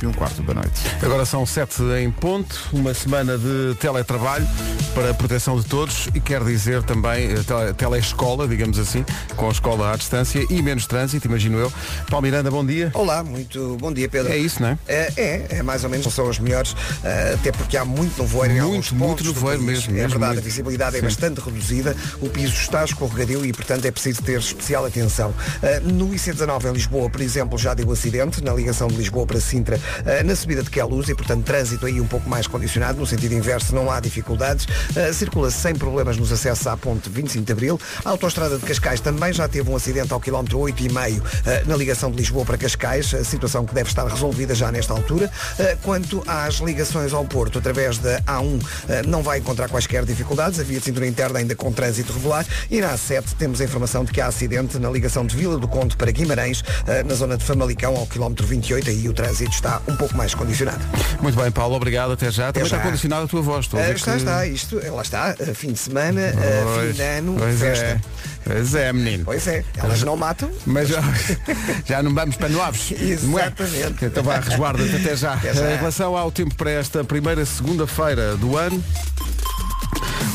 8 0.00 0.04
e 0.04 0.06
um 0.06 0.12
quarto 0.12 0.42
da 0.42 0.54
noite. 0.54 0.70
Agora 1.02 1.24
são 1.24 1.44
7 1.44 1.82
em 2.02 2.10
ponto, 2.10 2.56
uma 2.72 2.94
semana 2.94 3.36
de 3.36 3.74
teletrabalho 3.78 4.46
para 4.94 5.10
a 5.10 5.14
proteção 5.14 5.58
de 5.58 5.66
todos 5.66 6.08
e 6.14 6.20
quer 6.20 6.42
dizer 6.42 6.82
também 6.82 7.30
eh, 7.32 7.42
tele, 7.46 7.74
telescola, 7.74 8.48
digamos 8.48 8.78
assim, 8.78 9.04
com 9.36 9.48
a 9.48 9.52
escola 9.52 9.92
à 9.92 9.96
distância 9.96 10.44
e 10.48 10.62
menos 10.62 10.86
trânsito, 10.86 11.26
imagino 11.26 11.58
eu. 11.58 11.72
Paulo 12.08 12.22
Miranda, 12.22 12.50
bom 12.50 12.64
dia. 12.64 12.90
Olá, 12.94 13.22
muito 13.22 13.76
bom 13.78 13.92
dia, 13.92 14.08
Pedro. 14.08 14.32
É 14.32 14.36
isso, 14.36 14.60
não 14.62 14.68
é? 14.70 14.78
É, 14.88 15.12
é, 15.16 15.46
é 15.58 15.62
mais 15.62 15.84
ou 15.84 15.90
menos, 15.90 16.12
são 16.12 16.28
os 16.28 16.38
melhores, 16.38 16.74
eh, 17.04 17.34
até 17.38 17.52
porque 17.52 17.76
há 17.76 17.84
muito 17.84 18.20
nevoeiro 18.22 18.54
em 18.54 18.60
Muito, 18.60 18.70
alguns 18.70 18.92
muito 18.92 19.24
nevoeiro 19.24 19.62
país. 19.64 19.78
mesmo, 19.86 19.90
É 19.92 19.94
mesmo 19.94 20.10
verdade, 20.10 20.32
muito. 20.34 20.44
a 20.44 20.48
visibilidade 20.48 20.96
é 20.96 21.00
Sim. 21.00 21.04
bastante 21.06 21.40
reduzida, 21.40 21.96
o 22.20 22.28
piso 22.28 22.54
está 22.54 22.84
escorregadio 22.84 23.44
e, 23.44 23.52
portanto, 23.52 23.84
é 23.84 23.90
preciso 23.90 24.22
ter 24.22 24.38
especial 24.38 24.84
atenção. 24.86 25.34
Eh, 25.62 25.80
no 25.80 26.08
IC19 26.08 26.70
em 26.70 26.72
Lisboa, 26.72 27.10
por 27.10 27.20
exemplo, 27.20 27.58
já 27.58 27.74
deu 27.74 27.90
acidente 27.92 28.42
na 28.42 28.52
ligação 28.54 28.88
de 28.88 28.96
Lisboa 28.96 29.26
para 29.26 29.40
Sintra, 29.40 29.78
na 30.24 30.34
subida 30.34 30.62
de 30.62 30.70
Queluz 30.70 31.08
e, 31.08 31.14
portanto, 31.14 31.44
trânsito 31.44 31.86
aí 31.86 32.00
um 32.00 32.06
pouco 32.06 32.28
mais 32.28 32.46
condicionado, 32.46 32.98
no 32.98 33.06
sentido 33.06 33.34
inverso 33.34 33.74
não 33.74 33.90
há 33.90 34.00
dificuldades. 34.00 34.66
Eh, 34.94 35.12
Circula 35.12 35.50
sem 35.50 35.74
problemas 35.74 36.16
nos 36.16 36.32
acessos 36.32 36.66
à 36.66 36.76
ponte 36.76 37.08
25 37.08 37.44
de 37.44 37.52
Abril. 37.52 37.80
A 38.04 38.10
autostrada 38.10 38.58
de 38.58 38.64
Cascais 38.64 39.00
também 39.00 39.32
já 39.32 39.48
teve 39.48 39.70
um 39.70 39.76
acidente 39.76 40.12
ao 40.12 40.20
quilómetro 40.20 40.58
8,5 40.58 41.22
eh, 41.46 41.64
na 41.66 41.76
ligação 41.76 42.10
de 42.10 42.16
Lisboa 42.18 42.44
para 42.44 42.58
Cascais, 42.58 43.14
situação 43.24 43.64
que 43.64 43.74
deve 43.74 43.88
estar 43.88 44.06
resolvida 44.06 44.54
já 44.54 44.70
nesta 44.70 44.92
altura. 44.92 45.30
Eh, 45.58 45.76
Quanto 45.82 46.22
às 46.26 46.56
ligações 46.56 47.12
ao 47.12 47.24
Porto, 47.24 47.58
através 47.58 47.98
da 47.98 48.20
A1, 48.22 48.60
eh, 48.88 49.02
não 49.06 49.22
vai 49.22 49.38
encontrar 49.38 49.68
quaisquer 49.68 50.04
dificuldades. 50.04 50.60
A 50.60 50.62
via 50.62 50.78
de 50.78 50.84
cintura 50.84 51.06
interna 51.06 51.38
ainda 51.38 51.54
com 51.54 51.72
trânsito 51.72 52.12
regular. 52.12 52.46
E 52.70 52.80
na 52.80 52.94
A7 52.94 53.24
temos 53.38 53.60
a 53.60 53.64
informação 53.64 54.04
de 54.04 54.12
que 54.12 54.20
há 54.20 54.26
acidente 54.26 54.78
na 54.78 54.90
ligação 54.90 55.26
de 55.26 55.34
Vila 55.34 55.58
do 55.58 55.66
Conde 55.66 55.96
para 55.96 56.10
Guimarães, 56.10 56.62
eh, 56.86 57.02
na 57.02 57.14
zona 57.14 57.36
de 57.36 57.44
Famalicão, 57.44 57.96
ao 57.96 58.06
quilómetro 58.06 58.46
28. 58.46 58.90
Aí 58.90 59.08
o 59.08 59.12
trânsito 59.12 59.50
está 59.50 59.79
um 59.88 59.96
pouco 59.96 60.16
mais 60.16 60.34
condicionado. 60.34 60.84
Muito 61.20 61.38
bem, 61.40 61.50
Paulo, 61.50 61.74
obrigado, 61.76 62.12
até 62.12 62.30
já. 62.30 62.52
Também 62.52 62.68
já. 62.68 62.76
está 62.76 62.86
condicionada 62.88 63.24
a 63.24 63.28
tua 63.28 63.42
voz. 63.42 63.68
Eh, 63.74 63.92
está, 63.92 64.12
que- 64.12 64.18
está, 64.18 64.46
isto, 64.46 64.80
eh, 64.80 64.90
lá 64.90 65.02
está, 65.02 65.34
eh, 65.38 65.54
fim 65.54 65.72
de 65.72 65.78
semana, 65.78 66.20
eh, 66.20 66.32
fim 66.32 66.74
Pois, 66.74 66.96
de 66.96 67.02
ano, 67.02 67.36
pois 67.38 67.58
festa. 67.60 67.84
é. 67.84 68.00
Pois 68.42 68.74
é, 68.74 68.92
menino. 68.92 69.24
Pois 69.24 69.46
é, 69.46 69.62
elas 69.76 70.02
não 70.02 70.16
matam. 70.16 70.50
Mas 70.66 70.88
já, 70.88 71.00
já 71.86 72.02
não 72.02 72.14
vamos 72.14 72.36
para 72.36 72.48
novos. 72.48 72.90
é? 72.98 73.02
Exatamente. 73.02 74.04
Então 74.06 74.22
vá, 74.22 74.38
resguarda-te 74.40 74.96
até 74.96 75.14
já. 75.16 75.34
Até 75.34 75.54
já. 75.54 75.72
Em 75.72 75.76
relação 75.76 76.16
ao 76.16 76.30
tempo 76.32 76.54
para 76.54 76.70
esta 76.70 77.04
primeira 77.04 77.44
segunda-feira 77.44 78.36
do 78.36 78.56
ano. 78.56 78.82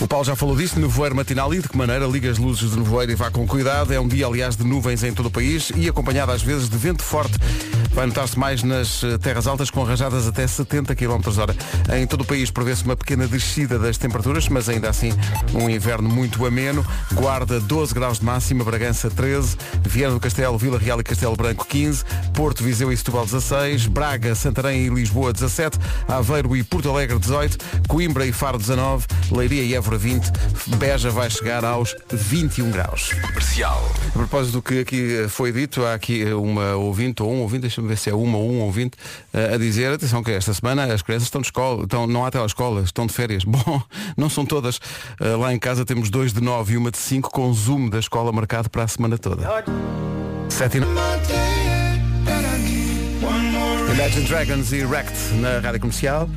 O 0.02 0.08
Paulo 0.08 0.26
já 0.26 0.36
falou 0.36 0.56
disto, 0.56 0.80
nevoeiro 0.80 1.16
matinal 1.16 1.54
e 1.54 1.62
de 1.62 1.70
que 1.70 1.78
maneira 1.78 2.06
liga 2.06 2.30
as 2.30 2.38
luzes 2.38 2.72
de 2.72 2.78
nevoeiro 2.78 3.12
e 3.12 3.16
vá 3.16 3.32
com 3.32 3.48
cuidado. 3.48 3.94
É 3.94 4.00
um 4.00 4.08
dia, 4.08 4.28
aliás, 4.28 4.56
de 4.56 4.64
nuvens 4.64 5.04
em 5.04 5.14
todo 5.14 5.28
o 5.28 5.32
país 5.32 5.72
e 5.76 5.88
acompanhado 5.88 6.32
às 6.32 6.44
vezes 6.44 6.70
de 6.70 6.78
vento 6.78 7.02
forte. 7.02 7.38
Vai 7.92 8.06
notar-se 8.06 8.38
mais 8.38 8.62
nas 8.62 9.04
eh, 9.04 9.18
terras 9.18 9.48
altas 9.48 9.70
com 9.70 9.82
rajadas 9.84 10.28
até 10.28 10.46
70 10.46 10.94
km 10.96 11.22
hora. 11.40 11.56
Em 11.98 12.06
todo 12.06 12.22
o 12.22 12.26
país 12.26 12.52
prevê-se 12.52 12.84
uma 12.84 12.96
pequena 12.96 13.26
descida 13.26 13.80
das 13.80 13.98
temperaturas, 13.98 14.50
mas 14.50 14.68
ainda 14.68 14.90
assim 14.90 15.14
um 15.54 15.70
inverno 15.70 16.10
muito 16.10 16.46
ameno. 16.46 16.86
Guarda 17.14 17.60
12 17.62 17.94
graus 17.94 18.20
de 18.20 18.26
máxima, 18.26 18.66
Bragança 18.66 19.10
13, 19.10 19.56
Viana 19.82 20.14
do 20.14 20.20
Castelo, 20.20 20.58
Vila 20.58 20.78
Real 20.78 21.00
e 21.00 21.04
Castelo 21.04 21.38
Branco 21.38 21.66
15, 21.66 22.04
Porto, 22.34 22.64
Viseu 22.64 22.92
e 22.92 22.98
Setúbal 22.98 23.26
16, 23.26 23.88
Braga, 23.88 24.36
Santarém 24.36 24.88
e 24.88 24.90
Lisboa 24.90 25.32
17, 25.32 25.80
Aveiro 26.06 26.56
e 26.58 26.64
Porto 26.64 26.90
Alegre 26.90 27.18
18, 27.18 27.58
Coimbra 27.88 28.26
e 28.26 28.34
Faro 28.34 28.58
19, 28.58 29.06
Leiria 29.32 29.45
e 29.54 29.76
Évora 29.76 29.98
20, 29.98 30.32
Beja 30.78 31.10
vai 31.10 31.30
chegar 31.30 31.64
aos 31.64 31.96
21 32.12 32.72
graus. 32.72 33.12
Comercial. 33.14 33.84
A 34.08 34.12
propósito 34.12 34.54
do 34.54 34.62
que 34.62 34.80
aqui 34.80 35.18
eh, 35.24 35.28
foi 35.28 35.52
dito, 35.52 35.84
há 35.86 35.94
aqui 35.94 36.24
eh, 36.24 36.34
uma 36.34 36.76
ouvinte 36.76 37.22
ou 37.22 37.32
um 37.32 37.42
ouvinte, 37.42 37.62
deixa-me 37.62 37.88
ver 37.88 37.98
se 37.98 38.10
é 38.10 38.16
uma 38.16 38.38
ou 38.38 38.50
um 38.50 38.62
ouvinte, 38.62 38.98
eh, 39.34 39.54
a 39.54 39.58
dizer, 39.58 39.92
atenção 39.92 40.24
que 40.24 40.32
esta 40.32 40.54
semana 40.54 40.86
as 40.94 41.02
crianças 41.02 41.28
estão 41.28 41.42
de 41.42 41.48
escola, 41.48 41.84
estão, 41.84 42.08
não 42.08 42.26
há 42.26 42.32
telescola, 42.32 42.82
estão 42.82 43.06
de 43.06 43.14
férias. 43.14 43.44
Bom, 43.46 43.82
não 44.18 44.30
são 44.30 44.46
todas. 44.46 44.80
Lá 45.20 45.54
em 45.54 45.60
casa 45.60 45.86
temos 45.86 46.10
dois 46.10 46.34
de 46.34 46.42
nove 46.42 46.74
e 46.74 46.78
uma 46.78 46.92
de 46.92 46.98
cinco 46.98 47.30
com 47.32 47.54
zoom 47.54 47.90
da 47.90 48.00
escola 48.00 48.32
marcado 48.32 48.70
para 48.70 48.84
a 48.84 48.88
semana 48.88 49.18
toda. 49.18 49.48
Sete 50.50 50.78
e 50.78 50.80
no- 50.82 50.88
Imagine 53.94 54.26
Dragons 54.28 54.72
e 54.74 54.84
Wrecked 54.84 55.34
na 55.36 55.60
rádio 55.60 55.80
comercial. 55.80 56.30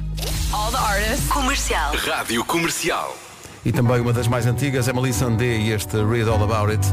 All 0.52 0.70
the 0.70 0.78
artists. 0.78 1.28
Comercial. 1.28 1.92
Rádio 1.96 2.44
Comercial. 2.44 3.14
E 3.64 3.72
também 3.72 4.00
uma 4.00 4.12
das 4.12 4.26
mais 4.28 4.46
antigas, 4.46 4.88
Emily 4.88 5.12
Sandé 5.12 5.56
e 5.58 5.72
este 5.72 5.96
Read 6.04 6.28
All 6.28 6.42
About 6.42 6.70
It. 6.72 6.86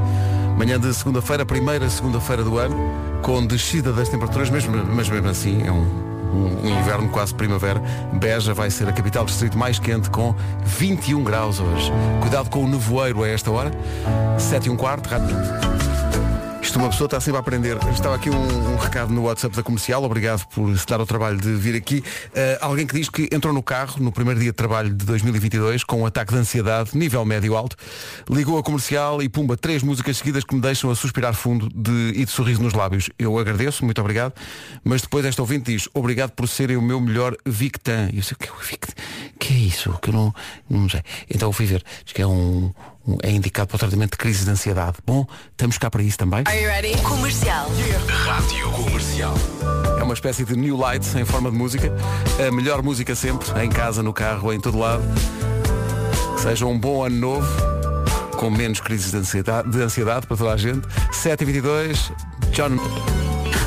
Manhã 0.57 0.79
de 0.79 0.93
segunda-feira, 0.93 1.45
primeira 1.45 1.89
segunda-feira 1.89 2.43
do 2.43 2.57
ano, 2.57 2.75
com 3.21 3.45
descida 3.45 3.91
das 3.93 4.09
temperaturas, 4.09 4.49
mesmo, 4.49 4.73
mas 4.85 5.07
mesmo 5.09 5.27
assim 5.29 5.65
é 5.65 5.71
um, 5.71 5.77
um- 6.33 6.67
um 6.67 6.79
inverno 6.79 7.09
quase 7.09 7.33
primavera. 7.33 7.81
Beja 8.13 8.53
vai 8.53 8.69
ser 8.69 8.87
a 8.89 8.93
capital 8.93 9.23
do 9.25 9.27
distrito 9.29 9.57
mais 9.57 9.79
quente, 9.79 10.09
com 10.09 10.35
21 10.65 11.23
graus 11.23 11.59
hoje. 11.59 11.91
Cuidado 12.21 12.49
com 12.49 12.63
o 12.63 12.67
nevoeiro 12.67 13.23
a 13.23 13.27
esta 13.27 13.51
hora. 13.51 13.71
7 14.37 14.67
e 14.67 14.69
um 14.69 14.75
quarto, 14.75 15.07
rádio. 15.07 15.35
Isto 16.65 16.79
uma 16.79 16.89
pessoa 16.89 17.05
está 17.05 17.19
sempre 17.21 17.37
a 17.37 17.41
aprender. 17.41 17.77
Estava 17.93 18.15
aqui 18.15 18.27
um, 18.31 18.73
um 18.73 18.75
recado 18.75 19.13
no 19.13 19.25
WhatsApp 19.25 19.55
da 19.55 19.61
comercial, 19.61 20.03
obrigado 20.03 20.47
por 20.47 20.75
se 20.75 20.85
dar 20.87 20.99
o 20.99 21.05
trabalho 21.05 21.39
de 21.39 21.53
vir 21.53 21.75
aqui. 21.75 22.03
Eh, 22.33 22.57
alguém 22.59 22.87
que 22.87 22.95
diz 22.95 23.07
que 23.07 23.29
entrou 23.31 23.53
no 23.53 23.61
carro 23.61 24.01
no 24.03 24.11
primeiro 24.11 24.39
dia 24.39 24.49
de 24.49 24.55
trabalho 24.55 24.89
de 24.89 25.05
2022 25.05 25.83
com 25.83 26.01
um 26.01 26.07
ataque 26.07 26.33
de 26.33 26.39
ansiedade, 26.39 26.97
nível 26.97 27.23
médio-alto, 27.23 27.77
ligou 28.27 28.57
a 28.57 28.63
comercial 28.63 29.21
e 29.21 29.29
pumba, 29.29 29.55
três 29.55 29.83
músicas 29.83 30.17
seguidas 30.17 30.43
que 30.43 30.55
me 30.55 30.59
deixam 30.59 30.89
a 30.89 30.95
suspirar 30.95 31.35
fundo 31.35 31.69
de, 31.69 32.13
e 32.15 32.25
de 32.25 32.31
sorriso 32.31 32.63
nos 32.63 32.73
lábios. 32.73 33.11
Eu 33.19 33.37
agradeço, 33.37 33.85
muito 33.85 34.01
obrigado, 34.01 34.33
mas 34.83 35.03
depois 35.03 35.23
esta 35.23 35.43
ouvinte 35.43 35.71
diz, 35.71 35.87
obrigado 35.93 36.31
por 36.31 36.47
serem 36.49 36.77
o 36.77 36.81
meu 36.81 36.99
melhor 36.99 37.37
Victan. 37.45 38.09
E 38.11 38.17
eu 38.17 38.23
sei 38.23 38.33
o 38.33 38.39
que 38.39 38.49
é 38.49 38.51
o 38.51 38.57
Victan? 38.57 38.93
que 39.39 39.53
é 39.53 39.57
isso? 39.57 39.93
Que 40.01 40.09
eu 40.09 40.13
não, 40.13 40.33
não 40.67 40.89
sei. 40.89 41.03
Então 41.29 41.47
eu 41.47 41.53
fui 41.53 41.67
ver, 41.67 41.83
diz 42.03 42.11
que 42.11 42.23
é 42.23 42.27
um- 42.27 42.73
é 43.23 43.31
indicado 43.31 43.67
para 43.67 43.75
o 43.75 43.79
tratamento 43.79 44.11
de 44.11 44.17
crise 44.17 44.45
de 44.45 44.51
ansiedade. 44.51 44.97
Bom, 45.05 45.25
estamos 45.51 45.77
cá 45.77 45.89
para 45.89 46.01
isso 46.01 46.17
também. 46.17 46.43
Are 46.45 46.61
you 46.61 46.67
ready? 46.67 46.97
Comercial. 47.01 47.67
Rádio 48.07 48.71
Comercial. 48.71 49.33
É 49.99 50.03
uma 50.03 50.13
espécie 50.13 50.43
de 50.43 50.55
new 50.55 50.77
light 50.77 51.05
em 51.17 51.25
forma 51.25 51.51
de 51.51 51.57
música. 51.57 51.91
A 52.47 52.51
melhor 52.51 52.81
música 52.81 53.15
sempre, 53.15 53.47
em 53.63 53.69
casa, 53.69 54.01
no 54.01 54.13
carro, 54.13 54.51
em 54.51 54.59
todo 54.59 54.77
lado. 54.77 55.03
Que 56.35 56.41
seja 56.41 56.65
um 56.65 56.77
bom 56.77 57.03
ano 57.03 57.15
novo, 57.15 57.47
com 58.37 58.49
menos 58.49 58.79
crises 58.79 59.11
de 59.11 59.17
ansiedade, 59.17 59.69
de 59.69 59.81
ansiedade 59.81 60.27
para 60.27 60.37
toda 60.37 60.53
a 60.53 60.57
gente. 60.57 60.87
7h22, 61.11 62.11
John, 62.51 62.77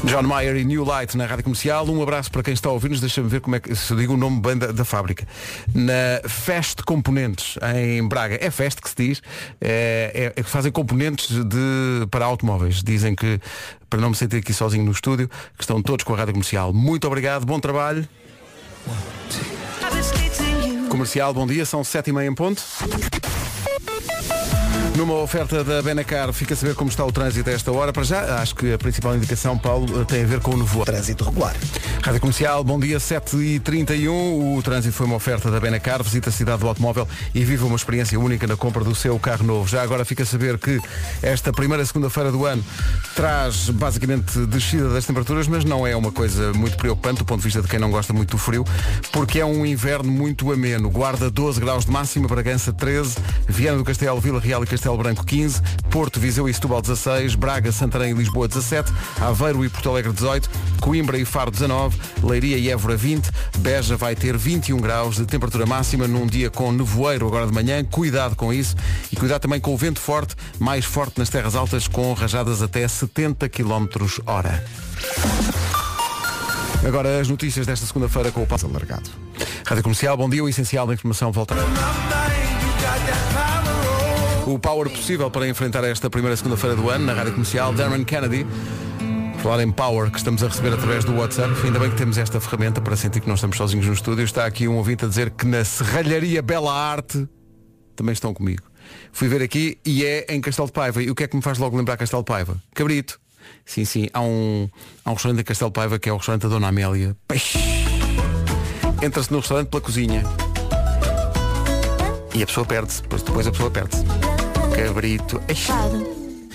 John 0.05 0.23
Mayer 0.23 0.57
e 0.57 0.65
New 0.65 0.85
Light 0.85 1.17
na 1.17 1.27
Rádio 1.27 1.45
Comercial. 1.45 1.85
Um 1.89 2.01
abraço 2.03 2.31
para 2.31 2.43
quem 2.43 2.55
está 2.55 2.69
a 2.69 2.73
ouvir-nos. 2.73 3.01
Deixa-me 3.01 3.29
ver 3.29 3.41
como 3.41 3.57
é 3.57 3.61
que 3.61 3.75
se 3.75 3.93
eu 3.93 3.97
digo 3.97 4.15
o 4.15 4.17
nome 4.17 4.41
bem 4.41 4.57
da, 4.57 4.69
da 4.69 4.85
fábrica. 4.85 5.27
Na 5.75 6.21
Fest 6.29 6.83
Componentes, 6.83 7.57
em 7.75 8.07
Braga. 8.07 8.39
É 8.41 8.51
Fest 8.51 8.81
que 8.81 8.89
se 8.89 8.95
diz. 8.97 9.23
É, 9.61 10.33
é- 10.37 10.41
é 10.41 10.43
que 10.43 10.49
fazem 10.49 10.71
componentes 10.71 11.29
de, 11.45 12.07
para 12.11 12.25
automóveis. 12.25 12.83
Dizem 12.83 13.15
que, 13.15 13.41
para 13.91 14.01
não 14.01 14.11
me 14.11 14.17
sentir 14.17 14.37
aqui 14.37 14.53
sozinho 14.53 14.85
no 14.85 14.93
estúdio, 14.93 15.29
que 15.57 15.63
estão 15.65 15.83
todos 15.83 16.05
com 16.05 16.15
a 16.15 16.17
Rádio 16.17 16.33
Comercial. 16.35 16.73
Muito 16.73 17.07
obrigado, 17.07 17.45
bom 17.45 17.59
trabalho. 17.59 18.09
Comercial, 20.89 21.35
bom 21.35 21.47
dia, 21.47 21.67
são 21.67 21.83
sete 21.85 22.11
e 22.11 22.13
meia 22.13 22.29
em 22.29 22.35
ponto. 22.35 22.63
Numa 24.97 25.15
oferta 25.15 25.63
da 25.63 25.81
Benacar, 25.81 26.33
fica 26.33 26.55
a 26.55 26.57
saber 26.57 26.75
como 26.75 26.91
está 26.91 27.05
o 27.05 27.13
trânsito 27.13 27.49
a 27.49 27.53
esta 27.53 27.71
hora. 27.71 27.93
Para 27.93 28.03
já, 28.03 28.41
acho 28.41 28.55
que 28.55 28.73
a 28.73 28.79
principal 28.79 29.15
indicação, 29.15 29.57
Paulo, 29.57 30.05
tem 30.05 30.25
a 30.25 30.27
ver 30.27 30.41
com 30.41 30.53
o 30.53 30.57
nevoeiro. 30.57 30.87
Trânsito 30.87 31.25
regular. 31.25 31.55
Rádio 32.03 32.21
Comercial, 32.21 32.65
bom 32.65 32.81
dia, 32.81 32.99
7h31. 32.99 34.09
O 34.57 34.61
trânsito 34.63 34.95
foi 34.95 35.07
uma 35.07 35.15
oferta 35.15 35.51
da 35.51 35.61
Benacar. 35.61 36.03
Visita 36.03 36.31
a 36.31 36.33
cidade 36.33 36.61
do 36.61 36.69
automóvel 36.69 37.07
e 37.33 37.45
viva 37.45 37.65
uma 37.67 37.77
experiência 37.77 38.19
única 38.19 38.47
na 38.47 38.57
compra 38.57 38.83
do 38.83 38.95
seu 38.95 39.17
carro 39.21 39.45
novo. 39.45 39.69
Já 39.69 39.83
agora 39.83 40.05
fica 40.05 40.25
a 40.25 40.27
saber 40.27 40.59
que 40.59 40.81
esta 41.23 41.53
primeira 41.53 41.85
segunda-feira 41.87 42.33
do 42.33 42.45
ano 42.45 42.65
traz 43.15 43.71
basicamente 43.71 44.47
descida 44.47 44.89
das 44.89 45.07
temperaturas, 45.07 45.47
mas 45.47 45.65
não 45.65 45.87
é 45.87 45.95
uma 45.95 46.11
coisa 46.11 46.53
muito 46.55 46.77
preocupante 46.77 47.19
do 47.19 47.25
ponto 47.25 47.39
de 47.39 47.45
vista 47.45 47.63
de 47.63 47.69
quem 47.69 47.79
não 47.79 47.91
gosta 47.91 48.13
muito 48.13 48.31
do 48.31 48.39
frio, 48.39 48.65
porque 49.13 49.39
é 49.39 49.45
um 49.45 49.65
inverno 49.65 50.11
muito 50.11 50.51
ameno. 50.53 50.91
Guarda 50.91 51.31
12 51.31 51.61
graus 51.61 51.85
de 51.85 51.91
máxima, 51.93 52.27
Bragança 52.27 52.73
13, 52.73 53.17
Viana 53.47 53.79
do 53.79 53.85
Castelo, 53.85 54.21
Vila 54.21 54.41
Real 54.41 54.65
e 54.65 54.67
Castelo 54.67 54.88
Branco 54.97 55.25
15, 55.25 55.61
Porto, 55.91 56.19
Viseu 56.21 56.49
e 56.49 56.55
Setúbal 56.55 56.81
16, 56.81 57.35
Braga, 57.35 57.73
Santarém 57.73 58.13
e 58.13 58.15
Lisboa 58.15 58.49
17, 58.49 58.93
Aveiro 59.21 59.65
e 59.65 59.69
Porto 59.69 59.91
Alegre 59.91 60.13
18, 60.13 60.49
Coimbra 60.81 61.19
e 61.19 61.25
Faro 61.25 61.51
19, 61.51 61.99
Leiria 62.23 62.57
e 62.57 62.71
Évora 62.71 62.97
20, 62.97 63.31
Beja 63.59 63.97
vai 63.97 64.15
ter 64.15 64.37
21 64.37 64.79
graus 64.79 65.17
de 65.17 65.27
temperatura 65.27 65.67
máxima 65.67 66.07
num 66.07 66.27
dia 66.27 66.51
com 66.51 66.73
nevoeiro 66.73 67.27
agora 67.27 67.47
de 67.47 67.53
manhã, 67.53 67.85
cuidado 67.85 68.37
com 68.37 68.53
isso 68.53 68.77
e 69.13 69.17
cuidado 69.17 69.43
também 69.43 69.61
com 69.61 69.75
o 69.75 69.77
vento 69.77 70.01
forte, 70.01 70.35
mais 70.59 70.85
forte 70.85 71.19
nas 71.19 71.29
terras 71.29 71.55
altas 71.55 71.89
com 71.89 72.13
rajadas 72.13 72.63
até 72.63 72.87
70 72.87 73.49
km 73.49 73.87
hora. 74.27 74.65
Agora 76.87 77.21
as 77.21 77.29
notícias 77.29 77.67
desta 77.67 77.87
segunda-feira 77.87 78.31
com 78.31 78.43
o 78.43 78.47
Passo 78.47 78.67
Alargado. 78.67 79.11
Rádio 79.67 79.83
Comercial, 79.83 80.17
bom 80.17 80.31
dia, 80.31 80.43
o 80.43 80.49
essencial 80.49 80.87
da 80.87 80.95
informação 80.95 81.31
volta. 81.33 81.55
O 84.49 84.59
power 84.59 84.89
possível 84.89 85.31
para 85.31 85.47
enfrentar 85.47 85.85
esta 85.85 86.09
primeira 86.09 86.35
segunda-feira 86.35 86.75
do 86.75 86.89
ano 86.89 87.05
na 87.05 87.13
Rádio 87.13 87.33
Comercial, 87.33 87.71
Darren 87.75 88.03
Kennedy. 88.03 88.47
Falar 89.43 89.63
em 89.63 89.71
Power, 89.71 90.11
que 90.11 90.17
estamos 90.17 90.43
a 90.43 90.49
receber 90.49 90.73
através 90.73 91.05
do 91.05 91.15
WhatsApp, 91.17 91.53
ainda 91.63 91.79
bem 91.79 91.91
que 91.91 91.97
temos 91.99 92.17
esta 92.17 92.41
ferramenta 92.41 92.81
para 92.81 92.97
sentir 92.97 93.21
que 93.21 93.29
não 93.29 93.35
estamos 93.35 93.59
sozinhos 93.59 93.85
no 93.85 93.93
estúdio. 93.93 94.25
Está 94.25 94.47
aqui 94.47 94.67
um 94.67 94.79
ouvinte 94.79 95.05
a 95.05 95.09
dizer 95.09 95.33
que 95.33 95.47
na 95.47 95.63
Serralharia 95.67 96.41
Bela 96.41 96.73
Arte 96.73 97.29
também 97.95 98.15
estão 98.15 98.33
comigo. 98.33 98.63
Fui 99.13 99.29
ver 99.29 99.43
aqui 99.43 99.77
e 99.85 100.03
é 100.03 100.25
em 100.31 100.41
Castelo 100.41 100.69
de 100.69 100.73
Paiva. 100.73 101.03
E 101.03 101.11
o 101.11 101.15
que 101.15 101.25
é 101.25 101.29
que 101.29 101.37
me 101.37 101.43
faz 101.43 101.59
logo 101.59 101.77
lembrar 101.77 101.99
Castelo 101.99 102.23
de 102.23 102.29
Paiva? 102.29 102.57
Cabrito. 102.73 103.21
Sim, 103.67 103.85
sim. 103.85 104.09
Há 104.15 104.23
um, 104.23 104.67
há 105.05 105.11
um 105.11 105.13
restaurante 105.13 105.43
em 105.43 105.45
Castelo 105.45 105.71
de 105.71 105.75
Paiva 105.75 105.99
que 105.99 106.09
é 106.09 106.13
o 106.13 106.17
restaurante 106.17 106.45
da 106.45 106.49
Dona 106.49 106.69
Amélia. 106.69 107.15
Peixe. 107.29 107.59
Entra-se 109.03 109.31
no 109.31 109.41
restaurante 109.41 109.69
pela 109.69 109.83
cozinha. 109.83 110.23
E 112.35 112.43
a 112.43 112.47
pessoa 112.47 112.65
perde-se. 112.65 113.03
Depois, 113.03 113.23
depois 113.23 113.47
a 113.47 113.51
pessoa 113.51 113.71
perde-se. 113.71 114.18
Cabrito. 114.79 115.43
Eixe. 115.49 115.73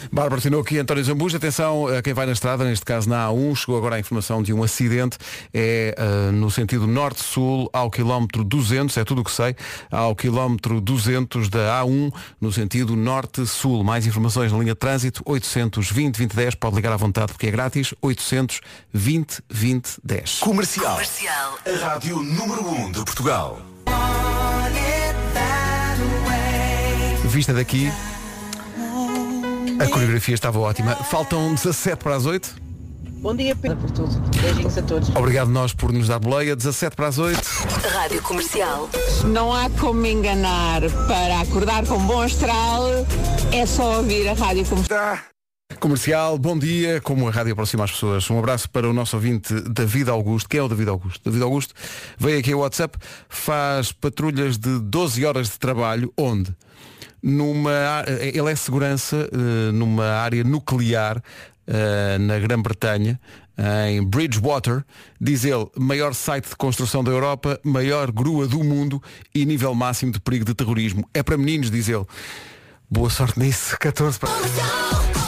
Bárbara 0.10 0.40
Tinoco 0.40 0.74
e 0.74 0.78
António 0.78 1.04
Zambujo, 1.04 1.36
atenção 1.36 1.88
a 1.88 2.02
quem 2.02 2.14
vai 2.14 2.26
na 2.26 2.32
estrada, 2.32 2.64
neste 2.64 2.86
caso 2.86 3.10
na 3.10 3.28
A1, 3.28 3.56
chegou 3.56 3.78
agora 3.78 3.96
a 3.98 4.00
informação 4.00 4.42
de 4.42 4.54
um 4.54 4.64
acidente, 4.64 5.18
é 5.54 5.94
uh, 5.98 6.32
no 6.32 6.50
sentido 6.50 6.88
norte-sul, 6.88 7.70
ao 7.74 7.92
quilómetro 7.92 8.44
200, 8.44 8.96
é 8.96 9.04
tudo 9.04 9.22
o 9.22 9.24
que 9.24 9.32
sei, 9.32 9.56
ao 9.92 10.16
quilómetro 10.16 10.80
200 10.80 11.50
da 11.50 11.82
A1, 11.82 12.14
no 12.40 12.54
sentido 12.54 12.96
norte-sul. 12.96 13.84
Mais 13.84 14.08
informações 14.08 14.54
na 14.54 14.60
linha 14.60 14.74
de 14.74 14.80
trânsito, 14.80 15.22
820 15.26 16.14
2010, 16.14 16.56
pode 16.56 16.76
ligar 16.78 16.94
à 16.94 16.98
vontade 16.98 17.34
porque 17.34 17.48
é 17.48 17.52
grátis, 17.52 17.94
820 18.02 19.42
2010. 19.50 20.40
Comercial. 20.40 20.94
Comercial. 20.94 21.58
A 21.66 21.86
rádio 21.86 22.22
número 22.22 22.66
1 22.66 22.86
um 22.86 22.92
de 22.92 23.04
Portugal. 23.04 23.60
Vista 27.26 27.52
daqui, 27.52 27.92
a 29.80 29.88
coreografia 29.88 30.36
estava 30.36 30.60
ótima. 30.60 30.96
Faltam 30.96 31.54
17 31.54 32.04
para 32.04 32.16
as 32.16 32.26
8. 32.26 32.64
Bom 33.24 33.34
dia, 33.36 33.56
Pedro, 33.56 33.78
por 33.78 33.92
tudo. 33.92 34.20
Beijinhos 34.42 34.78
a 34.78 34.82
todos. 34.82 35.10
Obrigado 35.16 35.50
nós 35.50 35.74
por 35.74 35.94
nos 35.94 36.08
dar 36.08 36.20
boleia. 36.20 36.56
17 36.56 36.96
para 36.96 37.08
as 37.08 37.18
8. 37.18 37.40
Rádio 37.94 38.22
Comercial. 38.22 38.90
Não 39.26 39.54
há 39.54 39.70
como 39.70 39.94
me 39.94 40.12
enganar. 40.12 40.82
Para 41.08 41.40
acordar 41.40 41.86
com 41.86 41.98
bom 42.00 42.22
astral, 42.22 42.84
é 43.54 43.66
só 43.66 44.00
ouvir 44.00 44.28
a 44.28 44.34
rádio 44.34 44.66
comercial. 44.66 45.18
Comercial, 45.80 46.38
bom 46.38 46.58
dia, 46.58 47.02
como 47.02 47.28
a 47.28 47.32
rádio 47.32 47.54
aproxima 47.54 47.86
as 47.86 47.92
pessoas. 47.92 48.30
Um 48.30 48.40
abraço 48.40 48.70
para 48.70 48.90
o 48.90 48.94
nosso 48.94 49.16
ouvinte 49.16 49.54
David 49.70 50.10
Augusto. 50.10 50.50
Quem 50.50 50.60
é 50.60 50.64
o 50.64 50.68
David 50.68 50.90
Augusto? 50.90 51.22
David 51.24 51.44
Augusto 51.44 51.74
veio 52.18 52.40
aqui 52.40 52.52
ao 52.52 52.60
WhatsApp, 52.60 52.98
faz 53.28 53.92
patrulhas 53.92 54.58
de 54.58 54.80
12 54.80 55.26
horas 55.26 55.50
de 55.50 55.60
trabalho, 55.60 56.12
onde? 56.18 56.54
Numa, 57.24 58.04
ele 58.20 58.52
é 58.52 58.56
segurança 58.56 59.30
eh, 59.32 59.72
numa 59.72 60.06
área 60.06 60.44
nuclear 60.44 61.24
eh, 61.66 62.18
na 62.18 62.38
Grã-Bretanha, 62.38 63.18
em 63.88 64.04
Bridgewater, 64.04 64.84
diz 65.22 65.46
ele, 65.46 65.68
maior 65.78 66.14
site 66.14 66.50
de 66.50 66.56
construção 66.56 67.04
da 67.04 67.12
Europa, 67.12 67.60
maior 67.64 68.12
grua 68.12 68.48
do 68.48 68.64
mundo 68.64 69.02
e 69.34 69.46
nível 69.46 69.74
máximo 69.74 70.12
de 70.12 70.20
perigo 70.20 70.44
de 70.44 70.54
terrorismo. 70.54 71.08
É 71.14 71.24
para 71.24 71.38
meninos, 71.38 71.72
diz 71.72 71.88
ele. 71.88 72.06
Boa 72.90 73.10
sorte 73.10 73.40
nisso, 73.40 73.78
14 73.80 74.20
para... 74.20 75.23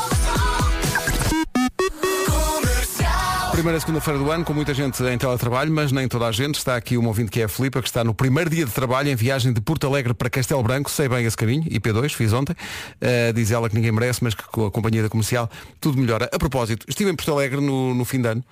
Primeira 3.55 3.79
segunda-feira 3.79 4.19
do 4.19 4.29
ano, 4.29 4.43
com 4.43 4.53
muita 4.53 4.73
gente 4.73 5.01
em 5.01 5.17
teletrabalho, 5.17 5.71
mas 5.71 5.89
nem 5.89 6.09
toda 6.09 6.27
a 6.27 6.31
gente. 6.31 6.55
Está 6.55 6.75
aqui 6.75 6.97
uma 6.97 7.07
ouvinte 7.07 7.31
que 7.31 7.39
é 7.39 7.45
a 7.45 7.47
Filipa, 7.47 7.81
que 7.81 7.87
está 7.87 8.03
no 8.03 8.13
primeiro 8.13 8.49
dia 8.49 8.65
de 8.65 8.71
trabalho 8.71 9.07
em 9.07 9.15
viagem 9.15 9.53
de 9.53 9.61
Porto 9.61 9.87
Alegre 9.87 10.13
para 10.13 10.29
Castelo 10.29 10.61
Branco. 10.61 10.91
Sei 10.91 11.07
bem 11.07 11.25
esse 11.25 11.37
caminho, 11.37 11.63
IP2, 11.63 12.13
fiz 12.13 12.33
ontem. 12.33 12.51
Uh, 12.51 13.31
diz 13.33 13.51
ela 13.51 13.69
que 13.69 13.75
ninguém 13.75 13.93
merece, 13.93 14.21
mas 14.21 14.35
que 14.35 14.43
com 14.43 14.65
a 14.65 14.71
companhia 14.71 15.01
da 15.03 15.07
comercial 15.07 15.49
tudo 15.79 15.97
melhora. 15.97 16.29
A 16.33 16.37
propósito, 16.37 16.85
estive 16.89 17.09
em 17.09 17.15
Porto 17.15 17.31
Alegre 17.31 17.61
no, 17.61 17.93
no 17.93 18.03
fim 18.03 18.21
de 18.21 18.27
ano 18.27 18.43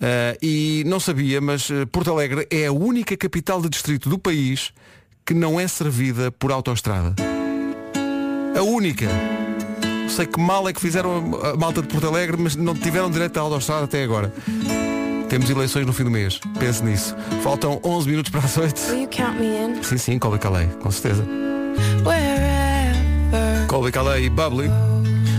uh, 0.00 0.38
e 0.40 0.84
não 0.86 0.98
sabia, 0.98 1.38
mas 1.38 1.68
uh, 1.68 1.86
Porto 1.88 2.10
Alegre 2.10 2.48
é 2.50 2.64
a 2.64 2.72
única 2.72 3.14
capital 3.14 3.60
de 3.60 3.68
distrito 3.68 4.08
do 4.08 4.18
país 4.18 4.72
que 5.26 5.34
não 5.34 5.60
é 5.60 5.68
servida 5.68 6.32
por 6.32 6.50
autoestrada. 6.50 7.14
A 8.58 8.62
única. 8.62 9.06
Sei 10.08 10.26
que 10.26 10.40
mal 10.40 10.68
é 10.68 10.72
que 10.72 10.80
fizeram 10.80 11.38
a 11.42 11.56
malta 11.56 11.82
de 11.82 11.88
Porto 11.88 12.06
Alegre, 12.06 12.36
mas 12.38 12.56
não 12.56 12.74
tiveram 12.74 13.10
direito 13.10 13.36
à 13.38 13.40
autostrada 13.40 13.84
até 13.84 14.02
agora. 14.02 14.32
Temos 15.28 15.50
eleições 15.50 15.84
no 15.84 15.92
fim 15.92 16.04
do 16.04 16.10
mês. 16.10 16.38
Pense 16.58 16.82
nisso. 16.84 17.14
Faltam 17.42 17.80
11 17.84 18.08
minutos 18.08 18.30
para 18.30 18.40
as 18.40 18.56
8. 18.56 18.80
Will 18.90 19.02
you 19.02 19.08
count 19.08 19.38
me 19.38 19.46
in? 19.46 19.82
Sim, 19.82 19.98
sim, 19.98 20.18
Colby 20.18 20.38
Calais, 20.38 20.68
com 20.80 20.90
certeza. 20.90 21.26
Colby 23.68 23.90
Calais 23.90 24.24
e 24.24 24.30
Bubbly. 24.30 24.70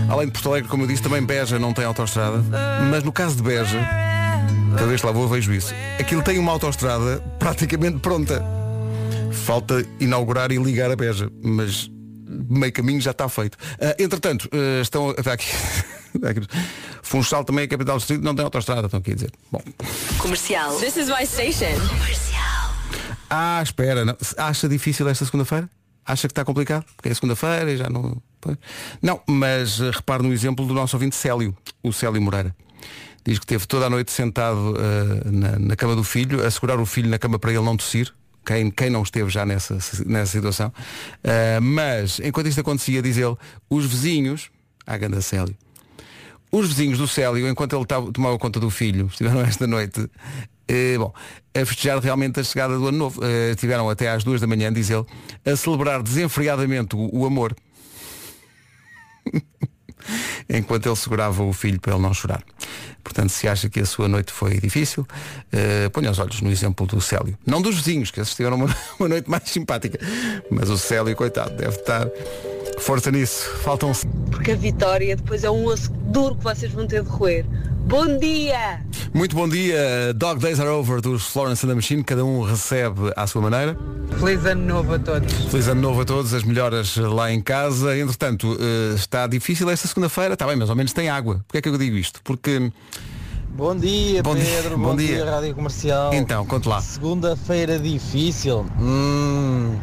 Além 0.08 0.26
de 0.26 0.32
Porto 0.32 0.50
Alegre, 0.50 0.68
como 0.68 0.84
eu 0.84 0.86
disse, 0.86 1.02
também 1.02 1.22
Beja 1.22 1.58
não 1.58 1.72
tem 1.72 1.84
autostrada. 1.84 2.42
Mas 2.90 3.02
no 3.02 3.12
caso 3.12 3.36
de 3.36 3.42
Beja, 3.42 3.78
cada 4.76 4.86
vez 4.86 5.00
que 5.00 5.06
lá 5.06 5.12
vou 5.12 5.26
vejo 5.26 5.52
isso. 5.52 5.74
Aquilo 5.98 6.22
tem 6.22 6.38
uma 6.38 6.52
autostrada 6.52 7.22
praticamente 7.38 7.98
pronta. 7.98 8.44
Falta 9.32 9.84
inaugurar 9.98 10.52
e 10.52 10.58
ligar 10.58 10.90
a 10.90 10.96
Beja. 10.96 11.30
Mas 11.42 11.90
meio 12.28 12.72
caminho 12.72 13.00
já 13.00 13.12
está 13.12 13.28
feito. 13.28 13.56
Ah, 13.80 13.94
entretanto, 13.98 14.48
ah, 14.52 14.80
estão. 14.82 15.14
Está 15.18 15.32
aqui. 15.32 16.46
Funchal 17.02 17.44
também 17.44 17.64
é 17.64 17.66
capital 17.66 17.96
do 17.96 17.98
distrito, 17.98 18.24
não 18.24 18.34
tem 18.34 18.42
autostrada, 18.42 18.86
estão 18.86 18.98
aqui 18.98 19.12
a 19.12 19.14
dizer. 19.14 19.32
Bom. 19.52 19.62
Comercial. 20.18 20.74
This 20.80 20.96
is 20.96 21.08
my 21.08 21.26
station. 21.26 21.78
Comercial. 21.86 22.74
Ah, 23.28 23.60
espera, 23.62 24.06
não. 24.06 24.16
acha 24.38 24.68
difícil 24.68 25.06
esta 25.06 25.24
segunda-feira? 25.26 25.68
Acha 26.04 26.26
que 26.26 26.32
está 26.32 26.44
complicado? 26.44 26.84
Porque 26.96 27.10
é 27.10 27.14
segunda-feira 27.14 27.70
e 27.70 27.76
já 27.76 27.90
não. 27.90 28.20
Não, 29.02 29.20
mas 29.26 29.80
eh, 29.80 29.90
repare 29.90 30.22
no 30.22 30.32
exemplo 30.32 30.66
do 30.66 30.72
nosso 30.72 30.96
ouvinte 30.96 31.14
Célio, 31.14 31.54
o 31.82 31.92
Célio 31.92 32.20
Moreira. 32.22 32.56
Diz 33.24 33.38
que 33.38 33.46
teve 33.46 33.66
toda 33.66 33.86
a 33.86 33.90
noite 33.90 34.10
sentado 34.10 34.74
eh, 34.78 35.30
na, 35.30 35.58
na 35.58 35.76
cama 35.76 35.94
do 35.94 36.02
filho, 36.02 36.44
a 36.44 36.50
segurar 36.50 36.80
o 36.80 36.86
filho 36.86 37.10
na 37.10 37.18
cama 37.18 37.38
para 37.38 37.52
ele 37.52 37.62
não 37.62 37.76
tossir. 37.76 38.14
Quem, 38.48 38.70
quem 38.70 38.88
não 38.88 39.02
esteve 39.02 39.28
já 39.28 39.44
nessa, 39.44 39.74
nessa 40.06 40.32
situação. 40.32 40.72
Eh, 41.22 41.60
mas, 41.60 42.18
enquanto 42.20 42.46
isto 42.46 42.62
acontecia, 42.62 43.02
diz 43.02 43.18
ele, 43.18 43.36
os 43.68 43.84
vizinhos, 43.84 44.48
à 44.86 44.96
ganda 44.96 45.20
Célio, 45.20 45.54
os 46.50 46.66
vizinhos 46.68 46.96
do 46.96 47.06
Célio, 47.06 47.46
enquanto 47.46 47.76
ele 47.76 47.84
tava- 47.84 48.10
tomava 48.10 48.38
conta 48.38 48.58
do 48.58 48.70
filho, 48.70 49.06
estiveram 49.08 49.42
esta 49.42 49.66
noite, 49.66 50.08
eh, 50.66 50.96
bom, 50.96 51.12
a 51.54 51.66
festejar 51.66 51.98
realmente 51.98 52.40
a 52.40 52.42
chegada 52.42 52.78
do 52.78 52.88
ano 52.88 52.96
novo. 52.96 53.20
Eh, 53.22 53.50
estiveram 53.50 53.90
até 53.90 54.08
às 54.08 54.24
duas 54.24 54.40
da 54.40 54.46
manhã, 54.46 54.72
diz 54.72 54.88
ele, 54.88 55.04
a 55.44 55.54
celebrar 55.54 56.02
desenfreadamente 56.02 56.96
o, 56.96 57.10
o 57.14 57.26
amor. 57.26 57.54
enquanto 60.48 60.86
ele 60.86 60.96
segurava 60.96 61.42
o 61.42 61.52
filho 61.52 61.78
para 61.78 61.92
ele 61.92 62.02
não 62.02 62.14
chorar. 62.14 62.42
Portanto, 63.08 63.30
se 63.30 63.48
acha 63.48 63.70
que 63.70 63.80
a 63.80 63.86
sua 63.86 64.06
noite 64.06 64.30
foi 64.30 64.60
difícil, 64.60 65.06
eh, 65.50 65.88
ponha 65.88 66.10
os 66.10 66.18
olhos 66.18 66.42
no 66.42 66.50
exemplo 66.50 66.86
do 66.86 67.00
Célio. 67.00 67.38
Não 67.46 67.62
dos 67.62 67.76
vizinhos, 67.76 68.10
que 68.10 68.20
esses 68.20 68.34
tiveram 68.34 68.56
uma, 68.56 68.76
uma 69.00 69.08
noite 69.08 69.30
mais 69.30 69.44
simpática. 69.44 69.98
Mas 70.50 70.68
o 70.68 70.76
Célio, 70.76 71.16
coitado, 71.16 71.56
deve 71.56 71.74
estar. 71.74 72.06
Força 72.80 73.10
nisso. 73.10 73.48
Faltam 73.64 73.92
Porque 74.30 74.52
a 74.52 74.56
vitória 74.56 75.16
depois 75.16 75.42
é 75.42 75.50
um 75.50 75.64
osso 75.64 75.90
duro 75.90 76.36
que 76.36 76.44
vocês 76.44 76.70
vão 76.70 76.86
ter 76.86 77.02
de 77.02 77.08
roer. 77.08 77.46
Bom 77.88 78.18
dia! 78.18 78.80
Muito 79.14 79.34
bom 79.34 79.48
dia, 79.48 80.12
Dog 80.14 80.40
Days 80.40 80.60
Are 80.60 80.68
Over 80.68 81.00
dos 81.00 81.22
Florence 81.28 81.64
and 81.64 81.70
the 81.70 81.74
Machine, 81.74 82.04
cada 82.04 82.22
um 82.24 82.42
recebe 82.42 83.10
à 83.16 83.26
sua 83.26 83.40
maneira. 83.40 83.76
Feliz 84.20 84.44
ano 84.44 84.62
novo 84.66 84.94
a 84.94 84.98
todos. 84.98 85.32
Feliz 85.50 85.68
ano 85.68 85.80
novo 85.80 86.02
a 86.02 86.04
todos, 86.04 86.34
as 86.34 86.42
melhoras 86.44 86.94
lá 86.96 87.32
em 87.32 87.40
casa. 87.40 87.96
Entretanto, 87.96 88.56
eh, 88.60 88.94
está 88.94 89.26
difícil 89.26 89.68
esta 89.70 89.88
segunda-feira, 89.88 90.34
está 90.34 90.46
bem, 90.46 90.56
mas 90.56 90.68
ao 90.68 90.76
menos 90.76 90.92
tem 90.92 91.08
água. 91.08 91.36
Porquê 91.48 91.58
é 91.58 91.62
que 91.62 91.68
eu 91.68 91.78
digo 91.78 91.96
isto? 91.96 92.20
Porque, 92.22 92.70
Bom 93.56 93.74
dia, 93.74 94.22
Bom 94.22 94.34
dia, 94.36 94.44
Pedro. 94.44 94.76
bom 94.78 94.84
Bom, 94.90 94.96
dia. 94.96 95.06
dia. 95.16 95.24
Rádio 95.30 95.54
Comercial. 95.54 96.12
então, 96.14 96.44
conte 96.46 96.68
lá. 96.68 96.80
Segunda-feira 96.82 97.78
difícil. 97.78 98.66
Hum, 98.78 99.76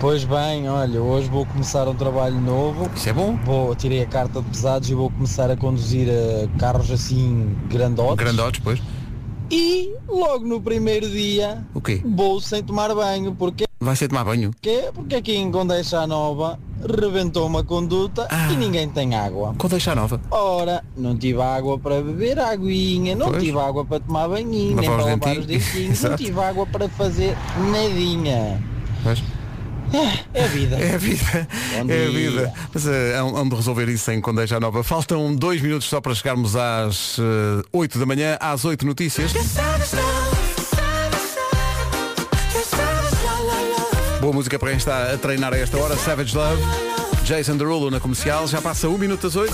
pois 0.00 0.24
bem, 0.24 0.68
olha, 0.68 1.00
hoje 1.00 1.28
vou 1.28 1.46
começar 1.46 1.88
um 1.88 1.94
trabalho 1.94 2.40
novo. 2.40 2.88
Isso 2.94 3.08
é 3.08 3.12
bom? 3.12 3.36
Vou, 3.44 3.74
tirei 3.74 4.02
a 4.02 4.06
carta 4.06 4.40
de 4.42 4.48
pesados 4.50 4.88
e 4.90 4.94
vou 4.94 5.10
começar 5.10 5.50
a 5.50 5.56
conduzir 5.56 6.08
eh, 6.08 6.48
carros 6.58 6.90
assim 6.90 7.56
grandotes. 7.68 8.16
Grandotes, 8.16 8.60
pois. 8.62 8.80
E 9.50 9.94
logo 10.08 10.44
no 10.44 10.60
primeiro 10.60 11.08
dia 11.08 11.64
O 11.72 11.80
quê? 11.80 12.02
vou 12.04 12.40
sem 12.40 12.62
tomar 12.62 12.92
banho. 12.94 13.32
Porquê? 13.34 13.64
Vai 13.78 13.94
ser 13.94 14.08
tomar 14.08 14.24
banho? 14.24 14.50
Porquê? 14.50 14.90
Porque 14.92 15.14
aqui 15.14 15.36
em 15.36 15.50
Condeixa 15.52 16.04
Nova 16.06 16.58
rebentou 16.80 17.46
uma 17.46 17.62
conduta 17.62 18.26
Ah. 18.30 18.50
e 18.52 18.56
ninguém 18.56 18.88
tem 18.88 19.14
água. 19.14 19.54
Com 19.56 19.68
deixar 19.68 19.94
nova. 19.94 20.20
Ora, 20.30 20.82
não 20.96 21.16
tive 21.16 21.40
água 21.40 21.78
para 21.78 22.02
beber 22.02 22.38
aguinha, 22.40 23.14
não 23.14 23.30
Pois. 23.30 23.42
tive 23.42 23.58
água 23.58 23.84
para 23.84 24.00
tomar 24.00 24.28
banhinho, 24.28 24.76
nem 24.76 24.88
para 24.90 25.04
lavar 25.04 25.38
os 25.38 25.46
dentinhos. 25.46 26.02
não 26.02 26.16
tive 26.16 26.40
água 26.40 26.66
para 26.66 26.88
fazer 26.88 27.36
nadinha. 27.70 28.60
Pois. 29.02 29.22
É 30.34 30.44
a 30.44 30.46
vida. 30.48 30.76
É 30.76 30.94
a 30.94 30.98
vida. 30.98 31.48
É 31.88 32.06
a 32.06 32.10
vida. 32.10 32.52
Mas 32.72 32.86
eh, 32.86 33.16
hão 33.18 33.36
hão 33.36 33.48
de 33.48 33.54
resolver 33.54 33.88
isso 33.88 34.10
em 34.10 34.20
Condeixa 34.20 34.60
Nova. 34.60 34.82
Faltam 34.82 35.34
dois 35.34 35.60
minutos 35.60 35.88
só 35.88 36.00
para 36.00 36.14
chegarmos 36.14 36.54
às 36.56 37.18
eh, 37.18 37.66
8 37.72 37.98
da 37.98 38.06
manhã, 38.06 38.36
às 38.40 38.64
8 38.64 38.84
notícias. 38.84 39.32
Boa 44.20 44.32
música 44.32 44.58
para 44.58 44.70
quem 44.70 44.78
está 44.78 45.12
a 45.12 45.18
treinar 45.18 45.54
a 45.54 45.58
esta 45.58 45.78
hora. 45.78 45.96
Savage 45.96 46.36
Love. 46.36 46.62
Jason 47.24 47.56
Derulo 47.56 47.90
na 47.90 48.00
comercial. 48.00 48.46
Já 48.46 48.60
passa 48.60 48.88
um 48.88 48.98
minuto 48.98 49.22
das 49.22 49.36
8. 49.36 49.52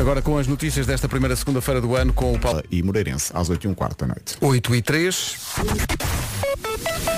Agora 0.00 0.22
com 0.22 0.38
as 0.38 0.46
notícias 0.46 0.86
desta 0.86 1.06
primeira 1.08 1.36
segunda-feira 1.36 1.80
do 1.80 1.94
ano 1.94 2.12
com 2.12 2.32
o 2.32 2.38
Paulo. 2.38 2.62
E 2.70 2.82
Moreirense, 2.82 3.30
às 3.34 3.50
8 3.50 3.66
e 3.66 3.68
um 3.68 3.74
quarto 3.74 3.98
da 3.98 4.14
noite. 4.14 4.36
8 4.40 4.74
e 4.74 4.82
3. 4.82 5.36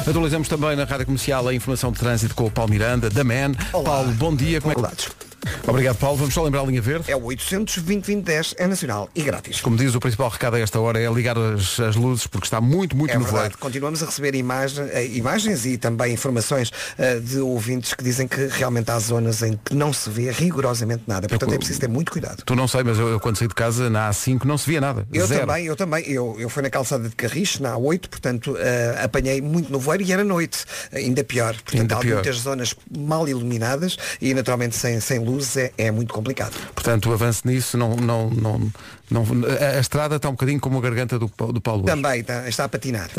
Atualizamos 0.06 0.48
também 0.48 0.74
na 0.76 0.84
Rádio 0.84 1.06
Comercial 1.06 1.46
a 1.46 1.54
informação 1.54 1.92
de 1.92 1.98
trânsito 1.98 2.34
com 2.34 2.46
o 2.46 2.50
Paulo 2.50 2.70
Miranda, 2.70 3.08
da 3.08 3.22
Man. 3.22 3.52
Paulo, 3.70 4.12
bom 4.12 4.34
dia. 4.34 4.60
Como 4.60 4.72
é 4.72 4.74
que... 4.74 5.31
Obrigado, 5.66 5.96
Paulo. 5.96 6.16
Vamos 6.18 6.34
só 6.34 6.42
lembrar 6.42 6.60
a 6.60 6.64
linha 6.64 6.80
verde. 6.82 7.10
É 7.10 7.16
o 7.16 7.24
800 7.24 7.78
2010 7.78 8.54
é 8.58 8.66
nacional 8.66 9.08
e 9.14 9.22
grátis. 9.22 9.60
Como 9.60 9.76
diz, 9.76 9.94
o 9.94 10.00
principal 10.00 10.28
recado 10.28 10.54
a 10.56 10.60
esta 10.60 10.78
hora 10.80 11.00
é 11.00 11.10
ligar 11.12 11.36
as, 11.38 11.78
as 11.80 11.96
luzes 11.96 12.26
porque 12.26 12.46
está 12.46 12.60
muito, 12.60 12.96
muito 12.96 13.10
É 13.10 13.14
nevoeiro. 13.14 13.36
verdade, 13.40 13.56
continuamos 13.58 14.02
a 14.02 14.06
receber 14.06 14.34
imagem- 14.34 14.88
eh, 14.90 15.06
imagens 15.06 15.64
e 15.66 15.76
também 15.76 16.12
informações 16.12 16.70
eh, 16.98 17.18
de 17.18 17.38
ouvintes 17.38 17.94
que 17.94 18.02
dizem 18.04 18.26
que 18.28 18.46
realmente 18.46 18.90
há 18.90 18.98
zonas 18.98 19.42
em 19.42 19.58
que 19.64 19.74
não 19.74 19.92
se 19.92 20.08
vê 20.10 20.30
rigorosamente 20.30 21.04
nada. 21.06 21.28
Portanto, 21.28 21.54
é 21.54 21.58
preciso 21.58 21.80
ter 21.80 21.88
muito 21.88 22.12
cuidado. 22.12 22.42
Tu 22.44 22.54
não 22.54 22.68
sei, 22.68 22.82
mas 22.84 22.98
eu, 22.98 23.08
eu 23.08 23.20
quando 23.20 23.36
saí 23.36 23.48
de 23.48 23.54
casa 23.54 23.88
na 23.90 24.10
A5 24.10 24.44
não 24.44 24.56
se 24.58 24.68
via 24.68 24.80
nada. 24.80 25.06
Eu 25.12 25.26
Zero. 25.26 25.46
também, 25.46 25.66
eu 25.66 25.76
também. 25.76 26.04
Eu, 26.10 26.36
eu 26.38 26.48
fui 26.48 26.62
na 26.62 26.70
calçada 26.70 27.08
de 27.08 27.14
Carris, 27.16 27.58
na 27.58 27.74
A8, 27.74 28.08
portanto, 28.08 28.56
eh, 28.58 29.00
apanhei 29.02 29.40
muito 29.40 29.72
nevoeiro 29.72 30.02
e 30.04 30.12
era 30.12 30.24
noite. 30.24 30.64
Ainda 30.92 31.24
pior. 31.24 31.54
Portanto, 31.54 31.80
Ainda 31.80 31.96
há 31.96 31.98
pior. 31.98 32.14
muitas 32.14 32.36
zonas 32.36 32.74
mal 32.96 33.28
iluminadas 33.28 33.96
e 34.20 34.32
naturalmente 34.34 34.76
sem, 34.76 35.00
sem 35.00 35.18
luz 35.18 35.31
é, 35.56 35.72
é 35.78 35.90
muito 35.90 36.12
complicado. 36.12 36.54
Portanto, 36.74 37.10
o 37.10 37.12
avanço 37.12 37.42
nisso 37.46 37.76
não, 37.76 37.96
não, 37.96 38.30
não, 38.30 38.72
não- 39.10 39.24
a, 39.60 39.76
a 39.76 39.80
estrada 39.80 40.16
está 40.16 40.28
um 40.28 40.32
bocadinho 40.32 40.60
como 40.60 40.78
a 40.78 40.80
garganta 40.80 41.18
do, 41.18 41.30
do 41.52 41.60
Paulo. 41.60 41.84
Também 41.84 42.20
está, 42.20 42.48
está 42.48 42.64
a 42.64 42.68
patinar. 42.68 43.08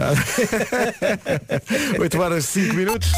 8 1.99 2.21
horas 2.21 2.45
5 2.45 2.73
minutos. 2.73 3.11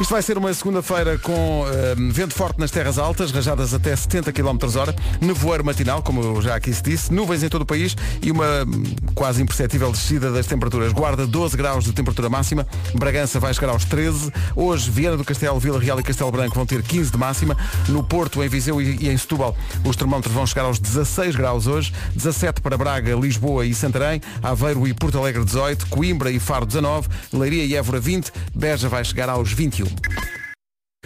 Isto 0.00 0.10
vai 0.10 0.22
ser 0.22 0.36
uma 0.38 0.52
segunda-feira 0.52 1.18
com 1.18 1.64
eh, 1.68 1.94
vento 2.10 2.34
forte 2.34 2.58
nas 2.58 2.70
terras 2.70 2.98
altas, 2.98 3.30
rajadas 3.30 3.72
até 3.74 3.94
70 3.94 4.32
km 4.32 4.58
hora, 4.76 4.94
nevoeiro 5.20 5.64
matinal, 5.64 6.02
como 6.02 6.40
já 6.42 6.56
aqui 6.56 6.72
se 6.72 6.82
disse, 6.82 7.12
nuvens 7.12 7.42
em 7.42 7.48
todo 7.48 7.62
o 7.62 7.66
país 7.66 7.94
e 8.20 8.30
uma 8.32 8.64
hum, 8.64 8.82
quase 9.14 9.42
imperceptível 9.42 9.92
descida 9.92 10.32
das 10.32 10.46
temperaturas. 10.46 10.92
Guarda 10.92 11.26
12 11.26 11.56
graus 11.56 11.84
de 11.84 11.92
temperatura 11.92 12.28
máxima, 12.28 12.66
Bragança 12.94 13.38
vai 13.38 13.52
chegar 13.54 13.70
aos 13.70 13.84
13, 13.84 14.32
hoje 14.56 14.90
Viana 14.90 15.16
do 15.16 15.24
Castelo, 15.24 15.60
Vila 15.60 15.78
Real 15.78 16.00
e 16.00 16.02
Castelo 16.02 16.32
Branco 16.32 16.54
vão 16.54 16.66
ter 16.66 16.82
15 16.82 17.12
de 17.12 17.18
máxima, 17.18 17.56
no 17.88 18.02
Porto, 18.02 18.42
em 18.42 18.48
Viseu 18.48 18.80
e, 18.82 19.04
e 19.04 19.08
em 19.08 19.16
Setúbal 19.16 19.56
os 19.84 19.94
termómetros 19.94 20.34
vão 20.34 20.46
chegar 20.46 20.64
aos 20.64 20.78
16 20.80 21.36
graus 21.36 21.66
hoje, 21.66 21.91
17 22.14 22.60
para 22.60 22.76
Braga, 22.76 23.14
Lisboa 23.14 23.66
e 23.66 23.74
Santarém, 23.74 24.20
Aveiro 24.42 24.86
e 24.86 24.94
Porto 24.94 25.18
Alegre 25.18 25.44
18, 25.44 25.86
Coimbra 25.88 26.30
e 26.30 26.38
Faro 26.38 26.66
19, 26.66 27.08
Leiria 27.32 27.64
e 27.64 27.74
Évora 27.74 28.00
20, 28.00 28.32
Beja 28.54 28.88
vai 28.88 29.04
chegar 29.04 29.28
aos 29.28 29.52
21. 29.52 29.86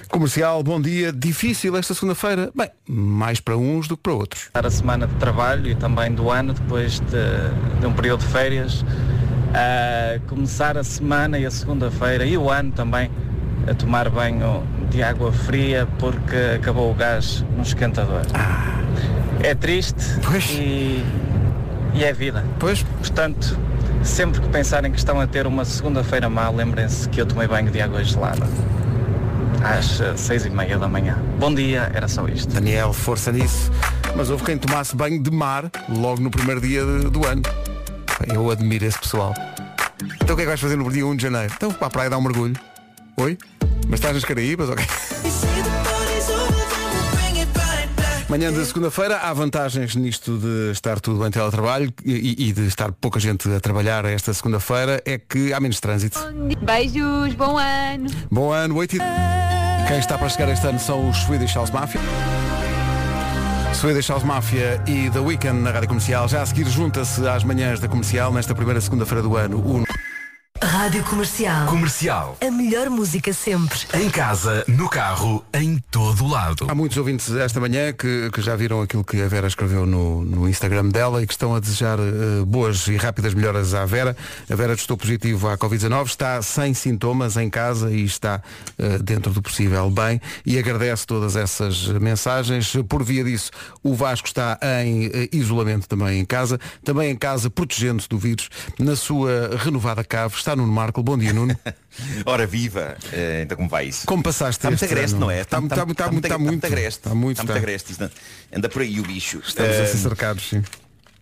Comercial, 0.08 0.62
bom 0.62 0.80
dia. 0.80 1.12
Difícil 1.12 1.76
esta 1.76 1.92
segunda-feira? 1.92 2.50
Bem, 2.54 2.70
mais 2.88 3.40
para 3.40 3.56
uns 3.56 3.88
do 3.88 3.96
que 3.96 4.04
para 4.04 4.12
outros. 4.12 4.48
a 4.54 4.70
semana 4.70 5.06
de 5.06 5.14
trabalho 5.16 5.68
e 5.68 5.74
também 5.74 6.12
do 6.12 6.30
ano, 6.30 6.54
depois 6.54 7.00
de, 7.00 7.80
de 7.80 7.86
um 7.86 7.92
período 7.92 8.20
de 8.20 8.26
férias, 8.26 8.84
a 9.52 10.18
começar 10.28 10.76
a 10.76 10.84
semana 10.84 11.38
e 11.38 11.46
a 11.46 11.50
segunda-feira 11.50 12.24
e 12.24 12.36
o 12.36 12.50
ano 12.50 12.72
também 12.72 13.10
a 13.68 13.74
tomar 13.74 14.08
banho 14.08 14.62
de 14.90 15.02
água 15.02 15.32
fria 15.32 15.88
porque 15.98 16.36
acabou 16.56 16.90
o 16.90 16.94
gás 16.94 17.44
no 17.56 17.62
esquentador. 17.62 18.22
É 19.42 19.54
triste 19.54 19.96
e, 20.50 21.04
e 21.94 22.04
é 22.04 22.12
vida. 22.12 22.44
Pois. 22.58 22.82
Portanto, 22.98 23.58
sempre 24.02 24.40
que 24.40 24.48
pensarem 24.48 24.90
que 24.90 24.98
estão 24.98 25.20
a 25.20 25.26
ter 25.26 25.46
uma 25.46 25.64
segunda-feira 25.64 26.28
má, 26.28 26.48
lembrem-se 26.50 27.08
que 27.08 27.20
eu 27.20 27.26
tomei 27.26 27.46
banho 27.46 27.70
de 27.70 27.80
água 27.80 28.02
gelada 28.02 28.46
às 29.64 30.00
eh, 30.00 30.16
seis 30.16 30.44
e 30.44 30.50
meia 30.50 30.78
da 30.78 30.88
manhã. 30.88 31.18
Bom 31.38 31.52
dia, 31.54 31.90
era 31.94 32.06
só 32.08 32.26
isto. 32.28 32.52
Daniel, 32.52 32.92
força 32.92 33.32
nisso. 33.32 33.70
Mas 34.16 34.30
houve 34.30 34.44
quem 34.44 34.56
tomasse 34.58 34.94
banho 34.96 35.22
de 35.22 35.30
mar 35.30 35.70
logo 35.88 36.20
no 36.20 36.30
primeiro 36.30 36.60
dia 36.60 36.84
de- 36.84 37.10
do 37.10 37.26
ano. 37.26 37.42
Eu 38.32 38.50
admiro 38.50 38.84
esse 38.84 38.98
pessoal. 38.98 39.34
Então 40.22 40.34
o 40.34 40.36
que 40.36 40.42
é 40.42 40.44
que 40.44 40.46
vais 40.46 40.60
fazer 40.60 40.76
no 40.76 40.90
dia 40.90 41.06
1 41.06 41.16
de 41.16 41.22
janeiro? 41.22 41.52
Então 41.56 41.72
para 41.72 41.86
a 41.86 41.90
praia 41.90 42.10
dar 42.10 42.18
um 42.18 42.22
mergulho. 42.22 42.54
Oi? 43.18 43.38
Mas 43.88 44.00
estás 44.00 44.14
nas 44.14 44.24
Caraíbas, 44.24 44.68
ok? 44.68 44.84
Manhã 48.28 48.52
de 48.52 48.64
segunda-feira 48.66 49.18
há 49.18 49.32
vantagens 49.32 49.94
nisto 49.94 50.36
de 50.36 50.72
estar 50.72 50.98
tudo 50.98 51.24
em 51.24 51.30
teletrabalho 51.30 51.92
e, 52.04 52.48
e 52.48 52.52
de 52.52 52.66
estar 52.66 52.90
pouca 52.90 53.20
gente 53.20 53.48
a 53.48 53.60
trabalhar 53.60 54.04
esta 54.04 54.34
segunda-feira 54.34 55.00
é 55.04 55.16
que 55.16 55.52
há 55.52 55.60
menos 55.60 55.78
trânsito. 55.78 56.18
Beijos, 56.60 57.34
bom 57.34 57.56
ano. 57.56 58.06
Bom 58.28 58.50
ano, 58.50 58.74
8 58.76 58.96
e... 58.96 58.98
Quem 59.86 59.98
está 60.00 60.18
para 60.18 60.28
chegar 60.28 60.48
este 60.48 60.66
ano 60.66 60.80
são 60.80 61.08
os 61.08 61.18
Swedish 61.18 61.54
House 61.54 61.70
Mafia. 61.70 62.00
Swedish 63.72 64.08
House 64.08 64.24
Mafia 64.24 64.82
e 64.88 65.08
The 65.10 65.20
Weekend 65.20 65.60
na 65.60 65.70
Rádio 65.70 65.86
Comercial. 65.86 66.26
Já 66.26 66.42
a 66.42 66.46
seguir 66.46 66.66
junta-se 66.68 67.28
às 67.28 67.44
manhãs 67.44 67.78
da 67.78 67.86
Comercial 67.86 68.32
nesta 68.32 68.56
primeira 68.56 68.80
segunda-feira 68.80 69.22
do 69.22 69.36
ano. 69.36 69.58
O... 69.58 69.85
Rádio 70.62 71.04
Comercial. 71.04 71.66
Comercial. 71.66 72.36
A 72.40 72.50
melhor 72.50 72.88
música 72.88 73.32
sempre. 73.32 73.78
Em 73.94 74.08
casa, 74.08 74.64
no 74.66 74.88
carro, 74.88 75.44
em 75.52 75.78
todo 75.90 76.24
o 76.24 76.28
lado. 76.28 76.66
Há 76.68 76.74
muitos 76.74 76.96
ouvintes 76.96 77.30
esta 77.34 77.60
manhã 77.60 77.92
que, 77.92 78.30
que 78.30 78.40
já 78.40 78.56
viram 78.56 78.80
aquilo 78.80 79.04
que 79.04 79.20
a 79.20 79.28
Vera 79.28 79.46
escreveu 79.46 79.84
no, 79.84 80.24
no 80.24 80.48
Instagram 80.48 80.88
dela 80.88 81.22
e 81.22 81.26
que 81.26 81.32
estão 81.32 81.54
a 81.54 81.60
desejar 81.60 81.98
eh, 81.98 82.44
boas 82.46 82.86
e 82.88 82.96
rápidas 82.96 83.34
melhoras 83.34 83.74
à 83.74 83.84
Vera. 83.84 84.16
A 84.50 84.54
Vera 84.54 84.74
testou 84.74 84.96
positivo 84.96 85.48
à 85.48 85.58
Covid-19, 85.58 86.06
está 86.06 86.40
sem 86.40 86.72
sintomas 86.72 87.36
em 87.36 87.50
casa 87.50 87.90
e 87.90 88.04
está 88.04 88.42
eh, 88.78 88.98
dentro 88.98 89.32
do 89.32 89.42
possível 89.42 89.90
bem 89.90 90.20
e 90.44 90.58
agradece 90.58 91.06
todas 91.06 91.36
essas 91.36 91.86
mensagens. 91.88 92.72
Por 92.88 93.02
via 93.02 93.24
disso, 93.24 93.50
o 93.82 93.94
Vasco 93.94 94.26
está 94.26 94.58
em 94.84 95.06
eh, 95.06 95.28
isolamento 95.32 95.86
também 95.86 96.20
em 96.20 96.24
casa, 96.24 96.58
também 96.82 97.10
em 97.10 97.16
casa 97.16 97.50
protegendo-se 97.50 98.08
do 98.08 98.18
vírus 98.18 98.48
na 98.78 98.96
sua 98.96 99.56
renovada 99.58 100.02
cave. 100.02 100.34
Está 100.46 100.54
Nuno 100.54 100.72
Marco. 100.72 101.02
Bom 101.02 101.18
dia, 101.18 101.32
Nuno. 101.32 101.58
Ora 102.24 102.46
viva, 102.46 102.96
Eh, 103.12 103.40
então 103.42 103.56
como 103.56 103.68
vai 103.68 103.88
isso? 103.88 104.06
Como 104.06 104.22
passaste 104.22 104.60
Está 104.60 104.68
muito 104.70 104.80
este 104.84 104.92
agreste, 104.94 105.16
ano? 105.16 105.20
não 105.22 105.30
é? 105.32 105.40
Está- 105.40 105.58
está- 105.58 105.74
está- 105.82 105.90
está 105.92 106.12
muito- 106.12 106.38
muito 106.38 106.64
agreste. 106.64 107.00
está 107.00 107.14
muito, 107.16 107.40
Está 107.40 107.42
muito 107.42 107.50
está. 107.50 107.54
agreste. 107.58 107.90
Isto 107.90 108.10
Anda 108.54 108.68
por 108.68 108.82
aí 108.82 109.00
o 109.00 109.02
bicho. 109.02 109.42
Estamos 109.44 109.72
a 109.76 109.86
ser 109.88 109.96
cercados, 109.96 110.48
sim. 110.48 110.62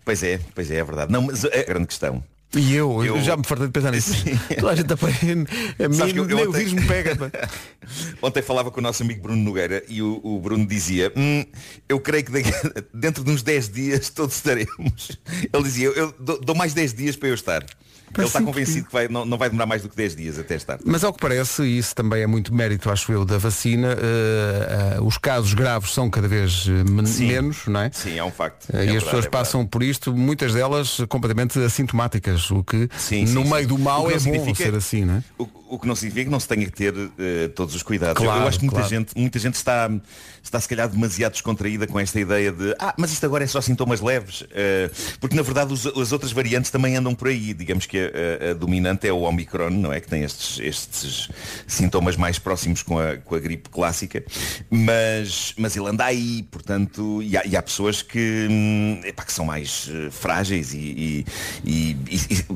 Pois 0.05 0.21
é, 0.21 0.39
pois 0.53 0.69
é, 0.69 0.75
é 0.75 0.83
verdade. 0.83 1.11
Não, 1.11 1.23
mas 1.23 1.43
é 1.43 1.61
a 1.61 1.63
grande 1.63 1.87
questão. 1.87 2.23
E 2.55 2.75
eu, 2.75 3.03
eu 3.03 3.17
Eu- 3.17 3.23
já 3.23 3.35
me 3.35 3.43
fartei 3.43 3.65
de 3.65 3.73
pensar 3.73 3.91
nisso. 3.91 4.13
Toda 4.59 4.73
a 4.73 4.75
gente 4.75 4.93
a, 4.93 4.95
a 4.95 5.89
mim, 5.89 5.95
Sabes 5.97 6.13
que 6.13 6.19
eu- 6.19 6.29
eu 6.29 6.35
nem 6.35 6.45
o 6.45 6.49
ontem- 6.49 6.57
vírus 6.59 6.73
me 6.73 6.85
pega. 6.87 7.15
pá. 7.15 7.31
Ontem 8.21 8.43
falava 8.43 8.69
com 8.69 8.79
o 8.79 8.83
nosso 8.83 9.01
amigo 9.01 9.23
Bruno 9.23 9.41
Nogueira 9.41 9.83
e 9.89 10.03
o, 10.03 10.21
o 10.23 10.39
Bruno 10.39 10.67
dizia, 10.67 11.11
"Hum, 11.17 11.43
eu 11.89 11.99
creio 11.99 12.23
que 12.23 12.31
daqui- 12.31 12.51
dentro 12.93 13.23
de 13.23 13.31
uns 13.31 13.41
10 13.41 13.69
dias 13.69 14.09
todos 14.11 14.35
estaremos. 14.35 15.17
Ele 15.51 15.63
dizia, 15.63 15.87
eu 15.87 16.13
dou, 16.19 16.39
dou 16.39 16.55
mais 16.55 16.75
10 16.75 16.93
dias 16.93 17.15
para 17.15 17.29
eu 17.29 17.33
estar. 17.33 17.65
Ele 18.17 18.27
está 18.27 18.39
sim, 18.39 18.45
convencido 18.45 18.87
que 18.87 18.93
vai- 18.93 19.07
não, 19.07 19.25
não 19.25 19.37
vai 19.37 19.49
demorar 19.49 19.65
mais 19.65 19.81
do 19.81 19.89
que 19.89 19.95
10 19.95 20.15
dias 20.15 20.39
até 20.39 20.55
estar. 20.55 20.79
Mas 20.85 21.03
ao 21.03 21.13
que 21.13 21.19
parece, 21.19 21.63
e 21.63 21.77
isso 21.77 21.93
também 21.95 22.21
é 22.23 22.27
muito 22.27 22.53
mérito, 22.53 22.89
acho 22.89 23.11
eu, 23.11 23.25
da 23.25 23.37
vacina, 23.37 23.93
eh, 23.93 24.95
eh, 24.97 25.01
os 25.01 25.17
casos 25.17 25.53
graves 25.53 25.91
são 25.93 26.09
cada 26.09 26.27
vez 26.27 26.65
eh, 26.67 26.89
men- 26.89 27.05
Sim. 27.05 27.27
menos, 27.27 27.65
não 27.67 27.79
é? 27.81 27.91
Sim, 27.93 28.17
é 28.17 28.23
um 28.23 28.31
facto. 28.31 28.67
Eh, 28.73 28.77
É 28.77 28.79
e 28.79 28.81
as 28.81 28.85
verdade, 28.87 29.05
pessoas 29.05 29.25
é 29.25 29.29
passam 29.29 29.65
por 29.65 29.83
isto, 29.83 30.13
muitas 30.15 30.53
delas 30.53 30.97
completamente 31.09 31.57
assintomáticas, 31.59 32.49
o 32.51 32.63
que 32.63 32.89
Sim, 32.97 33.25
sim, 33.25 33.33
no 33.33 33.43
sim. 33.43 33.51
meio 33.53 33.67
do 33.67 33.75
O 33.75 33.79
mal 33.79 34.09
é 34.09 34.17
bom 34.19 34.55
ser 34.55 34.73
assim, 34.75 35.05
não 35.05 35.15
é? 35.15 35.23
O, 35.37 35.47
o 35.69 35.79
que 35.79 35.87
não 35.87 35.95
significa 35.95 36.25
que 36.25 36.31
não 36.31 36.39
se 36.39 36.47
tenha 36.47 36.65
que 36.65 36.71
ter 36.71 36.93
eh, 37.17 37.47
todos 37.49 37.73
os 37.75 37.81
cuidados. 37.83 38.21
Eu- 38.21 38.27
Claro, 38.29 38.43
eu 38.43 38.47
acho 38.47 38.59
que 38.59 38.65
muita 38.65 38.79
claro. 38.81 38.89
gente, 38.95 39.13
muita 39.17 39.39
gente 39.39 39.55
está, 39.55 39.89
está 40.43 40.59
se 40.59 40.67
calhar 40.69 40.87
demasiado 40.87 41.31
descontraída 41.33 41.87
com 41.87 41.99
esta 41.99 42.19
ideia 42.19 42.51
de 42.51 42.75
ah, 42.79 42.93
mas 42.97 43.11
isto 43.11 43.25
agora 43.25 43.43
é 43.43 43.47
só 43.47 43.59
sintomas 43.61 43.99
leves. 44.01 44.43
eh, 44.51 44.89
porque 45.19 45.35
na 45.35 45.41
verdade 45.41 45.73
os- 45.73 45.85
as 45.85 46.11
outras 46.11 46.31
variantes 46.31 46.69
também 46.71 46.95
andam 46.95 47.15
por 47.15 47.27
aí. 47.29 47.53
Digamos 47.53 47.85
que 47.85 47.97
a, 47.97 48.47
a- 48.47 48.51
a 48.51 48.53
dominante 48.53 49.07
é 49.07 49.11
o 49.13 49.21
Omicron, 49.21 49.69
não 49.71 49.91
é? 49.91 49.99
Que 49.99 50.07
tem 50.07 50.23
estes, 50.23 50.59
estes 50.59 51.29
sintomas 51.67 52.15
mais 52.15 52.37
próximos 52.39 52.83
com 52.83 52.99
a, 52.99 53.17
com 53.17 53.35
a 53.35 53.39
gripe 53.39 53.69
clássica. 53.69 54.23
Mas, 54.69 55.53
mas 55.57 55.75
ele 55.75 55.87
anda 55.87 56.05
aí, 56.05 56.43
portanto, 56.51 57.21
e 57.23 57.37
há, 57.37 57.45
e 57.45 57.55
há 57.55 57.61
pessoas 57.61 58.01
que, 58.01 58.47
hum, 58.49 59.01
epá, 59.03 59.23
que 59.23 59.33
são 59.33 59.45
mais 59.45 59.89
eh, 59.91 60.09
frágeis 60.11 60.73
e, 60.73 60.77
e, 60.77 61.25
e- 61.65 61.97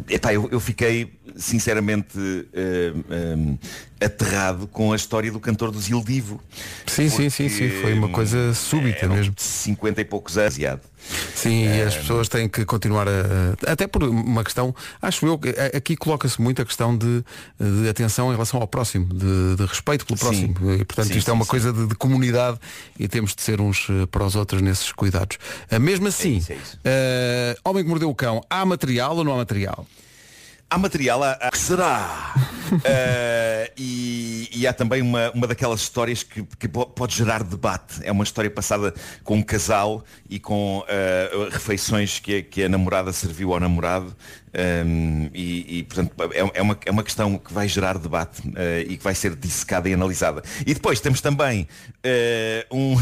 e- 0.10 0.14
epá, 0.16 0.34
eu, 0.34 0.48
eu 0.52 0.60
fiquei 0.60 1.12
sinceramente 1.40 2.18
eh, 2.54 2.94
hum, 3.36 3.58
aterrado 4.00 4.68
com 4.68 4.94
a 4.94 4.96
história 4.96 5.32
do 5.32 5.40
cantor 5.40 5.72
do 5.72 5.80
Zildivo. 5.80 6.42
Sim, 6.86 7.10
sim, 7.10 7.30
sim, 7.30 7.50
sim. 7.50 7.70
Foi 7.82 7.94
uma 7.94 8.10
coisa 8.10 8.54
súbita 8.54 9.08
mesmo. 9.08 9.34
50 9.38 10.02
e 10.02 10.06
poucos 10.06 10.38
anos. 10.38 10.56
Sim, 11.34 11.64
e 11.64 11.68
Eh, 11.68 11.84
as 11.86 11.96
pessoas 11.96 12.28
têm 12.28 12.48
que 12.50 12.66
continuar 12.66 13.08
a, 13.08 13.72
até 13.72 13.88
por 13.88 14.04
uma 14.04 14.44
questão, 14.44 14.76
acho 15.02 15.26
eu 15.26 15.40
aqui 15.76 15.96
coloca-se 15.96 16.42
muito 16.42 16.62
a 16.62 16.66
questão 16.66 16.96
de, 16.98 17.24
de 17.60 17.90
atenção 17.90 18.30
em 18.30 18.34
relação 18.34 18.60
ao 18.60 18.68
próximo, 18.68 19.06
de, 19.14 19.56
de 19.56 19.66
respeito 19.66 20.06
pelo 20.06 20.18
Sim. 20.20 20.26
próximo. 20.26 20.72
E, 20.74 20.86
portanto, 20.86 21.08
Sim, 21.08 21.18
isto 21.18 21.30
é 21.30 21.32
sim, 21.32 21.38
uma 21.38 21.46
sim. 21.46 21.50
coisa 21.52 21.72
de, 21.74 21.88
de 21.88 21.96
comunidade 21.96 22.60
e 23.00 23.08
temos 23.08 23.34
de 23.34 23.42
ser 23.42 23.62
uns 23.62 23.88
eh, 23.90 24.06
para 24.08 24.26
os 24.26 24.36
outros 24.36 24.62
nesses 24.62 24.92
cuidados. 24.92 25.38
Mesmo 25.80 26.08
assim, 26.08 26.38
isso, 26.38 26.52
é 26.52 26.56
isso. 26.56 26.80
eh, 26.84 27.56
homem 27.64 27.84
que 27.84 27.90
mordeu 27.90 28.10
o 28.10 28.16
cão, 28.16 28.42
há 28.50 28.66
material 28.66 29.16
ou 29.16 29.24
não 29.24 29.34
há 29.34 29.38
material? 29.38 29.86
Há 30.72 30.78
material, 30.78 31.24
há, 31.24 31.32
há- 31.42 31.56
Será? 31.56 32.34
Uh, 32.72 33.72
e, 33.76 34.48
e 34.54 34.68
há 34.68 34.74
também 34.74 35.02
uma, 35.02 35.32
uma 35.32 35.48
daquelas 35.48 35.80
histórias 35.82 36.22
que, 36.22 36.44
que 36.60 36.68
po- 36.68 36.86
pode 36.86 37.16
gerar 37.16 37.42
debate. 37.44 38.02
É 38.04 38.12
uma 38.12 38.24
história 38.24 38.52
passada 38.52 38.94
com 39.24 39.38
um 39.38 39.42
casal 39.42 40.04
e 40.30 40.40
com 40.40 40.80
uh, 40.80 41.50
refeições 41.50 42.20
que, 42.20 42.38
a- 42.38 42.44
que 42.44 42.64
a 42.64 42.70
namorada 42.70 43.12
serviu 43.12 43.52
ao 43.54 43.60
namorado. 43.60 44.16
Um, 44.52 45.30
e, 45.34 45.80
e, 45.80 45.84
portanto 45.84 46.12
é, 46.34 46.60
é 46.60 46.62
uma, 46.62 46.78
é 46.86 46.92
uma 46.92 47.04
questão 47.04 47.38
que 47.38 47.54
vai 47.54 47.68
gerar 47.68 48.00
debate 48.00 48.42
uh, 48.48 48.54
e 48.88 48.98
que 48.98 49.04
vai 49.04 49.14
ser 49.14 49.36
dissecada 49.36 49.88
e 49.88 49.94
analisada. 49.94 50.42
E 50.66 50.74
depois 50.74 51.00
temos 51.00 51.22
também 51.22 51.68
uh, 52.72 52.76
um, 52.76 52.96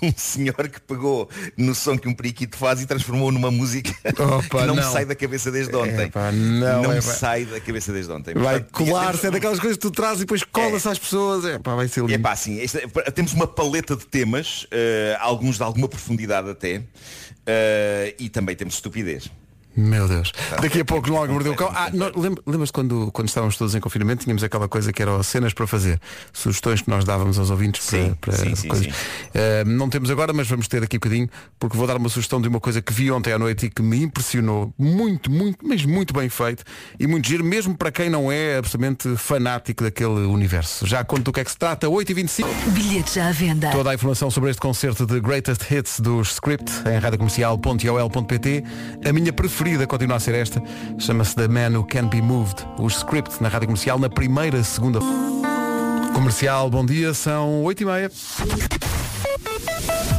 um 0.08 0.12
senhor 0.16 0.68
que 0.68 0.80
pegou 0.80 1.28
no 1.56 1.74
som 1.74 1.98
que 1.98 2.08
um 2.08 2.14
periquito 2.14 2.56
faz 2.56 2.80
e 2.80 2.86
transformou 2.86 3.30
numa 3.30 3.50
música 3.50 3.90
Opa, 4.18 4.60
que 4.60 4.66
não, 4.66 4.74
me 4.74 4.80
não. 4.80 4.92
sai 4.92 5.04
da 5.04 5.14
cabeça 5.14 5.50
desde 5.50 5.74
ontem. 5.76 6.06
Epá, 6.06 6.32
não, 6.32 6.82
me 6.82 6.98
epá. 6.98 7.02
sai 7.02 7.44
da 7.44 7.60
cabeça 7.60 7.92
desde 7.92 8.10
ontem. 8.10 8.34
Vai 8.34 8.60
colar-se, 8.62 9.26
é 9.26 9.30
daquelas 9.30 9.60
coisas 9.60 9.76
que 9.76 9.82
tu 9.82 9.90
trazes 9.90 10.18
e 10.18 10.24
depois 10.24 10.42
cola-se 10.42 10.88
às 10.88 10.98
pessoas. 10.98 11.44
É, 11.44 11.58
pá, 11.58 11.74
vai 11.74 11.86
ser 11.88 12.00
lindo. 12.00 12.14
é 12.14 12.18
pá, 12.18 12.32
assim, 12.32 12.60
esta- 12.60 12.80
temos 13.12 13.32
uma 13.34 13.46
paleta 13.46 13.94
de 13.94 14.06
temas, 14.06 14.66
eh, 14.70 15.16
alguns 15.20 15.56
de 15.56 15.62
alguma 15.62 15.88
profundidade 15.88 16.48
até, 16.48 16.82
eh, 17.46 18.14
e 18.18 18.28
também 18.28 18.56
temos 18.56 18.74
estupidez. 18.74 19.30
Meu 19.76 20.06
Deus. 20.08 20.32
Daqui 20.60 20.80
a 20.80 20.84
pouco 20.84 21.10
logo 21.10 21.32
mordeu 21.32 21.52
o 21.52 21.56
cão. 21.56 21.68
Ah, 21.74 21.90
nós- 21.92 22.12
lembra- 22.14 22.42
lembras-te 22.46 22.72
quando, 22.72 23.10
quando 23.12 23.28
estávamos 23.28 23.56
todos 23.56 23.74
em 23.74 23.80
confinamento, 23.80 24.22
tínhamos 24.24 24.44
aquela 24.44 24.68
coisa 24.68 24.92
que 24.92 25.02
era 25.02 25.10
ó, 25.12 25.22
cenas 25.22 25.52
para 25.52 25.66
fazer, 25.66 26.00
sugestões 26.32 26.80
que 26.80 26.88
nós 26.88 27.04
dávamos 27.04 27.38
aos 27.38 27.50
ouvintes 27.50 27.82
Sim, 27.84 28.14
para, 28.20 28.32
para 28.36 28.44
sim, 28.44 28.54
sim, 28.54 28.68
coisas. 28.68 28.86
sim. 28.86 28.92
Eh, 29.34 29.64
não 29.66 29.88
temos 29.88 30.10
agora, 30.10 30.32
mas 30.32 30.46
vamos 30.48 30.68
ter 30.68 30.80
daqui 30.80 30.96
a 30.96 30.98
bocadinho, 31.00 31.28
porque 31.58 31.76
vou 31.76 31.86
dar 31.86 31.96
uma 31.96 32.08
sugestão 32.08 32.40
de 32.40 32.46
uma 32.46 32.60
coisa 32.60 32.80
que 32.80 32.92
vi 32.92 33.10
ontem 33.10 33.32
à 33.32 33.38
noite 33.38 33.66
e 33.66 33.70
que 33.70 33.82
me 33.82 34.00
impressionou 34.02 34.72
muito, 34.78 35.28
muito, 35.30 35.58
mas 35.66 35.84
muito 35.84 36.14
bem 36.14 36.28
feito 36.28 36.62
e 37.00 37.06
muito 37.08 37.26
giro, 37.26 37.42
mesmo 37.44 37.76
para 37.76 37.90
quem 37.90 38.08
não 38.08 38.30
é 38.30 38.58
absolutamente 38.58 39.16
fanático 39.16 39.82
daquele 39.82 40.20
universo. 40.26 40.86
Já 40.86 41.02
conto 41.04 41.24
do 41.24 41.32
que 41.32 41.40
é 41.40 41.44
que 41.44 41.50
se 41.50 41.58
trata, 41.58 41.88
8h25. 41.88 42.46
Bilhetes 42.70 43.18
à 43.18 43.32
venda. 43.32 43.70
Toda 43.72 43.90
a 43.90 43.94
informação 43.94 44.30
sobre 44.30 44.50
este 44.50 44.60
concerto 44.62 45.04
de 45.04 45.18
Greatest 45.20 45.68
Hits 45.70 45.98
dos 45.98 46.34
Script 46.34 46.70
em 46.88 46.98
radiocomercial.ol.pt 46.98 48.64
A 49.08 49.12
minha 49.12 49.32
preferida 49.32 49.63
continua 49.86 50.16
a 50.16 50.20
ser 50.20 50.34
esta. 50.34 50.62
Chama-se 50.98 51.34
The 51.34 51.48
Man 51.48 51.74
Who 51.76 51.84
Can 51.84 52.08
Be 52.08 52.20
Moved. 52.20 52.66
Os 52.78 52.96
Script 52.98 53.42
na 53.42 53.48
Rádio 53.48 53.68
Comercial 53.68 53.98
na 53.98 54.08
primeira 54.08 54.62
segunda. 54.62 55.00
Comercial, 56.14 56.70
bom 56.70 56.84
dia, 56.84 57.12
são 57.14 57.62
8h30 57.64 58.93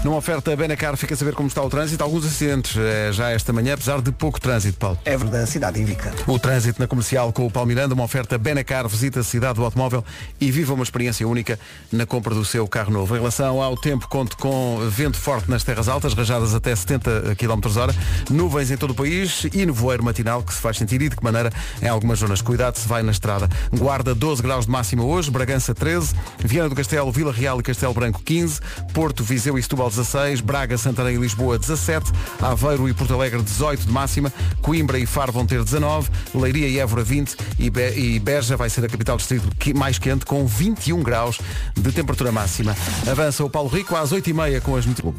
numa 0.05 0.17
oferta 0.17 0.55
Benacar 0.55 0.95
fica 0.95 1.15
a 1.15 1.17
saber 1.17 1.33
como 1.33 1.47
está 1.47 1.63
o 1.63 1.69
trânsito. 1.69 2.03
Alguns 2.03 2.23
acidentes 2.27 2.77
eh, 2.77 3.11
já 3.11 3.31
esta 3.31 3.51
manhã, 3.51 3.73
apesar 3.73 3.99
de 4.01 4.11
pouco 4.11 4.39
trânsito, 4.39 4.77
Paulo. 4.77 4.99
É 5.03 5.17
da 5.17 5.47
cidade 5.47 5.81
indica. 5.81 6.13
O 6.27 6.37
trânsito 6.37 6.79
na 6.79 6.87
comercial 6.87 7.33
com 7.33 7.47
o 7.47 7.49
Paulo 7.49 7.67
Miranda, 7.67 7.95
uma 7.95 8.03
oferta 8.03 8.37
Benacar, 8.37 8.87
visita 8.87 9.21
a 9.21 9.23
cidade 9.23 9.55
do 9.55 9.65
automóvel 9.65 10.05
e 10.39 10.51
viva 10.51 10.75
uma 10.75 10.83
experiência 10.83 11.27
única 11.27 11.59
na 11.91 12.05
compra 12.05 12.35
do 12.35 12.45
seu 12.45 12.67
carro 12.67 12.91
novo. 12.91 13.15
Em 13.15 13.17
relação 13.17 13.59
ao 13.59 13.75
tempo, 13.75 14.07
conto 14.07 14.37
com 14.37 14.77
vento 14.91 15.17
forte 15.17 15.49
nas 15.49 15.63
terras 15.63 15.87
altas, 15.87 16.13
rajadas 16.13 16.53
até 16.53 16.75
70 16.75 17.35
km 17.35 17.75
hora, 17.75 17.95
nuvens 18.29 18.69
em 18.69 18.77
todo 18.77 18.91
o 18.91 18.95
país 18.95 19.47
e 19.51 19.65
nevoeiro 19.65 20.03
matinal 20.03 20.43
que 20.43 20.53
se 20.53 20.61
faz 20.61 20.77
sentir 20.77 21.01
e 21.01 21.09
de 21.09 21.15
que 21.15 21.23
maneira 21.23 21.51
em 21.81 21.87
algumas 21.87 22.19
zonas. 22.19 22.43
Cuidado 22.43 22.77
se 22.77 22.87
vai 22.87 23.01
na 23.01 23.11
estrada. 23.11 23.49
Guarda 23.75 24.13
12 24.13 24.43
graus 24.43 24.65
de 24.67 24.71
máxima 24.71 25.03
hoje, 25.03 25.31
Bragança 25.31 25.73
13, 25.73 26.13
Viana 26.43 26.69
do 26.69 26.75
Castelo, 26.75 27.11
Vila 27.11 27.33
Real 27.33 27.59
e 27.59 27.63
Castelo 27.63 27.93
Branco 27.93 28.21
15, 28.23 28.59
Porto, 28.93 29.23
Viseu 29.23 29.57
e 29.57 29.63
Setúbal 29.63 29.94
16, 29.95 30.41
Braga, 30.41 30.77
Santarém 30.77 31.15
e 31.15 31.19
Lisboa 31.19 31.57
17, 31.57 32.11
Aveiro 32.41 32.87
e 32.89 32.93
Porto 32.93 33.13
Alegre 33.13 33.41
18 33.41 33.85
de 33.87 33.91
máxima, 33.91 34.31
Coimbra 34.61 34.99
e 34.99 35.05
Faro 35.05 35.31
vão 35.31 35.45
ter 35.45 35.63
19, 35.63 36.09
Leiria 36.33 36.67
e 36.67 36.79
Évora 36.79 37.03
20 37.03 37.35
e, 37.59 37.69
Be 37.69 37.93
e 37.95 38.19
Beja 38.19 38.57
vai 38.57 38.69
ser 38.69 38.83
a 38.85 38.89
capital 38.89 39.15
do 39.15 39.19
distrito 39.19 39.47
que- 39.57 39.73
mais 39.73 39.97
quente 39.97 40.25
com 40.25 40.45
21 40.45 41.01
graus 41.01 41.39
de 41.75 41.91
temperatura 41.91 42.31
máxima. 42.31 42.75
Avança 43.09 43.43
o 43.43 43.49
Paulo 43.49 43.69
Rico 43.69 43.95
às 43.95 44.11
8h30 44.11 44.61
com 44.61 44.75
as 44.75 44.85
notícias. 44.85 45.13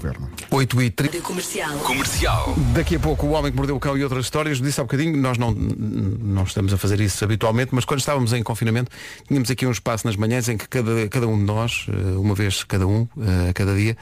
8 0.50 0.82
e 0.82 0.90
30 0.90 1.20
Comercial. 1.20 1.78
Comercial. 1.78 2.54
Daqui 2.74 2.96
a 2.96 3.00
pouco 3.00 3.26
o 3.26 3.30
Homem 3.30 3.50
que 3.50 3.56
Mordeu 3.56 3.76
o 3.76 3.80
Cão 3.80 3.96
e 3.96 4.02
outras 4.02 4.24
histórias, 4.26 4.60
disse 4.60 4.80
há 4.80 4.84
bocadinho, 4.84 5.16
nós 5.16 5.38
não, 5.38 5.50
não 5.52 6.42
estamos 6.44 6.72
a 6.72 6.76
fazer 6.78 7.00
isso 7.00 7.24
habitualmente, 7.24 7.70
mas 7.74 7.84
quando 7.84 8.00
estávamos 8.00 8.32
em 8.32 8.42
confinamento, 8.42 8.90
tínhamos 9.26 9.50
aqui 9.50 9.66
um 9.66 9.70
espaço 9.70 10.06
nas 10.06 10.16
manhãs 10.16 10.48
em 10.48 10.56
que 10.56 10.68
cada, 10.68 11.08
cada 11.08 11.26
um 11.26 11.38
de 11.38 11.44
nós, 11.44 11.86
eh, 11.88 12.16
uma 12.16 12.34
vez 12.34 12.64
cada 12.64 12.86
um, 12.86 13.06
eh, 13.20 13.50
a 13.50 13.52
cada 13.52 13.74
dia, 13.74 13.96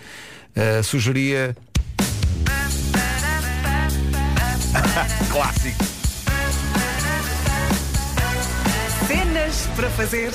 eh, 0.57 0.83
sugeria 0.83 1.55
Clássico. 5.31 5.85
Cenas 9.07 9.69
para 9.77 9.91
fazer. 9.91 10.31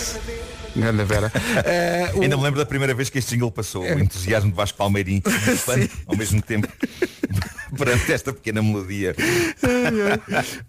Grande 0.76 1.04
Vera. 1.04 1.32
Eh, 1.66 2.12
o- 2.16 2.22
Ainda 2.22 2.38
me 2.38 2.44
lembro 2.44 2.60
da 2.60 2.66
primeira 2.66 2.94
vez 2.94 3.10
que 3.10 3.18
este 3.20 3.32
jingle 3.32 3.52
passou, 3.52 3.84
o 3.84 4.00
entusiasmo 4.00 4.50
de 4.52 4.56
Vasco 4.56 4.78
Palmeirim 4.78 5.22
e 5.26 5.56
fã, 5.58 5.76
ao 6.08 6.16
mesmo 6.16 6.42
tempo 6.42 6.68
perante 7.78 8.12
esta 8.12 8.34
pequena 8.34 8.62
melodia. 8.62 9.16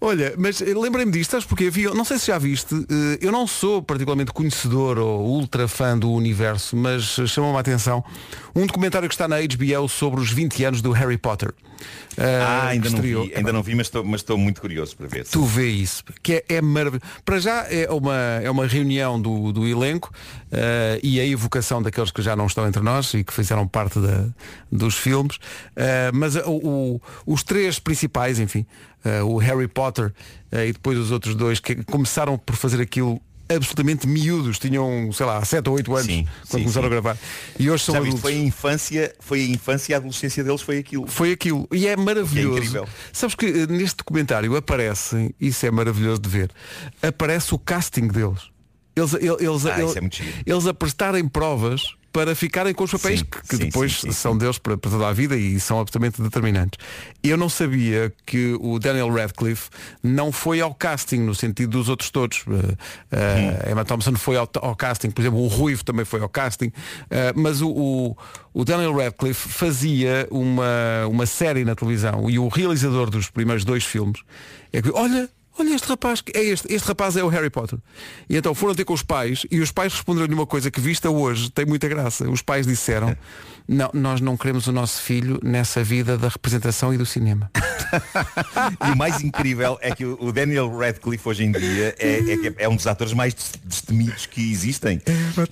Olha, 0.01 0.35
mas 0.37 0.61
eh, 0.61 0.75
lembrei-me 0.75 1.13
disto, 1.13 1.31
sabes 1.33 1.47
porque 1.47 1.65
havia, 1.67 1.91
não 1.91 2.05
sei 2.05 2.19
se 2.19 2.27
já 2.29 2.39
viste, 2.39 2.75
eh, 2.75 3.19
eu 3.21 3.33
não 3.33 3.47
sou 3.47 3.83
particularmente 3.83 4.33
conhecedor 4.33 4.99
ou 4.99 5.21
ultra 5.27 5.69
fã 5.69 5.97
do 5.99 6.11
universo, 6.13 6.77
mas 6.77 7.19
eh, 7.19 7.27
chamou-me 7.27 7.57
a 7.57 7.61
atenção 7.61 8.05
um 8.55 8.67
documentário 8.67 9.09
que 9.09 9.15
está 9.15 9.29
na 9.29 9.37
HBO 9.41 9.89
sobre 9.89 10.21
os 10.21 10.31
20 10.33 10.65
anos 10.65 10.83
do 10.83 10.91
Harry 10.93 11.19
Potter. 11.19 11.53
Ah, 12.19 12.67
ainda 12.69 12.91
não 12.91 13.01
vi, 13.01 13.35
ainda 13.35 13.53
não 13.53 13.63
vi, 13.63 13.75
mas 13.75 13.87
estou, 13.87 14.05
mas 14.05 14.21
estou 14.21 14.37
muito 14.37 14.61
curioso 14.61 14.95
para 14.95 15.07
ver. 15.07 15.25
Tu 15.27 15.43
vê 15.45 15.69
isso, 15.69 16.05
que 16.23 16.35
é, 16.35 16.57
é 16.57 16.61
maravilhoso. 16.61 17.03
Para 17.25 17.39
já 17.41 17.67
é 17.71 17.89
uma, 17.91 18.17
é 18.43 18.51
uma 18.51 18.67
reunião 18.67 19.19
do, 19.21 19.51
do 19.51 19.67
elenco 19.67 20.13
eh, 20.53 21.01
e 21.03 21.19
a 21.19 21.25
evocação 21.27 21.81
daqueles 21.81 22.11
que 22.11 22.21
já 22.21 22.37
não 22.37 22.47
estão 22.47 22.67
entre 22.69 22.83
nós 22.83 23.15
e 23.15 23.25
que 23.25 23.33
fizeram 23.33 23.67
parte 23.67 23.99
da- 23.99 24.27
dos 24.71 24.95
filmes. 24.97 25.39
Eh, 25.75 26.11
mas 26.13 26.37
o- 26.37 26.51
o- 26.51 26.90
os 27.27 27.43
três 27.43 27.79
principais, 27.79 28.39
enfim, 28.39 28.65
eh, 29.05 29.23
o 29.23 29.37
Harry 29.37 29.69
Potter 29.69 30.13
eh, 30.51 30.69
e 30.69 30.73
depois 30.73 30.97
os 30.99 31.11
outros 31.11 31.35
dois 31.35 31.61
que 31.61 31.85
começaram 31.85 32.39
por 32.39 32.57
fazer 32.57 32.81
aquilo 32.81 33.21
absolutamente 33.53 34.07
miúdos, 34.07 34.61
tinham, 34.61 35.11
sei 35.13 35.27
lá, 35.27 35.45
7 35.45 35.69
ou 35.69 35.75
8 35.75 35.93
anos 35.93 36.07
Sim, 36.07 36.25
quando 36.25 36.47
sim, 36.47 36.59
começaram 36.63 36.85
sim. 36.85 36.87
a 36.87 36.89
gravar. 37.01 37.19
E 37.59 37.69
hoje 37.69 37.83
são 37.85 37.95
Já 37.97 38.01
adultos. 38.01 38.21
foi 38.21 38.33
a 38.35 38.39
infância, 38.39 39.15
foi 39.19 39.41
a 39.41 39.45
infância 39.49 39.91
e 39.91 39.95
a 39.95 39.97
adolescência 39.99 40.45
deles 40.45 40.61
foi 40.63 40.79
aquilo. 40.79 41.05
Foi 41.09 41.33
aquilo. 41.33 41.67
E 41.73 41.89
é 41.89 41.97
maravilhoso. 41.97 42.79
É. 42.79 42.85
Sabes 43.13 43.35
que 43.35 43.47
eh, 43.47 43.67
neste 43.67 43.97
documentário 43.97 44.55
aparece, 44.55 45.35
isso 45.41 45.67
é 45.67 45.71
maravilhoso 45.73 46.21
de 46.21 46.29
ver, 46.29 46.51
aparece 47.03 47.53
o 47.53 47.59
casting 47.59 48.07
deles. 48.07 48.51
Eles, 48.95 49.15
el- 49.15 49.39
eles, 49.41 49.67
Ah, 49.67 49.81
el- 49.81 49.87
isso 49.89 49.99
é 49.99 50.43
eles 50.47 50.67
a 50.67 50.73
prestarem 50.75 51.27
provas 51.27 51.95
para 52.13 52.35
ficarem 52.35 52.75
com 52.75 52.85
os 52.85 52.91
papéis 52.91 53.21
Sim, 53.21 53.27
que, 53.27 53.41
que 53.43 53.57
sim, 53.57 53.65
depois 53.65 54.01
sim, 54.01 54.13
são 54.13 54.37
deles 54.37 54.59
para, 54.59 54.77
para 54.77 54.91
toda 54.91 55.09
a 55.09 55.13
vida 55.13 55.37
e 55.37 55.59
são 55.61 55.79
absolutamente 55.79 56.21
determinantes. 56.21 56.79
Eu 57.23 57.37
não 57.37 57.49
sabia 57.49 58.13
que 58.27 58.57
o 58.61 58.79
Daniel 58.79 59.13
Radcliffe 59.13 59.71
não 60.03 60.33
foi 60.33 60.61
ao 60.61 60.75
casting 60.75 61.21
no 61.21 61.35
sentido 61.35 61.71
dos 61.71 61.89
outros 61.89 62.11
todos. 62.11 62.43
Uh, 62.47 62.53
uh, 62.53 63.71
Emma 63.71 63.85
Thompson 63.85 64.15
foi 64.17 64.37
ao, 64.37 64.49
ao 64.57 64.75
casting, 64.75 65.11
por 65.11 65.21
exemplo, 65.21 65.41
o 65.41 65.47
Ruivo 65.47 65.85
também 65.85 66.05
foi 66.05 66.21
ao 66.21 66.29
casting, 66.29 66.67
uh, 66.67 66.73
mas 67.35 67.63
o, 67.63 67.69
o, 67.69 68.17
o 68.53 68.65
Daniel 68.65 68.97
Radcliffe 68.97 69.49
fazia 69.49 70.27
uma, 70.31 71.07
uma 71.09 71.27
série 71.27 71.65
na 71.65 71.75
televisão 71.75 72.29
e 72.29 72.39
o 72.39 72.49
realizador 72.49 73.11
dos 73.11 73.31
primeiros 73.31 73.65
dois 73.65 73.85
filmes 73.85 74.21
é 74.73 74.83
que, 74.83 74.91
olha, 74.91 75.29
Olha 75.61 75.75
este 75.75 75.87
rapaz, 75.89 76.23
é 76.35 76.43
este, 76.43 76.73
este 76.73 76.87
rapaz 76.89 77.17
é 77.17 77.23
o 77.23 77.29
Harry 77.29 77.51
Potter. 77.51 77.79
E 78.29 78.37
então 78.37 78.55
foram 78.55 78.75
ter 78.75 78.85
com 78.85 78.95
os 78.95 79.03
pais 79.03 79.45
e 79.51 79.61
os 79.61 79.71
pais 79.71 79.93
responderam-lhe 79.93 80.33
uma 80.35 80.47
coisa 80.47 80.71
que 80.71 80.81
vista 80.81 81.11
hoje 81.11 81.51
tem 81.51 81.67
muita 81.67 81.87
graça. 81.87 82.29
Os 82.31 82.41
pais 82.41 82.67
disseram, 82.67 83.15
não, 83.69 83.91
nós 83.93 84.21
não 84.23 84.37
queremos 84.39 84.67
o 84.67 84.73
nosso 84.73 85.03
filho 85.03 85.39
nessa 85.43 85.85
vida 85.85 86.17
da 86.17 86.29
representação 86.29 86.95
e 86.95 86.97
do 86.99 87.05
cinema. 87.07 87.51
E 88.87 88.93
o 88.93 88.97
mais 88.97 89.21
incrível 89.21 89.77
é 89.81 89.93
que 89.93 90.05
o 90.05 90.31
Daniel 90.31 90.71
Radcliffe 90.79 91.29
hoje 91.29 91.43
em 91.43 91.51
dia 91.51 91.93
é, 91.99 92.21
é 92.21 92.65
é 92.65 92.69
um 92.69 92.77
dos 92.77 92.87
atores 92.87 93.13
mais 93.13 93.35
des- 93.35 93.53
destemidos 93.65 94.27
que 94.27 94.53
existem. 94.53 95.01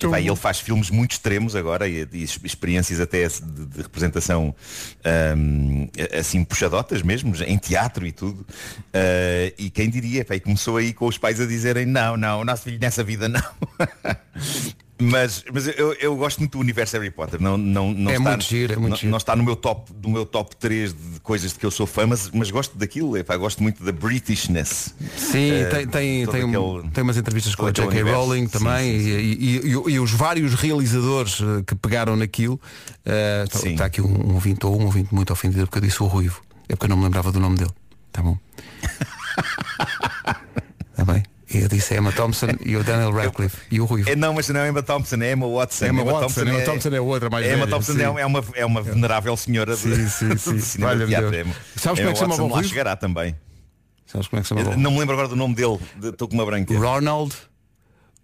E, 0.07 0.11
pá, 0.11 0.21
ele 0.21 0.35
faz 0.37 0.59
filmes 0.61 0.89
muito 0.89 1.11
extremos 1.11 1.53
agora 1.53 1.85
e, 1.89 2.07
e 2.13 2.21
ex- 2.21 2.39
experiências 2.41 3.01
até 3.01 3.27
de, 3.27 3.65
de 3.65 3.81
representação 3.81 4.55
ahm, 5.03 5.87
assim 6.17 6.43
puxadotas 6.45 7.01
mesmo, 7.01 7.33
em 7.45 7.57
teatro 7.57 8.07
e 8.07 8.11
tudo. 8.13 8.45
Ah, 8.93 9.51
e 9.57 9.69
quem 9.69 9.89
diria, 9.99 10.25
e 10.29 10.39
começou 10.39 10.77
aí 10.77 10.93
com 10.93 11.07
os 11.07 11.17
pais 11.17 11.39
a 11.39 11.45
dizerem 11.45 11.85
não, 11.85 12.15
não, 12.17 12.41
o 12.41 12.45
nosso 12.45 12.63
filho 12.63 12.79
nessa 12.79 13.03
vida 13.03 13.27
não. 13.27 13.41
Mas, 15.01 15.45
mas 15.53 15.65
eu, 15.77 15.93
eu 15.93 16.13
gosto 16.17 16.39
muito 16.39 16.51
do 16.51 16.59
universo 16.59 16.97
Harry 16.97 17.09
Potter. 17.09 17.41
Não, 17.41 17.57
não, 17.57 17.93
não 17.93 18.11
É 18.11 18.15
está, 18.17 18.29
muito 18.31 18.43
giro, 18.43 18.73
é 18.73 18.75
muito 18.75 18.89
não, 18.89 18.97
giro. 18.97 19.11
não 19.11 19.17
está 19.17 19.33
no 19.33 19.41
meu 19.45 19.55
top, 19.55 19.89
no 20.03 20.09
meu 20.09 20.25
top 20.25 20.53
3 20.57 20.91
de 20.93 21.21
coisas 21.21 21.53
de 21.53 21.57
que 21.59 21.65
eu 21.65 21.71
sou 21.71 21.87
fã, 21.87 22.05
mas, 22.05 22.29
mas 22.31 22.51
gosto 22.51 22.77
daquilo. 22.77 23.15
Epá, 23.15 23.37
gosto 23.37 23.63
muito 23.63 23.81
da 23.81 23.93
Britishness. 23.93 24.93
Sim, 25.15 25.51
Eh, 25.53 25.65
tem, 25.69 25.87
tem, 25.87 26.27
tem, 26.27 26.43
um- 26.43 26.49
aquele- 26.73 26.89
tem 26.91 27.01
umas 27.01 27.15
entrevistas 27.15 27.55
com 27.55 27.67
a 27.67 27.71
J.K. 27.71 28.01
Rowling 28.01 28.41
Sim, 28.47 28.59
também 28.59 28.99
sim, 28.99 29.05
sim. 29.05 29.09
E, 29.09 29.35
e- 29.45 29.57
e- 29.67 29.91
e 29.93 29.99
os 30.01 30.11
vários 30.11 30.53
realizadores 30.55 31.39
eh, 31.39 31.63
que 31.65 31.75
pegaram 31.75 32.17
naquilo. 32.17 32.59
eh, 33.05 33.43
Está 33.45 33.59
Sim. 33.59 33.77
aqui 33.79 34.01
um, 34.01 34.31
um 34.31 34.33
ouvinte 34.33 34.65
ou 34.65 34.77
um 34.77 34.83
ouvinte 34.83 35.15
muito 35.15 35.31
ofendido 35.31 35.65
porque 35.65 35.77
eu 35.77 35.81
disse 35.83 36.03
o 36.03 36.07
Ruivo. 36.07 36.41
É 36.67 36.75
porque 36.75 36.87
eu 36.87 36.89
não 36.89 36.97
me 36.97 37.05
lembrava 37.05 37.31
do 37.31 37.39
nome 37.39 37.55
dele. 37.57 37.71
Tá 38.11 38.21
bom? 38.21 38.37
Eu 41.51 41.67
disse 41.67 41.95
a 41.95 41.97
Emma 41.97 42.11
Thompson 42.11 42.47
e 42.63 42.75
o 42.77 42.83
Daniel 42.83 43.11
Radcliffe 43.15 43.57
e 43.71 43.81
o 43.81 43.85
Ruivo. 43.85 44.09
É, 44.09 44.15
não, 44.15 44.33
mas 44.33 44.47
não 44.49 44.59
é 44.59 44.69
Emma 44.69 44.83
Thompson, 44.83 45.15
é 45.17 45.31
Emma 45.31 45.47
Watson. 45.47 45.85
Emma 45.87 46.03
Watson, 46.03 46.41
Emma 46.41 46.61
Thompson 46.61 46.89
é 46.89 47.01
outra 47.01 47.29
mais 47.29 47.45
Emma 47.45 47.55
velha, 47.57 47.67
Thompson 47.71 47.93
sim. 47.93 48.01
é, 48.01 48.03
é 48.03 48.25
uma, 48.25 48.43
é 48.53 48.65
uma 48.65 48.81
venerável 48.83 49.35
senhora 49.35 49.75
de, 49.75 49.81
Sim, 49.81 50.07
sim, 50.09 50.37
sim. 50.37 50.55
de 50.55 50.61
cinema 50.61 50.95
de 50.95 51.07
teatro. 51.07 51.31
Deus. 51.31 51.47
Emma- 51.47 51.55
Sabes 51.75 51.99
como 51.99 52.09
é 52.09 52.13
que 52.13 52.17
se 52.19 52.23
Emma 52.25 52.35
Watson 52.35 52.47
o 52.47 52.55
lá 52.55 52.63
chegará 52.63 52.95
também. 52.95 53.35
Sabes 54.05 54.27
como 54.27 54.39
é 54.39 54.41
que 54.43 54.47
se 54.47 54.55
chama? 54.63 54.75
Não 54.75 54.91
me 54.91 54.99
lembro 54.99 55.13
agora 55.13 55.27
do 55.27 55.35
nome 55.35 55.55
dele, 55.55 55.79
de- 55.99 56.09
estou 56.09 56.27
com 56.27 56.35
uma 56.35 56.45
branca. 56.45 56.77
Ronald 56.77 57.35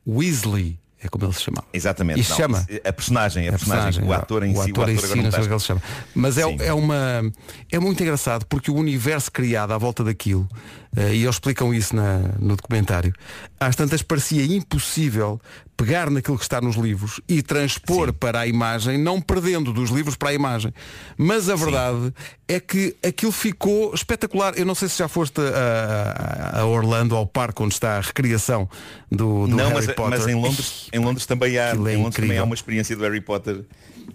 Weasley. 0.07 0.79
É 1.01 1.07
como 1.07 1.25
ele 1.25 1.33
se 1.33 1.41
chama. 1.43 1.63
Exatamente. 1.71 2.19
E 2.19 2.23
se 2.23 2.31
não, 2.31 2.37
chama? 2.37 2.67
A 2.83 2.93
personagem, 2.93 3.47
a, 3.47 3.51
personagem, 3.51 4.03
o 4.03 4.11
ator 4.13 4.41
em 4.43 4.53
o 4.57 4.63
si, 4.63 4.71
ator 4.71 4.87
o 4.87 4.91
em 4.91 4.95
ator 4.95 5.05
si, 5.07 5.11
agora 5.13 5.21
não 5.23 5.31
sei 5.31 5.39
é 5.39 5.47
que 5.47 5.53
ele 5.53 5.59
chama. 5.59 5.81
Mas 6.15 6.37
é, 6.39 6.43
Sim. 6.43 6.57
é 6.61 6.73
uma 6.73 7.31
é 7.71 7.79
muito 7.79 8.01
engraçado 8.01 8.45
porque 8.47 8.71
o 8.71 8.75
universo 8.75 9.31
criado 9.31 9.71
à 9.71 9.77
volta 9.77 10.03
daquilo 10.03 10.47
e 10.97 11.23
eles 11.23 11.35
explicam 11.35 11.73
isso 11.73 11.95
na- 11.95 12.19
no 12.39 12.55
documentário. 12.55 13.13
Às 13.59 13.75
tantas 13.75 14.01
parecia 14.01 14.45
impossível 14.45 15.39
pegar 15.77 16.09
naquilo 16.09 16.37
que 16.37 16.43
está 16.43 16.61
nos 16.61 16.75
livros 16.77 17.19
e 17.27 17.41
transpor 17.41 18.13
para 18.13 18.39
a 18.41 18.47
imagem 18.47 18.97
não 18.97 19.19
perdendo 19.19 19.73
dos 19.73 19.89
livros 19.89 20.15
para 20.15 20.29
a 20.29 20.33
imagem. 20.33 20.73
Mas 21.17 21.49
a 21.49 21.55
verdade 21.55 22.13
é 22.47 22.59
que 22.59 22.95
aquilo 23.05 23.31
ficou 23.31 23.93
espetacular. 23.93 24.53
Eu 24.57 24.65
não 24.65 24.75
sei 24.75 24.87
se 24.87 24.97
já 24.99 25.07
foste 25.07 25.41
a, 25.41 26.59
a 26.61 26.65
Orlando 26.65 27.15
ao 27.15 27.25
parque 27.27 27.61
onde 27.61 27.73
está 27.73 27.97
a 27.97 28.01
recriação 28.01 28.69
do, 29.11 29.47
do 29.47 29.55
não, 29.55 29.65
Harry 29.69 29.73
mas, 29.73 29.85
Potter. 29.87 30.19
mas 30.19 30.27
em 30.27 30.35
Londres, 30.35 30.87
em 30.93 30.99
Londres 30.99 31.25
também 31.25 31.57
há, 31.57 31.69
é 31.69 31.73
em 31.73 31.97
Londres 31.97 32.15
também 32.15 32.37
há 32.37 32.43
uma 32.43 32.55
experiência 32.55 32.95
do 32.95 33.03
Harry 33.03 33.21
Potter. 33.21 33.61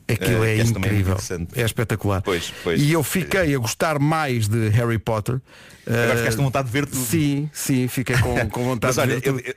Aquilo 0.09 0.45
eh, 0.45 0.59
é 0.59 0.65
também 0.65 0.79
incrível. 0.91 1.13
interessante. 1.13 1.61
É 1.61 1.65
espetacular. 1.65 2.23
Pois, 2.23 2.53
pois. 2.65 2.81
E 2.81 2.93
eu 2.93 3.03
fiquei 3.03 3.55
a 3.55 3.59
gostar 3.59 3.99
mais 3.99 4.49
de 4.49 4.69
Harry 4.71 4.99
Potter. 4.99 5.41
Agora 5.87 6.13
Eh, 6.13 6.17
ficaste 6.19 6.37
com 6.37 6.43
vontade 6.45 6.67
de 6.67 6.73
ver 6.73 6.87
tudo. 6.87 6.97
Sim, 7.05 7.49
sim, 7.53 7.89
fiquei 7.89 8.17
com, 8.19 8.49
com 8.51 8.65
vontade 8.65 8.97
Mas 8.97 8.99
olha, 8.99 9.15
de 9.17 9.21
ver 9.21 9.21
tudo. 9.23 9.41
eu- 9.41 9.47
eu 9.47 9.55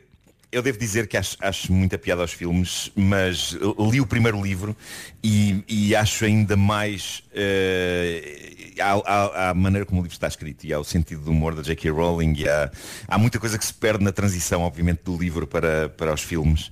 devo 0.61 0.77
dizer 0.77 1.07
que 1.07 1.17
acho, 1.17 1.37
acho 1.39 1.73
muita 1.73 1.97
piada 1.97 2.21
aos 2.21 2.31
filmes, 2.31 2.91
mas 2.95 3.57
li 3.91 3.99
o 3.99 4.05
primeiro 4.05 4.41
livro 4.41 4.75
e, 5.23 5.63
e 5.67 5.95
acho 5.95 6.25
ainda 6.25 6.55
mais 6.55 7.23
eh, 7.33 8.73
à, 8.79 9.53
maneira 9.53 9.85
como 9.85 10.01
o 10.01 10.03
livro 10.03 10.13
está 10.13 10.27
escrito 10.27 10.65
e 10.65 10.73
ao 10.73 10.83
sentido 10.83 11.23
do 11.23 11.31
humor 11.31 11.55
da 11.55 11.61
J.K. 11.61 11.89
Rowling 11.91 12.33
e 12.37 12.45
há, 12.47 13.17
muita 13.17 13.39
coisa 13.39 13.57
que 13.57 13.65
se 13.65 13.73
perde 13.73 14.03
na 14.03 14.11
transição, 14.11 14.61
obviamente, 14.61 15.01
do 15.03 15.17
livro 15.17 15.47
para, 15.47 15.89
para 15.89 16.13
os 16.13 16.21
filmes. 16.21 16.71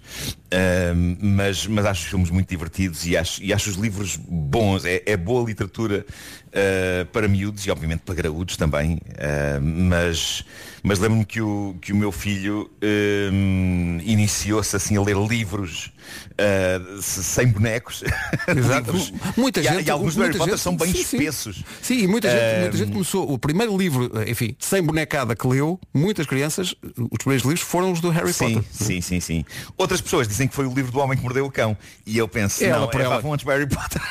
Ahm, 0.52 1.17
mas, 1.22 1.65
mas 1.67 1.86
acho 1.86 2.04
os 2.04 2.10
filmes 2.10 2.30
muito 2.30 2.50
divertidos 2.50 3.06
e 3.06 3.15
acho, 3.15 3.41
e 3.41 3.54
acho 3.54 3.70
os 3.70 3.76
livros 3.76 4.17
bons. 4.17 4.86
É, 4.86 5.02
é 5.06 5.17
boa 5.17 5.46
literatura 5.46 6.06
ah, 6.53 7.05
para 7.11 7.27
miúdos 7.27 7.65
e 7.65 7.71
obviamente 7.71 8.01
para 8.01 8.15
graúdos 8.15 8.57
também. 8.57 8.99
Ah, 9.17 9.59
mas 9.61 10.43
mas 10.83 10.97
lembro-me 10.97 11.23
que 11.25 11.39
o, 11.39 11.75
que 11.79 11.93
o 11.93 11.95
meu 11.95 12.11
filho 12.11 12.67
hum, 13.31 13.99
iniciou-se 14.03 14.75
assim 14.75 14.97
a 14.97 15.01
ler 15.01 15.15
livros 15.15 15.91
se- 17.01 17.23
sem 17.23 17.47
bonecos. 17.47 18.03
Exato. 18.47 18.91
Muita 19.37 19.59
E 19.59 19.63
gente, 19.63 19.85
e 19.87 19.91
alguns 19.91 20.15
muita 20.15 20.39
gente- 20.39 20.57
são 20.57 20.75
bem 20.75 20.87
sim, 20.91 21.03
sim. 21.03 21.17
espessos. 21.17 21.63
Sim, 21.83 21.99
e 21.99 22.07
muita 22.07 22.29
gente, 22.29 22.59
muita 22.61 22.77
gente 22.77 22.91
começou. 22.91 23.31
O 23.31 23.37
primeiro 23.37 23.77
livro, 23.77 24.11
enfim, 24.27 24.55
sem 24.59 24.81
bonecada 24.81 25.35
que 25.35 25.45
leu, 25.47 25.79
muitas 25.93 26.25
crianças, 26.25 26.73
os 26.97 27.17
primeiros 27.19 27.43
livros 27.45 27.61
foram 27.61 27.91
os 27.91 28.01
do 28.01 28.09
Harry 28.09 28.33
Sim, 28.33 28.55
Potter. 28.55 28.69
sim, 28.71 29.01
sim, 29.01 29.19
sim. 29.19 29.45
Outras 29.77 30.01
pessoas 30.01 30.27
dizem 30.27 30.47
que 30.47 30.55
foi 30.55 30.65
o 30.65 30.73
livro 30.73 30.91
do 30.91 30.99
homem 30.99 31.15
que 31.15 31.23
mordeu 31.23 31.45
o 31.45 31.51
cão. 31.51 31.77
E 32.07 32.17
eu 32.17 32.27
penso, 32.27 32.63
É 32.63 32.67
ela 32.69 32.81
não, 32.81 32.87
por 32.87 33.01
é 33.01 33.03
ela. 33.03 33.21
antes 33.23 33.43
para 33.45 33.53
Harry 33.59 33.69
Potter. 33.69 34.01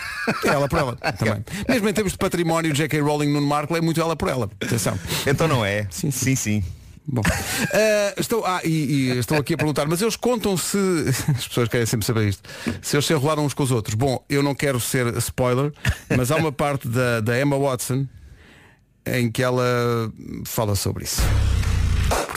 Ela 0.44 0.68
por 0.68 0.79
ela 0.79 0.96
também. 1.18 1.44
Mesmo 1.68 1.88
em 1.88 1.92
termos 1.92 2.12
de 2.12 2.18
património, 2.31 2.73
J.K. 2.73 3.01
Rowling 3.01 3.33
no 3.33 3.43
Marco 3.43 3.77
é 3.77 3.81
muito 3.81 4.01
ela 4.01 4.14
por 4.14 4.29
ela. 4.29 4.49
Atenção. 4.61 4.99
Então 5.27 5.49
não 5.49 5.64
é? 5.64 5.87
Sim, 5.90 6.11
sim. 6.11 6.37
sim. 6.37 6.64
Bom, 7.12 7.23
eh, 7.73 8.14
estou, 8.19 8.45
ah, 8.47 8.61
e, 8.62 8.69
e 8.69 9.19
estou 9.19 9.37
aqui 9.37 9.55
a 9.55 9.57
perguntar, 9.57 9.87
mas 9.88 10.01
eles 10.01 10.14
contam 10.14 10.57
se, 10.57 10.79
as 11.37 11.49
pessoas 11.49 11.69
querem 11.69 11.85
sempre 11.85 12.07
saber 12.07 12.29
isto, 12.29 12.49
se 12.81 12.95
eles 12.95 13.05
se 13.05 13.12
enrolaram 13.12 13.45
uns 13.45 13.53
com 13.53 13.64
os 13.64 13.73
outros. 13.73 13.95
Bom, 13.97 14.25
eu 14.29 14.43
não 14.43 14.55
quero 14.55 14.79
ser 14.79 15.16
spoiler, 15.16 15.73
mas 16.16 16.31
há 16.31 16.37
uma 16.37 16.53
parte 16.53 16.87
da, 16.87 17.21
da 17.21 17.40
Emma 17.40 17.59
Watson 17.59 18.07
em 19.05 19.31
que 19.31 19.43
ela 19.43 19.64
fala 20.45 20.77
sobre 20.77 21.05
isso. 21.05 21.23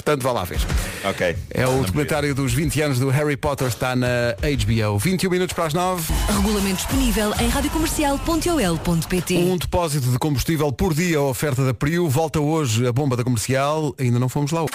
Portanto, 0.03 0.21
vá 0.21 0.33
lá 0.33 0.43
ver. 0.43 0.59
Ok. 1.05 1.33
É 1.49 1.65
o 1.65 1.81
documentário 1.81 2.35
dos 2.35 2.53
20 2.53 2.81
anos 2.81 2.99
do 2.99 3.09
Harry 3.09 3.37
Potter, 3.37 3.69
está 3.69 3.95
na 3.95 4.35
HBO. 4.41 4.99
21 4.99 5.29
minutos 5.29 5.53
para 5.53 5.65
as 5.67 5.73
9. 5.73 6.13
Regulamento 6.27 6.75
disponível 6.75 7.33
em 7.39 7.47
radiocomercial.ol.pt 7.47 9.37
Um 9.37 9.57
depósito 9.57 10.11
de 10.11 10.19
combustível 10.19 10.73
por 10.73 10.93
dia, 10.93 11.19
a 11.19 11.21
oferta 11.21 11.63
da 11.65 11.73
Priu. 11.73 12.09
Volta 12.09 12.41
hoje 12.41 12.85
a 12.85 12.91
bomba 12.91 13.15
da 13.15 13.23
comercial. 13.23 13.95
Ainda 13.97 14.19
não 14.19 14.27
fomos 14.27 14.51
lá. 14.51 14.65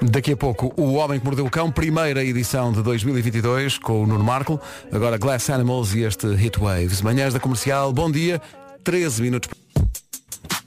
Daqui 0.00 0.32
a 0.32 0.36
pouco, 0.36 0.72
O 0.76 0.94
Homem 0.94 1.20
que 1.20 1.26
Mordeu 1.26 1.44
o 1.44 1.50
Cão, 1.50 1.70
primeira 1.70 2.24
edição 2.24 2.72
de 2.72 2.82
2022, 2.82 3.76
com 3.76 4.04
o 4.04 4.06
Nuno 4.06 4.24
Marco. 4.24 4.58
Agora 4.90 5.18
Glass 5.18 5.50
Animals 5.50 5.92
e 5.94 6.04
este 6.04 6.26
Hit 6.34 6.58
Waves. 6.58 7.02
Manhãs 7.02 7.34
da 7.34 7.40
comercial, 7.40 7.92
bom 7.92 8.10
dia. 8.10 8.40
13 8.82 9.20
minutos. 9.20 9.50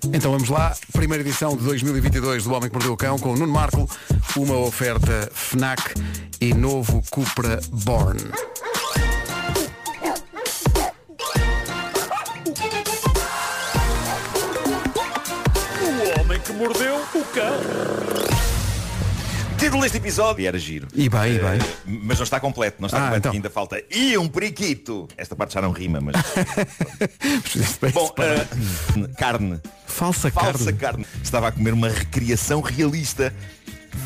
Então 0.05 0.31
vamos 0.31 0.49
lá, 0.49 0.75
primeira 0.91 1.23
edição 1.23 1.55
de 1.55 1.63
2022 1.63 2.43
do 2.43 2.53
Homem 2.53 2.69
que 2.69 2.73
Mordeu 2.73 2.93
o 2.93 2.97
Cão 2.97 3.19
com 3.19 3.33
o 3.33 3.37
Nuno 3.37 3.53
Marco, 3.53 3.87
uma 4.35 4.57
oferta 4.57 5.29
FNAC 5.33 5.93
e 6.39 6.53
novo 6.53 7.03
Cupra 7.11 7.59
Born. 7.69 8.19
O 15.81 16.19
homem 16.19 16.39
que 16.39 16.53
mordeu 16.53 16.95
o 16.95 17.23
cão. 17.25 18.20
Título 19.61 19.83
deste 19.83 19.99
episódio 19.99 20.47
era 20.47 20.57
giro. 20.57 20.87
E 20.91 21.07
bem, 21.07 21.35
e 21.35 21.37
bem. 21.37 21.59
Eh, 21.59 21.59
mas 21.85 22.17
não 22.17 22.23
está 22.23 22.39
completo, 22.39 22.77
não 22.79 22.87
está 22.87 22.97
Ah, 22.97 23.01
completo, 23.01 23.19
então. 23.27 23.31
ainda 23.33 23.49
falta. 23.51 23.79
E 23.91 24.17
um 24.17 24.27
periquito! 24.27 25.07
Esta 25.15 25.35
parte 25.35 25.53
já 25.53 25.61
não 25.61 25.69
rima, 25.69 26.01
mas. 26.01 26.15
Bom, 27.93 28.11
eh, 28.17 28.47
carne. 29.19 29.59
Falsa, 29.85 30.31
Falsa 30.31 30.73
carne. 30.73 31.05
Estava 31.23 31.49
a 31.49 31.51
comer 31.51 31.73
uma 31.75 31.89
recriação 31.89 32.59
realista 32.59 33.31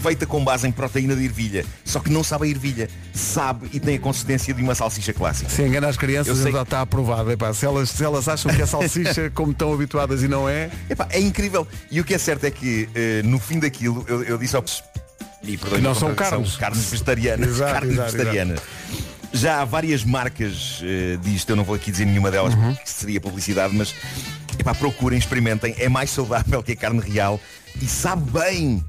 feita 0.04 0.26
com 0.26 0.44
base 0.44 0.68
em 0.68 0.74
proteína 0.74 1.16
de 1.16 1.24
ervilha. 1.24 1.66
Só 1.86 2.02
que 2.02 2.10
não 2.12 2.22
sabe 2.22 2.48
a 2.48 2.50
ervilha. 2.50 2.90
Sabe 3.14 3.70
e 3.72 3.80
tem 3.80 3.96
a 3.96 4.00
consistência 4.00 4.54
de 4.54 4.62
uma 4.62 4.76
salsicha 4.76 5.14
clássica. 5.14 5.50
Se 5.50 5.62
engana 5.62 5.88
as 5.88 5.96
Eu 5.96 6.02
crianças, 6.02 6.38
sei 6.38 6.52
já 6.52 6.64
está 6.64 6.82
aprovado. 6.82 7.32
Epá, 7.32 7.54
se, 7.54 7.66
elas, 7.66 7.92
se 7.92 8.04
elas 8.04 8.28
acham 8.28 8.54
que 8.54 8.62
é 8.62 8.66
salsicha 8.66 9.30
como 9.34 9.54
estão 9.54 9.74
habituadas 9.74 10.22
e 10.22 10.28
não 10.28 10.50
é, 10.50 10.70
Epá, 10.90 11.08
é 11.12 11.20
incrível. 11.22 11.66
E 11.90 12.02
o 12.02 12.04
que 12.04 12.14
é 12.14 12.18
certo 12.18 12.44
é 12.44 12.52
que 12.52 12.90
eh, 12.94 13.22
no 13.24 13.40
fim 13.40 13.58
daquilo 13.58 14.04
eu, 14.10 14.22
eu 14.24 14.38
disse 14.38 14.54
ao 14.58 14.62
e 15.48 15.58
Que 15.58 15.82
não 15.82 15.94
são 15.96 16.14
carnes. 16.16 16.56
carnes 16.56 16.86
vegetarianas, 16.90 17.50
Exato, 17.50 17.74
carnes 17.74 17.94
exato, 17.94 18.12
vegetarianas. 18.12 18.60
Já 19.34 19.62
há 19.62 19.66
várias 19.66 20.04
marcas 20.04 20.80
eh, 20.84 21.18
disto, 21.22 21.50
eu 21.50 21.56
não 21.56 21.64
vou 21.64 21.76
aqui 21.76 21.92
dizer 21.92 22.06
nenhuma 22.06 22.32
delas 22.32 22.54
Uhum. 22.54 22.74
porque 22.74 22.90
seria 22.90 23.20
publicidade, 23.20 23.76
mas 23.76 23.94
epá, 24.58 24.74
procurem, 24.74 25.20
experimentem, 25.20 25.76
é 25.78 25.90
mais 25.90 26.10
saudável 26.10 26.64
que 26.64 26.72
a 26.72 26.76
carne 26.76 27.02
real 27.02 27.40
e 27.82 27.86
sabe 27.86 28.32
bem. 28.32 28.84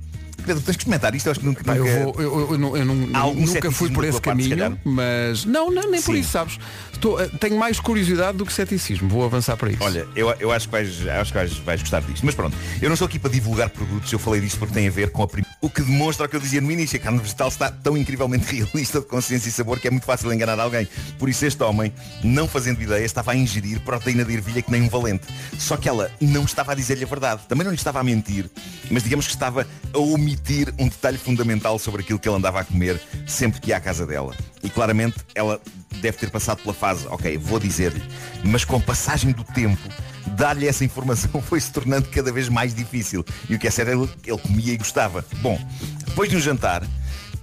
Pedro, 0.45 0.62
tens 0.62 0.77
que 0.77 0.83
experimentar 0.83 1.12
isto, 1.16 1.27
eu 1.27 1.33
acho 1.33 1.40
que 1.40 1.47
nunca. 1.47 1.62
Eu, 1.75 1.85
nunca- 1.85 2.05
vou- 2.05 2.14
eu- 2.23 2.40
eu- 2.40 2.53
eu 2.53 2.59
não- 2.59 2.77
eu 2.77 2.85
não- 2.85 3.16
Há 3.16 3.19
algum 3.21 3.45
nunca 3.45 3.71
fui 3.73 3.90
por 3.90 4.05
esse 4.05 4.21
parte, 4.21 4.49
caminho, 4.49 4.79
mas 4.85 5.45
não, 5.45 5.71
não 5.73 5.90
nem 5.90 6.01
por 6.01 6.14
Sim. 6.14 6.21
isso, 6.21 6.31
sabes? 6.31 6.59
Estou, 6.97 7.21
eh, 7.21 7.29
tenho 7.39 7.59
mais 7.59 7.79
curiosidade 7.79 8.39
do 8.39 8.47
que 8.47 8.53
ceticismo. 8.53 9.07
Vou 9.07 9.23
avançar 9.23 9.55
para 9.55 9.71
isso. 9.71 9.85
Olha, 9.85 10.09
eu, 10.17 10.31
eu 10.41 10.51
acho 10.51 10.67
que, 10.67 10.73
vais, 10.73 11.07
acho 11.07 11.31
que 11.31 11.39
vais, 11.39 11.53
vais 11.59 11.81
gostar 11.83 12.01
disto. 12.01 12.25
Mas 12.25 12.35
pronto, 12.35 12.57
eu 12.81 12.89
não 12.89 12.97
sou 12.97 13.07
aqui 13.07 13.19
para 13.19 13.31
divulgar 13.31 13.69
produtos, 13.69 14.11
eu 14.11 14.19
falei 14.19 14.41
disto 14.41 14.59
porque 14.59 14.73
tem 14.73 14.89
a 14.89 14.91
ver 14.91 15.11
com 15.11 15.23
a 15.23 15.29
prim... 15.29 15.45
O 15.61 15.69
que 15.69 15.83
demonstra 15.83 16.25
o 16.25 16.29
que 16.29 16.37
eu 16.37 16.41
dizia 16.41 16.61
no 16.61 16.73
início, 16.73 16.97
a 16.97 17.01
carne 17.01 17.19
vegetal 17.19 17.49
está 17.49 17.71
tão 17.71 17.99
incrivelmente 17.99 18.47
realista 18.57 19.01
de 19.01 19.07
consciência 19.07 19.51
e 19.51 19.53
sabor 19.53 19.79
que 19.79 19.89
é 19.89 19.91
muito 19.91 20.07
fácil 20.07 20.33
enganar 20.33 20.59
alguém. 20.59 20.89
Por 21.19 21.29
isso 21.29 21.45
este 21.45 21.63
homem, 21.63 21.93
não 22.25 22.49
fazendo 22.49 22.81
ideia, 22.81 23.05
estava 23.05 23.33
a 23.33 23.37
ingerir 23.37 23.79
proteína 23.81 24.25
de 24.25 24.33
ervilha 24.33 24.63
que 24.63 24.71
nem 24.71 24.81
um 24.81 24.89
valente. 24.89 25.27
Só 25.59 25.77
que 25.77 25.91
ela 25.91 26.11
não 26.19 26.45
estava 26.45 26.73
a 26.73 26.75
dizer-lhe 26.75 27.05
a 27.05 27.07
verdade. 27.07 27.43
Também 27.47 27.65
não 27.65 27.73
lhe 27.73 27.79
estava 27.79 28.01
a 28.01 28.03
mentir, 28.03 28.51
mas 28.91 29.03
digamos 29.03 29.27
que 29.27 29.35
estava 29.35 29.67
a 29.93 29.99
omitir 29.99 30.73
um 30.79 30.89
detalhe 30.89 31.19
fundamental 31.19 31.79
sobre 31.79 32.01
aquilo 32.01 32.19
que 32.19 32.27
ele 32.27 32.37
andava 32.37 32.61
a 32.61 32.65
comer 32.65 32.99
sempre 33.27 33.61
que 33.61 33.69
ia 33.69 33.77
à 33.77 33.81
casa 33.81 34.07
dela. 34.07 34.35
E 34.63 34.71
claramente 34.71 35.17
ela 35.35 35.61
deve 36.01 36.18
ter 36.18 36.31
passado 36.31 36.62
pela 36.62 36.75
fase, 36.75 37.07
ok, 37.09 37.38
vou 37.38 37.59
dizer-lhe, 37.59 38.03
mas 38.44 38.64
com 38.64 38.77
a 38.77 38.81
passagem 38.81 39.33
do 39.33 39.44
tempo, 39.44 39.88
dar-lhe 40.29 40.66
essa 40.66 40.85
informação 40.85 41.40
foi 41.42 41.61
se 41.61 41.70
tornando 41.70 42.09
cada 42.09 42.33
vez 42.33 42.49
mais 42.49 42.75
difícil. 42.75 43.25
E 43.49 43.55
o 43.55 43.59
que 43.59 43.66
é 43.66 43.70
sério, 43.70 44.05
ele, 44.05 44.12
ele 44.27 44.38
comia 44.38 44.72
e 44.72 44.77
gostava. 44.77 45.25
Bom, 45.40 45.59
depois 46.07 46.29
de 46.29 46.37
um 46.37 46.40
jantar, 46.40 46.83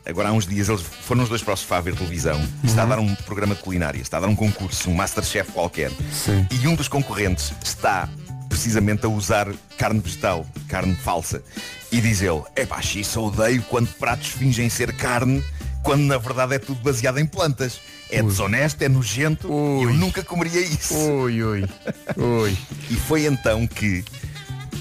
agora 0.05 0.29
há 0.29 0.31
uns 0.31 0.45
dias 0.45 0.69
eles 0.69 0.81
foram 0.81 1.23
os 1.23 1.29
dois 1.29 1.41
para 1.41 1.53
o 1.53 1.57
sofá 1.57 1.77
a 1.77 1.81
ver 1.81 1.95
televisão, 1.95 2.39
e 2.63 2.67
está 2.67 2.83
a 2.83 2.85
dar 2.85 2.99
um 2.99 3.15
programa 3.15 3.55
de 3.55 3.61
culinária, 3.61 4.01
está 4.01 4.17
a 4.17 4.21
dar 4.21 4.27
um 4.27 4.35
concurso, 4.35 4.89
um 4.89 4.93
Masterchef 4.93 5.51
qualquer. 5.51 5.91
Sim. 6.11 6.47
E 6.51 6.67
um 6.67 6.75
dos 6.75 6.87
concorrentes 6.87 7.53
está 7.63 8.09
precisamente 8.49 9.03
a 9.03 9.09
usar 9.09 9.51
carne 9.77 9.99
vegetal, 9.99 10.45
carne 10.67 10.95
falsa. 10.95 11.43
E 11.91 11.99
diz 11.99 12.21
ele, 12.21 12.43
epá, 12.55 12.79
isso 12.79 13.19
odeio 13.19 13.63
quando 13.63 13.87
pratos 13.95 14.27
fingem 14.27 14.69
ser 14.69 14.93
carne, 14.93 15.43
quando 15.83 16.01
na 16.03 16.17
verdade 16.17 16.55
é 16.55 16.59
tudo 16.59 16.81
baseado 16.81 17.19
em 17.19 17.25
plantas. 17.25 17.79
É 18.09 18.21
desonesto, 18.21 18.81
é 18.83 18.89
nojento, 18.89 19.47
eu 19.47 19.91
nunca 19.93 20.23
comeria 20.23 20.61
isso. 20.61 20.95
Ui, 20.95 21.43
ui, 21.43 21.65
ui. 22.15 22.57
E 22.89 22.95
foi 22.95 23.25
então 23.25 23.65
que 23.65 24.03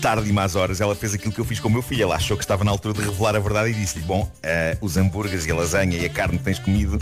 tarde 0.03 0.29
e 0.29 0.33
más 0.33 0.57
horas, 0.57 0.81
ela 0.81 0.95
fez 0.97 1.15
aquilo 1.15 1.33
que 1.33 1.41
eu 1.41 1.45
fiz 1.45 1.61
com 1.61 1.69
o 1.69 1.71
meu 1.71 1.81
filho. 1.81 2.03
Ela 2.03 2.17
achou 2.17 2.37
que 2.37 2.45
estava 2.45 2.65
na 2.65 2.71
altura 2.71 2.93
de 2.93 3.01
revelar 3.09 3.37
a 3.37 3.39
verdade 3.39 3.71
e 3.71 3.75
disse-lhe, 3.75 4.05
bom, 4.05 4.31
eh, 4.43 4.77
os 4.81 4.97
hambúrgueres 4.97 5.47
e 5.47 5.51
a 5.51 5.55
lasanha 5.55 5.97
e 5.97 6.05
a 6.05 6.11
carne 6.11 6.39
que 6.39 6.45
tens 6.45 6.59
comido 6.59 6.99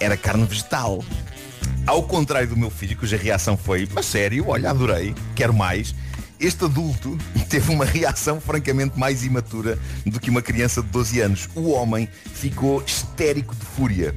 era 0.00 0.16
carne 0.16 0.44
vegetal. 0.44 1.04
Ao 1.86 2.02
contrário 2.02 2.48
do 2.48 2.56
meu 2.56 2.68
filho, 2.68 2.96
cuja 2.96 3.16
reação 3.16 3.56
foi, 3.56 3.88
mas 3.92 4.06
sério, 4.06 4.48
olha, 4.48 4.70
adorei, 4.70 5.14
quero 5.34 5.54
mais. 5.54 5.94
Este 6.40 6.64
adulto 6.64 7.18
teve 7.50 7.70
uma 7.70 7.84
reação 7.84 8.40
francamente 8.40 8.98
mais 8.98 9.26
imatura 9.26 9.78
do 10.06 10.18
que 10.18 10.30
uma 10.30 10.40
criança 10.40 10.80
de 10.82 10.88
12 10.88 11.20
anos. 11.20 11.48
O 11.54 11.68
homem 11.72 12.08
ficou 12.32 12.82
histérico 12.82 13.54
de 13.54 13.66
fúria. 13.66 14.14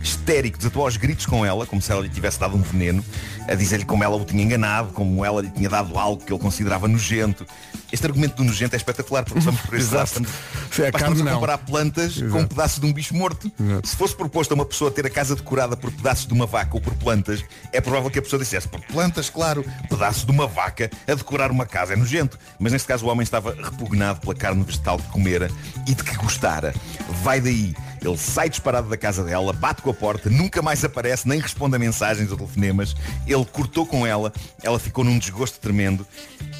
Histérico, 0.00 0.56
desatou 0.56 0.84
aos 0.84 0.96
gritos 0.96 1.26
com 1.26 1.44
ela, 1.44 1.66
como 1.66 1.82
se 1.82 1.90
ela 1.90 2.00
lhe 2.00 2.08
tivesse 2.08 2.38
dado 2.38 2.56
um 2.56 2.62
veneno, 2.62 3.04
a 3.48 3.54
dizer-lhe 3.54 3.84
como 3.84 4.02
ela 4.02 4.16
o 4.16 4.24
tinha 4.24 4.42
enganado, 4.42 4.92
como 4.92 5.24
ela 5.24 5.42
lhe 5.42 5.50
tinha 5.50 5.68
dado 5.68 5.98
algo 5.98 6.24
que 6.24 6.32
ele 6.32 6.40
considerava 6.40 6.88
nojento. 6.88 7.46
Este 7.92 8.06
argumento 8.06 8.36
do 8.36 8.44
nojento 8.44 8.74
é 8.74 8.76
espetacular, 8.76 9.24
porque 9.24 9.40
vamos 9.40 9.60
por 9.60 9.76
este 9.76 9.94
lado. 9.94 10.06
Exato. 10.06 10.26
Estamos, 10.70 11.20
é 11.20 11.28
a 11.28 11.34
comparar 11.34 11.58
plantas 11.58 12.20
com 12.20 12.40
um 12.40 12.46
pedaço 12.46 12.80
de 12.80 12.86
um 12.86 12.92
bicho 12.92 13.14
morto. 13.14 13.52
Se 13.84 13.94
fosse 13.94 14.16
proposto 14.16 14.52
a 14.52 14.54
uma 14.54 14.64
pessoa 14.64 14.90
ter 14.90 15.06
a 15.06 15.10
casa 15.10 15.36
decorada 15.36 15.76
por 15.76 15.92
pedaços 15.92 16.26
de 16.26 16.32
uma 16.32 16.46
vaca 16.46 16.74
ou 16.74 16.80
por 16.80 16.94
plantas, 16.94 17.44
é 17.72 17.80
provável 17.80 18.10
que 18.10 18.18
a 18.18 18.22
pessoa 18.22 18.40
dissesse, 18.40 18.66
por 18.66 18.80
plantas, 18.80 19.30
claro, 19.30 19.64
pedaço 19.88 20.26
de 20.26 20.32
uma 20.32 20.46
vaca 20.46 20.90
a 21.06 21.14
decorar 21.14 21.50
uma 21.52 21.66
casa 21.66 21.92
é 21.92 21.96
nojento. 21.96 22.38
Mas 22.58 22.72
neste 22.72 22.88
caso 22.88 23.06
o 23.06 23.08
homem 23.08 23.22
estava 23.22 23.54
repugnado 23.54 24.20
pela 24.20 24.34
carne 24.34 24.64
vegetal 24.64 24.98
que 24.98 25.08
comera 25.10 25.48
e 25.86 25.94
de 25.94 26.02
que 26.02 26.16
gostara. 26.16 26.74
Vai 27.22 27.40
daí. 27.40 27.74
Ele 28.00 28.18
sai 28.18 28.50
disparado 28.50 28.88
da 28.88 28.98
casa 28.98 29.24
dela, 29.24 29.50
bate 29.52 29.80
com 29.80 29.88
a 29.88 29.94
porta, 29.94 30.28
nunca 30.28 30.60
mais 30.60 30.84
aparece, 30.84 31.26
nem 31.26 31.40
responde 31.40 31.76
a 31.76 31.78
mensagens 31.78 32.30
ou 32.30 32.36
telefonemas. 32.36 32.94
Ele 33.26 33.33
cortou 33.42 33.86
com 33.86 34.06
ela, 34.06 34.30
ela 34.62 34.78
ficou 34.78 35.02
num 35.02 35.18
desgosto 35.18 35.58
tremendo. 35.58 36.06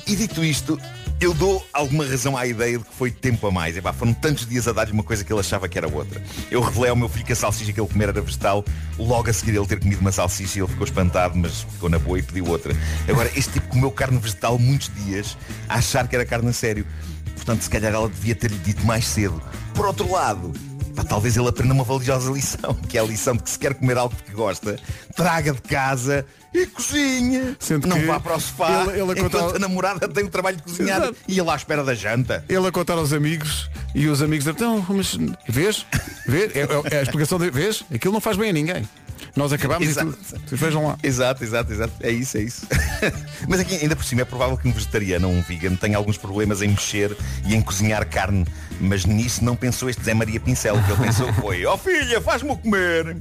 E 0.06 0.16
dito 0.16 0.42
isto, 0.42 0.80
eu 1.20 1.32
dou 1.34 1.64
alguma 1.72 2.04
razão 2.04 2.36
à 2.36 2.46
ideia 2.46 2.78
de 2.78 2.84
que 2.84 2.94
foi 2.94 3.10
tempo 3.10 3.46
a 3.46 3.50
mais. 3.50 3.76
Epá, 3.76 3.92
foram 3.92 4.14
tantos 4.14 4.46
dias 4.46 4.66
a 4.66 4.72
dar-lhe 4.72 4.92
uma 4.92 5.02
coisa 5.02 5.22
que 5.22 5.32
ele 5.32 5.40
achava 5.40 5.68
que 5.68 5.78
era 5.78 5.88
outra. 5.88 6.22
Eu 6.50 6.60
revelei 6.60 6.90
ao 6.90 6.96
meu 6.96 7.08
filho 7.08 7.24
que 7.24 7.32
a 7.32 7.36
salsicha 7.36 7.72
que 7.72 7.80
ele 7.80 7.88
comer 7.88 8.08
era 8.08 8.20
vegetal. 8.20 8.64
Logo 8.98 9.28
a 9.28 9.32
seguir 9.32 9.54
ele 9.54 9.66
ter 9.66 9.78
comido 9.78 10.00
uma 10.00 10.12
salsicha, 10.12 10.58
ele 10.58 10.68
ficou 10.68 10.84
espantado, 10.84 11.36
mas 11.36 11.62
ficou 11.62 11.88
na 11.88 11.98
boa 11.98 12.18
e 12.18 12.22
pediu 12.22 12.46
outra. 12.48 12.74
Agora, 13.08 13.30
este 13.36 13.52
tipo 13.52 13.68
comeu 13.68 13.90
carne 13.90 14.18
vegetal 14.18 14.58
muitos 14.58 14.90
dias 14.94 15.36
a 15.68 15.76
achar 15.76 16.08
que 16.08 16.16
era 16.16 16.24
carne 16.24 16.48
a 16.48 16.52
sério. 16.52 16.86
Portanto, 17.34 17.62
se 17.62 17.70
calhar 17.70 17.92
ela 17.92 18.08
devia 18.08 18.34
ter-lhe 18.34 18.58
dito 18.58 18.84
mais 18.86 19.06
cedo. 19.06 19.42
Por 19.74 19.86
outro 19.86 20.10
lado, 20.10 20.52
pá, 20.94 21.04
talvez 21.04 21.36
ele 21.36 21.48
aprenda 21.48 21.74
uma 21.74 21.84
valiosa 21.84 22.30
lição, 22.30 22.74
que 22.88 22.96
é 22.96 23.00
a 23.00 23.04
lição 23.04 23.34
de 23.36 23.42
que 23.42 23.50
se 23.50 23.58
quer 23.58 23.74
comer 23.74 23.96
algo 23.98 24.14
que 24.24 24.32
gosta, 24.32 24.78
traga 25.14 25.52
de 25.52 25.60
casa 25.62 26.24
e 26.52 26.66
cozinha. 26.66 27.56
Sendo 27.58 27.86
não 27.88 27.98
que 27.98 28.06
vá 28.06 28.20
para 28.20 28.36
o 28.36 28.40
sofá 28.40 28.82
ele- 28.84 28.92
ele 28.92 29.00
a 29.00 29.14
enquanto 29.14 29.32
contar- 29.38 29.56
a 29.56 29.58
namorada 29.58 30.08
tem 30.08 30.24
o 30.24 30.28
trabalho 30.30 30.56
de 30.56 30.62
cozinhar 30.62 31.02
Exato. 31.02 31.16
e 31.26 31.38
ele 31.38 31.50
à 31.50 31.56
espera 31.56 31.82
da 31.84 31.94
janta. 31.94 32.44
Ele 32.48 32.66
a 32.66 32.72
contar 32.72 32.94
aos 32.94 33.12
amigos 33.12 33.68
e 33.94 34.06
os 34.06 34.22
amigos 34.22 34.46
então, 34.46 34.84
mas 34.88 35.16
vês? 35.48 35.84
Vês? 36.26 36.52
É, 36.54 36.94
é 36.94 36.98
a 37.00 37.02
explicação 37.02 37.38
de 37.38 37.50
vês? 37.50 37.82
Aquilo 37.92 38.14
não 38.14 38.20
faz 38.20 38.36
bem 38.36 38.50
a 38.50 38.52
ninguém. 38.52 38.88
Nós 39.36 39.52
acabámos 39.52 39.86
e 39.86 39.90
Exato. 39.90 40.12
tudo. 40.12 40.40
Vocês 40.48 40.60
vejam 40.60 40.86
lá. 40.86 40.96
Exato, 41.02 41.42
exato, 41.42 41.72
exato. 41.72 41.92
É 42.00 42.10
isso, 42.10 42.36
é 42.38 42.42
isso. 42.42 42.66
Mas 43.48 43.58
aqui, 43.60 43.74
ainda 43.76 43.96
por 43.96 44.04
cima, 44.04 44.20
é 44.22 44.24
provável 44.24 44.56
que 44.56 44.68
um 44.68 44.72
vegetariano 44.72 45.28
ou 45.28 45.34
um 45.34 45.42
vegan 45.42 45.74
tenha 45.74 45.96
alguns 45.96 46.16
problemas 46.16 46.62
em 46.62 46.68
mexer 46.68 47.16
e 47.44 47.54
em 47.54 47.60
cozinhar 47.60 48.08
carne. 48.08 48.46
Mas 48.80 49.04
nisso 49.04 49.44
não 49.44 49.56
pensou 49.56 49.88
este 49.90 50.02
Zé 50.04 50.14
Maria 50.14 50.38
Pincel. 50.38 50.76
O 50.76 50.82
que 50.84 50.92
ele 50.92 51.02
pensou 51.02 51.32
foi, 51.34 51.64
ó 51.66 51.76
filha, 51.76 52.20
faz-me 52.20 52.56
comer. 52.56 53.16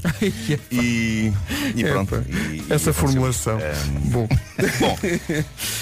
E, 0.72 1.34
e 1.76 1.84
pronto. 1.84 2.24
E- 2.30 2.34
e 2.34 2.60
Essa 2.70 2.92
aconteceu. 2.92 2.94
formulação. 2.94 3.60
Bom. 4.06 4.28
Bom, 4.80 4.98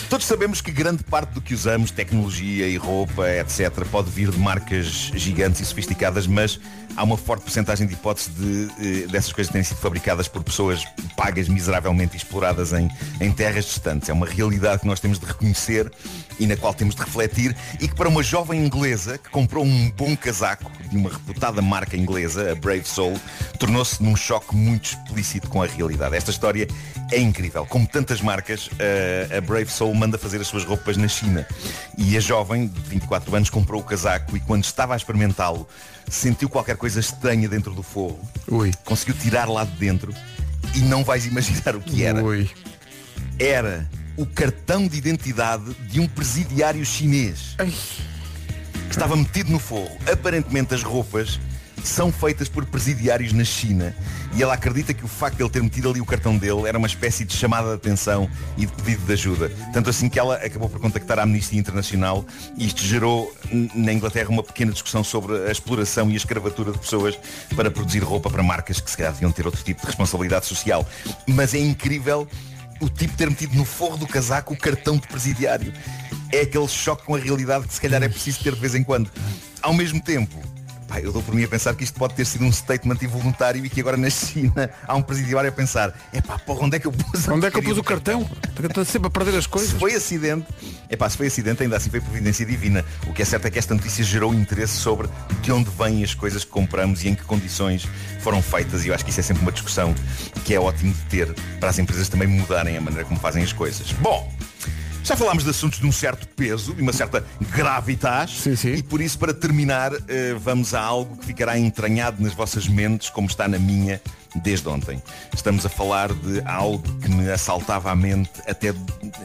todos 0.10 0.26
sabemos 0.26 0.62
que 0.62 0.72
grande 0.72 1.04
parte 1.04 1.32
do 1.34 1.42
que 1.42 1.54
usamos, 1.54 1.92
tecnologia 1.92 2.68
e 2.68 2.78
roupa, 2.78 3.30
etc., 3.30 3.70
pode 3.92 4.10
vir 4.10 4.32
de 4.32 4.40
marcas 4.40 5.12
gigantes 5.14 5.60
e 5.62 5.66
sofisticadas, 5.66 6.26
mas 6.26 6.58
há 6.96 7.04
uma 7.04 7.18
forte 7.18 7.42
porcentagem 7.44 7.86
de 7.86 7.94
hipótese 7.94 8.30
de, 8.32 8.70
eh, 8.80 9.08
dessas 9.08 9.34
coisas 9.34 9.52
terem 9.52 9.64
sido 9.66 9.78
fabricadas 9.78 10.21
por 10.28 10.44
pessoas 10.44 10.86
pagas 11.16 11.48
miseravelmente 11.48 12.16
e 12.16 12.18
exploradas 12.18 12.74
em, 12.74 12.90
em 13.20 13.32
terras 13.32 13.66
distantes. 13.66 14.10
É 14.10 14.14
uma 14.14 14.26
realidade 14.26 14.82
que 14.82 14.88
nós 14.88 15.00
temos 15.00 15.20
de 15.20 15.26
reconhecer 15.26 15.92
e 16.42 16.48
na 16.48 16.58
qual 16.58 16.74
temos 16.74 16.96
de 16.96 17.02
refletir 17.04 17.56
e 17.80 17.88
que 17.88 17.94
para 17.96 18.10
uma 18.10 18.24
jovem 18.24 18.66
inglesa 18.66 19.20
que 19.20 19.30
comprou 19.30 19.64
um 19.64 19.92
bom 19.92 20.18
casaco 20.18 20.72
de 20.90 20.98
uma 20.98 21.12
reputada 21.12 21.62
marca 21.62 21.96
inglesa, 21.96 22.52
a 22.52 22.56
Brave 22.56 22.84
Soul, 22.84 23.16
tornou-se 23.60 24.02
num 24.02 24.16
choque 24.16 24.56
muito 24.56 24.86
explícito 24.86 25.48
com 25.48 25.62
a 25.62 25.68
realidade. 25.68 26.16
Esta 26.16 26.32
história 26.32 26.68
é 27.12 27.20
incrível. 27.20 27.64
Como 27.68 27.86
tantas 27.88 28.22
marcas, 28.22 28.70
a- 29.38 29.40
Brave 29.42 29.70
Soul 29.72 29.94
manda 29.94 30.18
fazer 30.18 30.42
as 30.42 30.48
suas 30.48 30.66
roupas 30.66 30.98
na 30.98 31.08
China. 31.08 31.46
E 31.96 32.18
a 32.18 32.20
jovem, 32.20 32.68
de 32.68 32.80
24 32.90 33.36
anos, 33.36 33.50
comprou 33.52 33.80
o 33.80 33.84
casaco 33.84 34.36
e 34.36 34.40
quando 34.40 34.64
estava 34.64 34.94
a 34.94 34.98
experimentá-lo, 34.98 35.68
sentiu 36.10 36.50
qualquer 36.50 36.76
coisa 36.76 37.00
estranha 37.00 37.48
dentro 37.48 37.74
do 37.76 37.84
forro. 37.84 38.20
Ui. 38.50 38.72
Conseguiu 38.84 39.14
tirar 39.14 39.48
lá 39.48 39.64
de 39.64 39.72
dentro 39.78 40.12
e 40.74 40.80
não 40.80 41.04
vais 41.04 41.28
imaginar 41.28 41.76
o 41.76 41.82
que 41.82 42.04
era. 42.04 42.24
Ui. 42.24 42.50
Era 43.38 43.88
o 44.18 44.26
cartão 44.26 44.88
de 44.88 44.98
identidade 44.98 45.74
de 45.88 46.00
um 46.00 46.08
presidiário 46.08 46.86
chinês. 46.86 47.56
Que 47.58 48.92
estava 48.92 49.16
metido 49.16 49.52
no 49.52 49.60
forro. 49.60 49.98
Aparentemente 50.12 50.74
as 50.74 50.84
roupas 50.84 51.40
são 51.84 52.12
feitas 52.12 52.48
por 52.48 52.66
presidiários 52.66 53.34
na 53.34 53.44
China 53.44 53.96
e 54.34 54.42
ela 54.42 54.54
acredita 54.54 54.94
que 54.94 55.04
o 55.04 55.08
facto 55.08 55.38
de 55.38 55.44
ele 55.44 55.50
ter 55.50 55.64
metido 55.64 55.90
ali 55.90 56.00
o 56.00 56.06
cartão 56.06 56.38
dele 56.38 56.68
era 56.68 56.78
uma 56.78 56.88
espécie 56.88 57.26
de 57.26 57.34
chamada 57.34 57.70
de 57.70 57.74
atenção 57.74 58.30
e 58.58 58.66
de 58.66 58.74
pedido 58.74 59.06
de 59.06 59.14
ajuda. 59.14 59.50
Tanto 59.74 59.90
assim 59.90 60.08
que 60.08 60.20
ela 60.20 60.36
acabou 60.36 60.70
por 60.70 60.80
contactar 60.80 61.20
a 61.20 61.24
Amnistia 61.24 61.60
Internacional 61.60 62.26
e 62.58 62.68
isto 62.68 62.84
gerou 62.84 63.34
na 63.74 63.92
Inglaterra 63.92 64.30
uma 64.30 64.44
pequena 64.44 64.72
discussão 64.72 65.04
sobre 65.04 65.48
a 65.48 65.52
exploração 65.52 66.10
e 66.10 66.14
a 66.14 66.18
escravatura 66.18 66.72
de 66.72 66.78
pessoas 66.78 67.18
para 67.56 67.70
produzir 67.72 68.00
roupa 68.00 68.30
para 68.30 68.44
marcas 68.44 68.80
que 68.80 68.90
se 68.90 68.98
calhar 68.98 69.14
deviam 69.14 69.32
ter 69.32 69.46
outro 69.46 69.64
tipo 69.64 69.82
de 69.82 69.88
responsabilidade 69.88 70.46
social. 70.46 70.88
Mas 71.28 71.54
é 71.54 71.60
incrível 71.60 72.28
o 72.82 72.90
tipo 72.90 73.16
ter 73.16 73.30
metido 73.30 73.56
no 73.56 73.64
forro 73.64 73.96
do 73.96 74.08
casaco 74.08 74.54
o 74.54 74.58
cartão 74.58 74.98
de 74.98 75.08
presidiário. 75.08 75.72
É 76.32 76.42
aquele 76.42 76.68
choque 76.68 77.06
com 77.06 77.16
a 77.16 77.20
realidade 77.20 77.68
que 77.68 77.74
se 77.74 77.80
calhar 77.80 78.02
é 78.02 78.10
preciso 78.10 78.44
ter 78.44 78.54
de 78.54 78.60
vez 78.60 78.76
em 78.76 78.84
quando. 78.84 79.10
Ao 79.62 79.74
mesmo 79.74 80.02
tempo, 80.02 80.36
pá, 80.92 81.00
eu 81.00 81.14
dou 81.14 81.24
por 81.24 81.34
mim 81.34 81.46
a 81.46 81.48
pensar 81.48 81.74
que 81.74 81.86
isto 81.86 81.98
pode 81.98 82.16
ter 82.16 82.26
sido 82.26 82.44
um 82.44 82.52
statement 82.52 82.98
involuntário 83.02 83.66
e 83.66 83.70
que 83.70 83.80
agora 83.80 83.96
na 83.96 84.10
China 84.10 84.70
há 84.86 84.94
um 84.94 85.02
presidiário 85.02 85.50
a 85.50 85.54
pensar, 85.54 85.98
é 86.12 86.20
pá, 86.20 86.38
porra, 86.38 86.66
onde 86.66 86.76
é 86.76 86.80
que 86.80 86.86
eu 86.86 86.92
pus 86.92 87.30
a 87.30 87.34
Onde 87.34 87.48
é 87.48 87.52
que 87.52 87.58
eu 87.58 87.64
pus 87.64 87.78
o 87.78 87.84
cartão? 87.84 88.30
Estou 88.62 88.84
sempre 88.84 89.08
a 89.08 89.10
perder 89.10 89.38
as 89.38 89.46
se 89.46 89.50
coisas. 89.50 89.72
foi 89.80 89.96
acidente, 89.96 90.46
é 90.90 90.98
pá, 90.98 91.10
se 91.10 91.16
foi 91.16 91.28
acidente 91.28 91.64
ainda 91.64 91.78
assim 91.78 91.90
foi 91.90 92.02
providência 92.02 92.46
divina. 92.46 92.84
O 93.08 93.14
que 93.14 93.22
é 93.22 93.26
certo 93.26 93.46
é 93.46 93.50
que 93.50 93.58
esta 93.58 93.74
notícia 93.74 94.04
gerou 94.04 94.34
interesse 94.34 94.74
sobre 94.74 95.08
de 95.42 95.52
onde 95.52 95.70
vêm 95.70 96.04
as 96.04 96.14
coisas 96.14 96.44
que 96.44 96.52
compramos 96.52 97.04
e 97.06 97.10
em 97.10 97.16
que 97.16 97.24
condições 97.24 97.88
foram 98.20 98.42
feitas. 98.42 98.84
E 98.84 98.90
eu 98.90 98.94
acho 98.94 99.06
que 99.06 99.12
isso 99.12 99.22
é 99.22 99.24
sempre 99.24 99.44
uma 99.44 99.52
discussão 99.52 99.96
que 100.44 100.54
é 100.54 100.60
ótimo 100.60 100.94
de 100.94 101.02
ter 101.04 101.34
para 101.60 101.70
as 101.70 101.80
empresas 101.80 102.10
também 102.10 102.28
mudarem 102.28 102.76
a 102.76 102.82
maneira 102.82 103.06
como 103.06 103.20
fazem 103.20 103.42
as 103.42 103.54
coisas. 103.54 103.94
Bom, 103.94 104.30
já 105.12 105.18
falámos 105.18 105.44
de 105.44 105.50
assuntos 105.50 105.80
de 105.80 105.86
um 105.86 105.92
certo 105.92 106.26
peso, 106.26 106.74
de 106.74 106.82
uma 106.82 106.94
certa 106.94 107.26
gravitas. 107.54 108.32
Sim, 108.32 108.56
sim. 108.56 108.76
E 108.76 108.84
por 108.84 109.02
isso, 109.02 109.20
para 109.20 109.34
terminar, 109.34 109.92
eh, 110.08 110.34
vamos 110.40 110.74
a 110.74 110.80
algo 110.80 111.18
que 111.18 111.26
ficará 111.26 111.60
entranhado 111.60 112.24
nas 112.24 112.34
vossas 112.34 112.66
mentes, 112.66 113.10
como 113.10 113.28
está 113.28 113.46
na 113.46 113.60
minha 113.60 114.02
desde 114.36 114.70
ontem. 114.70 115.04
Estamos 115.34 115.66
a 115.66 115.70
falar 115.70 116.14
de 116.14 116.42
algo 116.46 116.82
que 117.00 117.10
me 117.10 117.30
assaltava 117.30 117.92
a 117.92 117.96
mente 117.96 118.32
até 118.48 118.74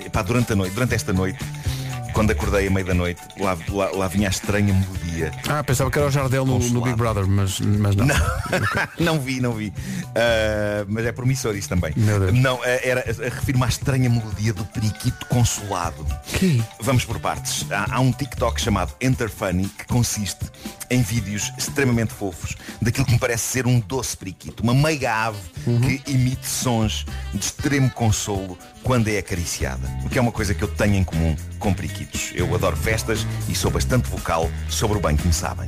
epá, 0.04 0.22
durante 0.22 0.54
a 0.54 0.56
noite, 0.56 0.72
durante 0.72 0.96
esta 0.96 1.12
noite. 1.12 1.38
Quando 2.12 2.30
acordei 2.30 2.66
à 2.66 2.70
meia 2.70 2.84
da 2.84 2.94
noite, 2.94 3.20
lá, 3.38 3.56
lá, 3.68 3.90
lá 3.90 4.08
vinha 4.08 4.28
a 4.28 4.30
estranha 4.30 4.72
melodia. 4.72 5.32
Ah, 5.48 5.62
pensava 5.62 5.90
que 5.90 5.98
era 5.98 6.08
o 6.08 6.10
Jardel 6.10 6.44
no, 6.44 6.58
no 6.58 6.80
Big 6.80 6.96
Brother, 6.96 7.26
mas, 7.26 7.60
mas 7.60 7.94
não. 7.94 8.06
não 8.98 9.20
vi, 9.20 9.40
não 9.40 9.52
vi. 9.52 9.72
Ah, 10.14 10.84
mas 10.88 11.04
é 11.04 11.12
promissor 11.12 11.56
isso 11.56 11.68
também. 11.68 11.92
Meu 11.96 12.18
Deus. 12.18 12.32
Não, 12.32 12.60
ah, 12.62 12.68
era, 12.82 13.00
ah, 13.00 13.34
refiro-me 13.34 13.64
à 13.64 13.68
estranha 13.68 14.08
melodia 14.08 14.52
do 14.52 14.64
periquito 14.64 15.26
consolado. 15.26 16.06
Que? 16.26 16.62
Vamos 16.80 17.04
por 17.04 17.18
partes. 17.18 17.66
Há, 17.70 17.96
há 17.96 18.00
um 18.00 18.12
TikTok 18.12 18.60
chamado 18.60 18.92
Enter 19.00 19.30
Funny 19.30 19.68
que 19.68 19.86
consiste 19.86 20.46
em 20.90 21.02
vídeos 21.02 21.52
extremamente 21.58 22.12
fofos 22.12 22.56
daquilo 22.80 23.06
que 23.06 23.12
me 23.12 23.18
parece 23.18 23.44
ser 23.44 23.66
um 23.66 23.80
doce 23.80 24.16
periquito, 24.16 24.62
uma 24.62 24.74
meiga 24.74 25.12
ave 25.12 25.38
que 25.64 26.10
emite 26.10 26.46
sons 26.46 27.04
de 27.32 27.44
extremo 27.44 27.90
consolo 27.90 28.56
quando 28.86 29.08
é 29.08 29.18
acariciada. 29.18 29.90
O 30.04 30.08
que 30.08 30.16
é 30.16 30.22
uma 30.22 30.30
coisa 30.30 30.54
que 30.54 30.62
eu 30.62 30.68
tenho 30.68 30.94
em 30.94 31.02
comum 31.02 31.34
com 31.58 31.74
periquitos. 31.74 32.30
Eu 32.36 32.54
adoro 32.54 32.76
festas 32.76 33.26
e 33.48 33.54
sou 33.54 33.68
bastante 33.68 34.08
vocal 34.08 34.48
sobre 34.68 34.96
o 34.96 35.00
bem 35.00 35.16
que 35.16 35.26
me 35.26 35.32
sabem. 35.32 35.66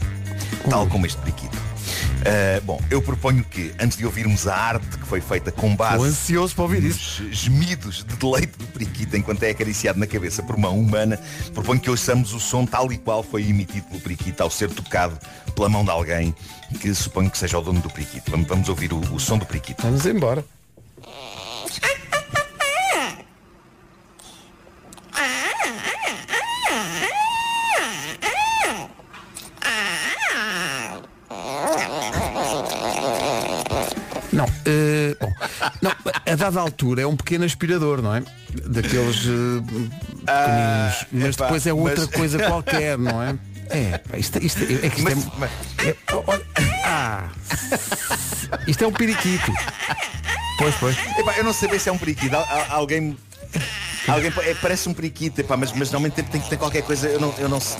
Tal 0.70 0.86
como 0.86 1.04
este 1.04 1.18
periquito. 1.22 1.56
Uh, 1.56 2.62
bom, 2.64 2.80
eu 2.88 3.02
proponho 3.02 3.42
que, 3.42 3.74
antes 3.80 3.98
de 3.98 4.06
ouvirmos 4.06 4.46
a 4.46 4.54
arte 4.54 4.98
que 4.98 5.06
foi 5.06 5.20
feita 5.20 5.50
com 5.50 5.74
base 5.74 5.94
Estou 5.94 6.06
ansioso 6.06 6.54
para 6.54 6.62
ouvir 6.62 6.82
nos 6.82 7.22
gemidos 7.32 8.04
de 8.04 8.14
deleite 8.16 8.56
do 8.56 8.66
periquito 8.66 9.16
enquanto 9.16 9.42
é 9.42 9.50
acariciado 9.50 9.98
na 9.98 10.06
cabeça 10.06 10.40
por 10.42 10.56
mão 10.56 10.78
humana, 10.78 11.18
proponho 11.52 11.80
que 11.80 11.90
ouçamos 11.90 12.32
o 12.32 12.38
som 12.38 12.64
tal 12.66 12.92
e 12.92 12.98
qual 12.98 13.24
foi 13.24 13.48
emitido 13.48 13.86
pelo 13.86 14.00
periquito 14.00 14.42
ao 14.42 14.50
ser 14.50 14.70
tocado 14.70 15.18
pela 15.56 15.68
mão 15.68 15.84
de 15.84 15.90
alguém 15.90 16.34
que 16.80 16.94
suponho 16.94 17.30
que 17.30 17.38
seja 17.38 17.58
o 17.58 17.62
dono 17.62 17.80
do 17.80 17.90
periquito. 17.90 18.30
Vamos, 18.30 18.46
vamos 18.46 18.68
ouvir 18.68 18.92
o, 18.92 18.98
o 19.12 19.18
som 19.18 19.38
do 19.38 19.46
periquito. 19.46 19.82
Vamos 19.82 20.06
embora. 20.06 20.44
Não, 35.82 35.90
a 36.30 36.34
dada 36.36 36.60
altura 36.60 37.02
é 37.02 37.06
um 37.06 37.16
pequeno 37.16 37.44
aspirador, 37.44 38.00
não 38.02 38.14
é? 38.14 38.22
Daqueles 38.66 39.16
pequeninos. 39.20 39.90
Ah, 40.26 41.06
mas 41.12 41.34
epá, 41.34 41.44
depois 41.44 41.66
é 41.66 41.72
outra 41.72 42.06
mas- 42.06 42.14
coisa 42.14 42.38
qualquer, 42.46 42.98
não 42.98 43.22
é? 43.22 43.36
É, 43.70 44.00
isto, 44.18 44.38
isto, 44.42 44.62
é 44.62 44.88
que 44.88 44.98
isto 44.98 45.10
é, 45.84 45.88
é- 45.90 45.96
olha, 46.26 46.42
ah, 46.84 47.28
isto 48.66 48.82
é 48.82 48.86
um 48.86 48.92
periquito. 48.92 49.52
Pois, 50.58 50.74
pois. 50.76 50.96
Epá, 51.18 51.36
eu 51.36 51.44
não 51.44 51.52
sei 51.52 51.78
se 51.78 51.88
é 51.88 51.92
um 51.92 51.98
periquito. 51.98 52.34
Al- 52.34 52.46
al- 52.48 52.66
alguém. 52.70 53.16
Alguém 54.06 54.32
é, 54.44 54.54
parece 54.54 54.88
um 54.88 54.94
periquito, 54.94 55.40
epá, 55.42 55.54
mas, 55.56 55.70
mas 55.72 55.92
ao 55.92 56.00
mesmo 56.00 56.14
tempo 56.16 56.30
tem 56.30 56.40
que 56.40 56.48
ter 56.48 56.56
qualquer 56.56 56.82
coisa. 56.82 57.08
Eu 57.08 57.20
não, 57.20 57.34
eu 57.36 57.48
não 57.48 57.60
sei. 57.60 57.78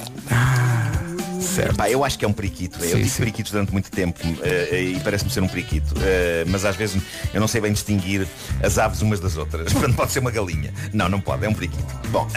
Certo. 1.55 1.83
Eu 1.85 2.05
acho 2.05 2.19
que 2.19 2.25
é 2.25 2.29
um 2.29 2.33
periquito. 2.33 2.79
eu 2.79 2.91
Sim, 2.91 2.97
tive 2.97 3.09
sim. 3.09 3.19
periquitos 3.19 3.53
durante 3.53 3.73
muito 3.73 3.91
tempo 3.91 4.21
eh, 4.43 4.93
e 4.97 5.01
parece-me 5.01 5.31
ser 5.31 5.43
um 5.43 5.49
periquito. 5.49 5.95
Eh, 6.01 6.45
mas 6.47 6.65
às 6.65 6.77
vezes 6.77 7.01
eu 7.33 7.41
não 7.41 7.49
sei 7.49 7.61
bem 7.61 7.73
distinguir 7.73 8.27
as 8.63 8.79
aves 8.79 9.01
umas 9.03 9.21
das 9.21 9.37
outras. 9.37 9.71
Portanto, 9.73 9.97
pode 9.97 10.13
ser 10.13 10.19
uma 10.21 10.31
galinha. 10.31 10.73
Não, 10.93 11.09
não 11.09 11.21
pode, 11.21 11.45
é 11.45 11.49
um 11.49 11.55
periquito. 11.55 11.87
Bom, 12.11 12.29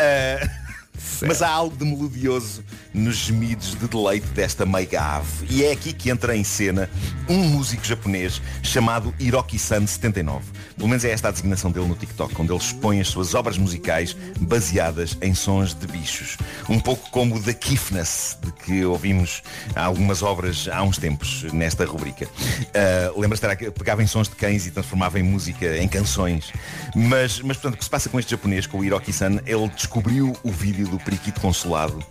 eh, 1.21 1.25
mas 1.27 1.41
há 1.41 1.49
algo 1.49 1.75
de 1.75 1.85
melodioso 1.85 2.63
nos 2.93 3.15
gemidos 3.15 3.75
de 3.75 3.87
deleite 3.87 4.27
desta 4.27 4.65
meiga 4.65 5.01
ave. 5.01 5.45
E 5.49 5.63
é 5.63 5.71
aqui 5.71 5.93
que 5.93 6.09
entra 6.09 6.35
em 6.35 6.43
cena 6.43 6.89
um 7.29 7.37
músico 7.37 7.85
japonês 7.85 8.41
chamado 8.61 9.13
Hiroki-san 9.19 9.85
79. 9.85 10.45
Pelo 10.75 10.89
menos 10.89 11.05
é 11.05 11.11
esta 11.11 11.27
a 11.27 11.31
designação 11.31 11.71
dele 11.71 11.87
no 11.87 11.95
TikTok, 11.95 12.33
onde 12.41 12.51
ele 12.51 12.59
expõe 12.59 12.99
as 12.99 13.07
suas 13.07 13.33
obras 13.33 13.57
musicais 13.57 14.15
baseadas 14.39 15.17
em 15.21 15.33
sons 15.33 15.73
de 15.73 15.87
bichos. 15.87 16.37
Um 16.67 16.79
pouco 16.79 17.09
como 17.11 17.35
o 17.35 17.41
The 17.41 17.53
Kiffness, 17.53 18.37
de 18.41 18.51
que 18.51 18.83
ouvimos 18.83 19.43
algumas 19.75 20.23
obras 20.23 20.67
há 20.71 20.81
uns 20.81 20.97
tempos 20.97 21.43
nesta 21.53 21.85
rubrica. 21.85 22.25
Uh, 22.25 23.19
Lembra-se 23.19 23.45
era 23.45 23.55
que 23.55 23.69
pegava 23.71 24.01
em 24.01 24.07
sons 24.07 24.27
de 24.27 24.35
cães 24.35 24.65
e 24.65 24.71
transformava 24.71 25.19
em 25.19 25.23
música, 25.23 25.77
em 25.77 25.87
canções. 25.87 26.51
Mas, 26.95 27.39
mas 27.41 27.57
portanto, 27.57 27.75
o 27.75 27.77
que 27.77 27.83
se 27.83 27.89
passa 27.89 28.09
com 28.09 28.19
este 28.19 28.31
japonês, 28.31 28.65
com 28.65 28.79
o 28.79 28.83
Hiroki-san, 28.83 29.39
ele 29.45 29.69
descobriu 29.69 30.35
o 30.43 30.51
vídeo 30.51 30.87
do 30.91 30.99
Periquito 31.03 31.39
Consolado, 31.41 32.03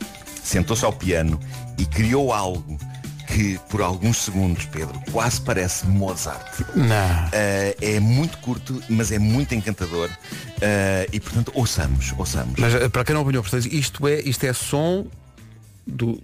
sentou-se 0.43 0.85
ao 0.85 0.93
piano 0.93 1.39
e 1.79 1.85
criou 1.87 2.33
algo 2.33 2.79
que 3.29 3.59
por 3.69 3.81
alguns 3.81 4.17
segundos, 4.17 4.65
Pedro, 4.67 5.01
quase 5.13 5.41
parece 5.41 5.87
Mozart. 5.87 6.61
Não. 6.75 6.87
Uh, 7.27 7.77
é 7.81 8.01
muito 8.01 8.37
curto, 8.39 8.83
mas 8.89 9.13
é 9.13 9.19
muito 9.21 9.55
encantador. 9.55 10.09
Uh, 10.11 11.07
e 11.13 11.21
portanto, 11.21 11.53
ouçamos, 11.55 12.13
ouçamos. 12.19 12.59
Mas 12.59 12.75
eh, 12.75 12.89
para 12.89 13.05
quem 13.05 13.15
não 13.15 13.23
apanhou, 13.23 13.43
portanto, 13.43 13.67
isto 13.67 14.09
é, 14.09 14.21
isto 14.23 14.43
é 14.45 14.53
som 14.53 15.07
do. 15.87 16.21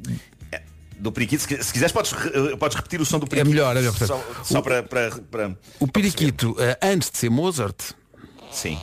Do 0.99 1.13
periquito, 1.13 1.43
se, 1.43 1.63
se 1.63 1.73
quiseres 1.75 1.93
podes, 1.93 2.13
podes 2.59 2.75
repetir 2.75 3.01
o 3.03 3.05
som 3.05 3.19
do 3.19 3.27
É 3.27 3.29
periquito. 3.29 3.51
melhor, 3.55 3.77
é 3.77 3.81
melhor. 3.81 3.95
portanto, 3.95 4.09
Só, 4.39 4.45
só 4.45 4.59
o, 4.59 4.63
para, 4.63 4.83
para, 4.83 5.11
para- 5.31 5.57
o 5.79 5.87
periquito, 5.87 6.57
antes 6.83 7.11
de 7.11 7.19
ser 7.19 7.29
Mozart, 7.31 7.77
Sim. 8.51 8.79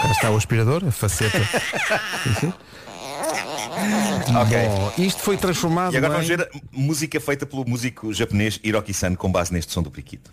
Cá 0.00 0.10
está 0.10 0.30
o 0.30 0.36
aspirador, 0.36 0.84
a 0.86 0.90
faceta. 0.90 1.38
Ok. 4.42 4.58
Bom, 4.68 4.92
isto 4.98 5.22
foi 5.22 5.36
transformado 5.36 5.94
E 5.94 5.96
agora 5.96 6.12
em... 6.12 6.16
vamos 6.16 6.28
ver 6.28 6.50
música 6.72 7.20
feita 7.20 7.46
pelo 7.46 7.64
músico 7.68 8.12
japonês 8.12 8.58
Hiroki-san 8.62 9.14
com 9.14 9.30
base 9.30 9.52
neste 9.52 9.72
som 9.72 9.82
do 9.82 9.90
periquito. 9.90 10.30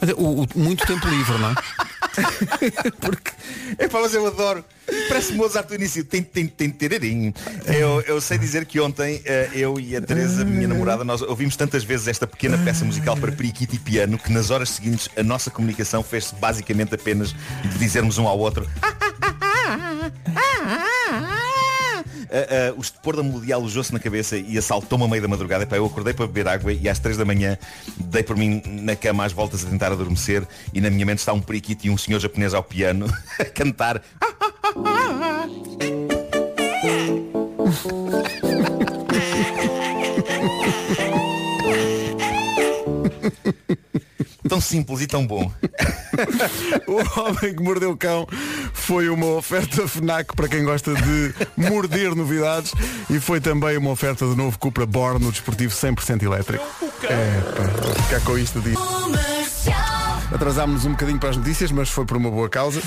Mas 0.00 0.10
é 0.10 0.14
o- 0.14 0.42
o- 0.42 0.46
muito 0.54 0.86
tempo 0.86 1.06
livre, 1.08 1.38
não 1.38 1.50
é? 1.50 1.54
Porque 3.00 3.32
é 3.78 3.88
para 3.88 4.00
mas 4.00 4.14
eu 4.14 4.26
adoro. 4.26 4.64
Parece 5.08 5.34
Mozart 5.34 5.68
do 5.68 5.74
início. 5.74 6.02
Tem, 6.02 6.22
tem, 6.22 6.46
tem, 6.46 6.70
terarim. 6.70 7.34
Eu, 7.66 8.00
eu 8.02 8.20
sei 8.20 8.38
dizer 8.38 8.64
que 8.64 8.80
ontem 8.80 9.20
eh, 9.24 9.50
eu 9.52 9.78
e 9.78 9.94
a 9.94 10.00
Teresa, 10.00 10.44
minha 10.44 10.66
namorada, 10.66 11.04
nós 11.04 11.20
ouvimos 11.20 11.56
tantas 11.56 11.84
vezes 11.84 12.08
esta 12.08 12.26
pequena 12.26 12.56
peça 12.58 12.84
musical 12.84 13.16
para 13.16 13.30
periquito 13.30 13.74
e 13.74 13.78
piano 13.78 14.18
que 14.18 14.32
nas 14.32 14.50
horas 14.50 14.70
seguintes 14.70 15.10
a 15.16 15.22
nossa 15.22 15.50
comunicação 15.50 16.02
fez-se 16.02 16.34
basicamente 16.36 16.94
apenas 16.94 17.34
de 17.62 17.78
dizermos 17.78 18.16
um 18.16 18.26
ao 18.26 18.38
outro 18.38 18.66
Ah, 18.80 18.97
ah, 22.30 22.74
o 22.76 22.80
estupor 22.80 23.16
da 23.16 23.22
melodia 23.22 23.54
alojou-se 23.54 23.92
na 23.92 23.98
cabeça 23.98 24.36
e 24.36 24.56
assaltou-me 24.58 25.04
a 25.04 25.08
meio 25.08 25.22
da 25.22 25.28
madrugada. 25.28 25.64
Epá, 25.64 25.76
eu 25.76 25.86
acordei 25.86 26.12
para 26.12 26.26
beber 26.26 26.48
água 26.48 26.72
e 26.72 26.88
às 26.88 26.98
três 26.98 27.16
da 27.16 27.24
manhã 27.24 27.56
dei 27.96 28.22
por 28.22 28.36
mim 28.36 28.62
na 28.66 28.96
cama 28.96 29.24
às 29.24 29.32
voltas 29.32 29.64
a 29.64 29.68
tentar 29.68 29.92
adormecer 29.92 30.46
e 30.72 30.80
na 30.80 30.90
minha 30.90 31.06
mente 31.06 31.18
está 31.18 31.32
um 31.32 31.40
periquito 31.40 31.86
e 31.86 31.90
um 31.90 31.96
senhor 31.96 32.20
japonês 32.20 32.54
ao 32.54 32.62
piano 32.62 33.06
a 33.38 33.44
cantar. 33.44 34.02
Tão 44.48 44.60
simples 44.60 45.02
e 45.02 45.06
tão 45.06 45.26
bom. 45.26 45.52
O 46.86 47.20
Homem 47.20 47.54
que 47.54 47.62
Mordeu 47.62 47.92
o 47.92 47.96
Cão 47.96 48.26
foi 48.72 49.08
uma 49.08 49.26
oferta 49.26 49.86
FNAC 49.86 50.34
para 50.34 50.48
quem 50.48 50.64
gosta 50.64 50.94
de 50.94 51.34
morder 51.56 52.14
novidades 52.14 52.72
e 53.10 53.20
foi 53.20 53.40
também 53.40 53.76
uma 53.76 53.90
oferta 53.90 54.24
do 54.24 54.34
novo 54.36 54.58
Cupra 54.58 54.86
Born, 54.86 55.24
no 55.24 55.30
desportivo 55.30 55.74
100% 55.74 56.22
elétrico. 56.22 56.64
É, 57.04 57.40
pá, 57.56 58.02
ficar 58.02 58.20
com 58.22 58.38
isto 58.38 58.60
disso. 58.60 58.82
Atrasámos-nos 60.32 60.84
um 60.84 60.90
bocadinho 60.90 61.18
para 61.18 61.30
as 61.30 61.36
notícias, 61.36 61.70
mas 61.72 61.88
foi 61.88 62.04
por 62.04 62.16
uma 62.16 62.30
boa 62.30 62.48
causa. 62.48 62.82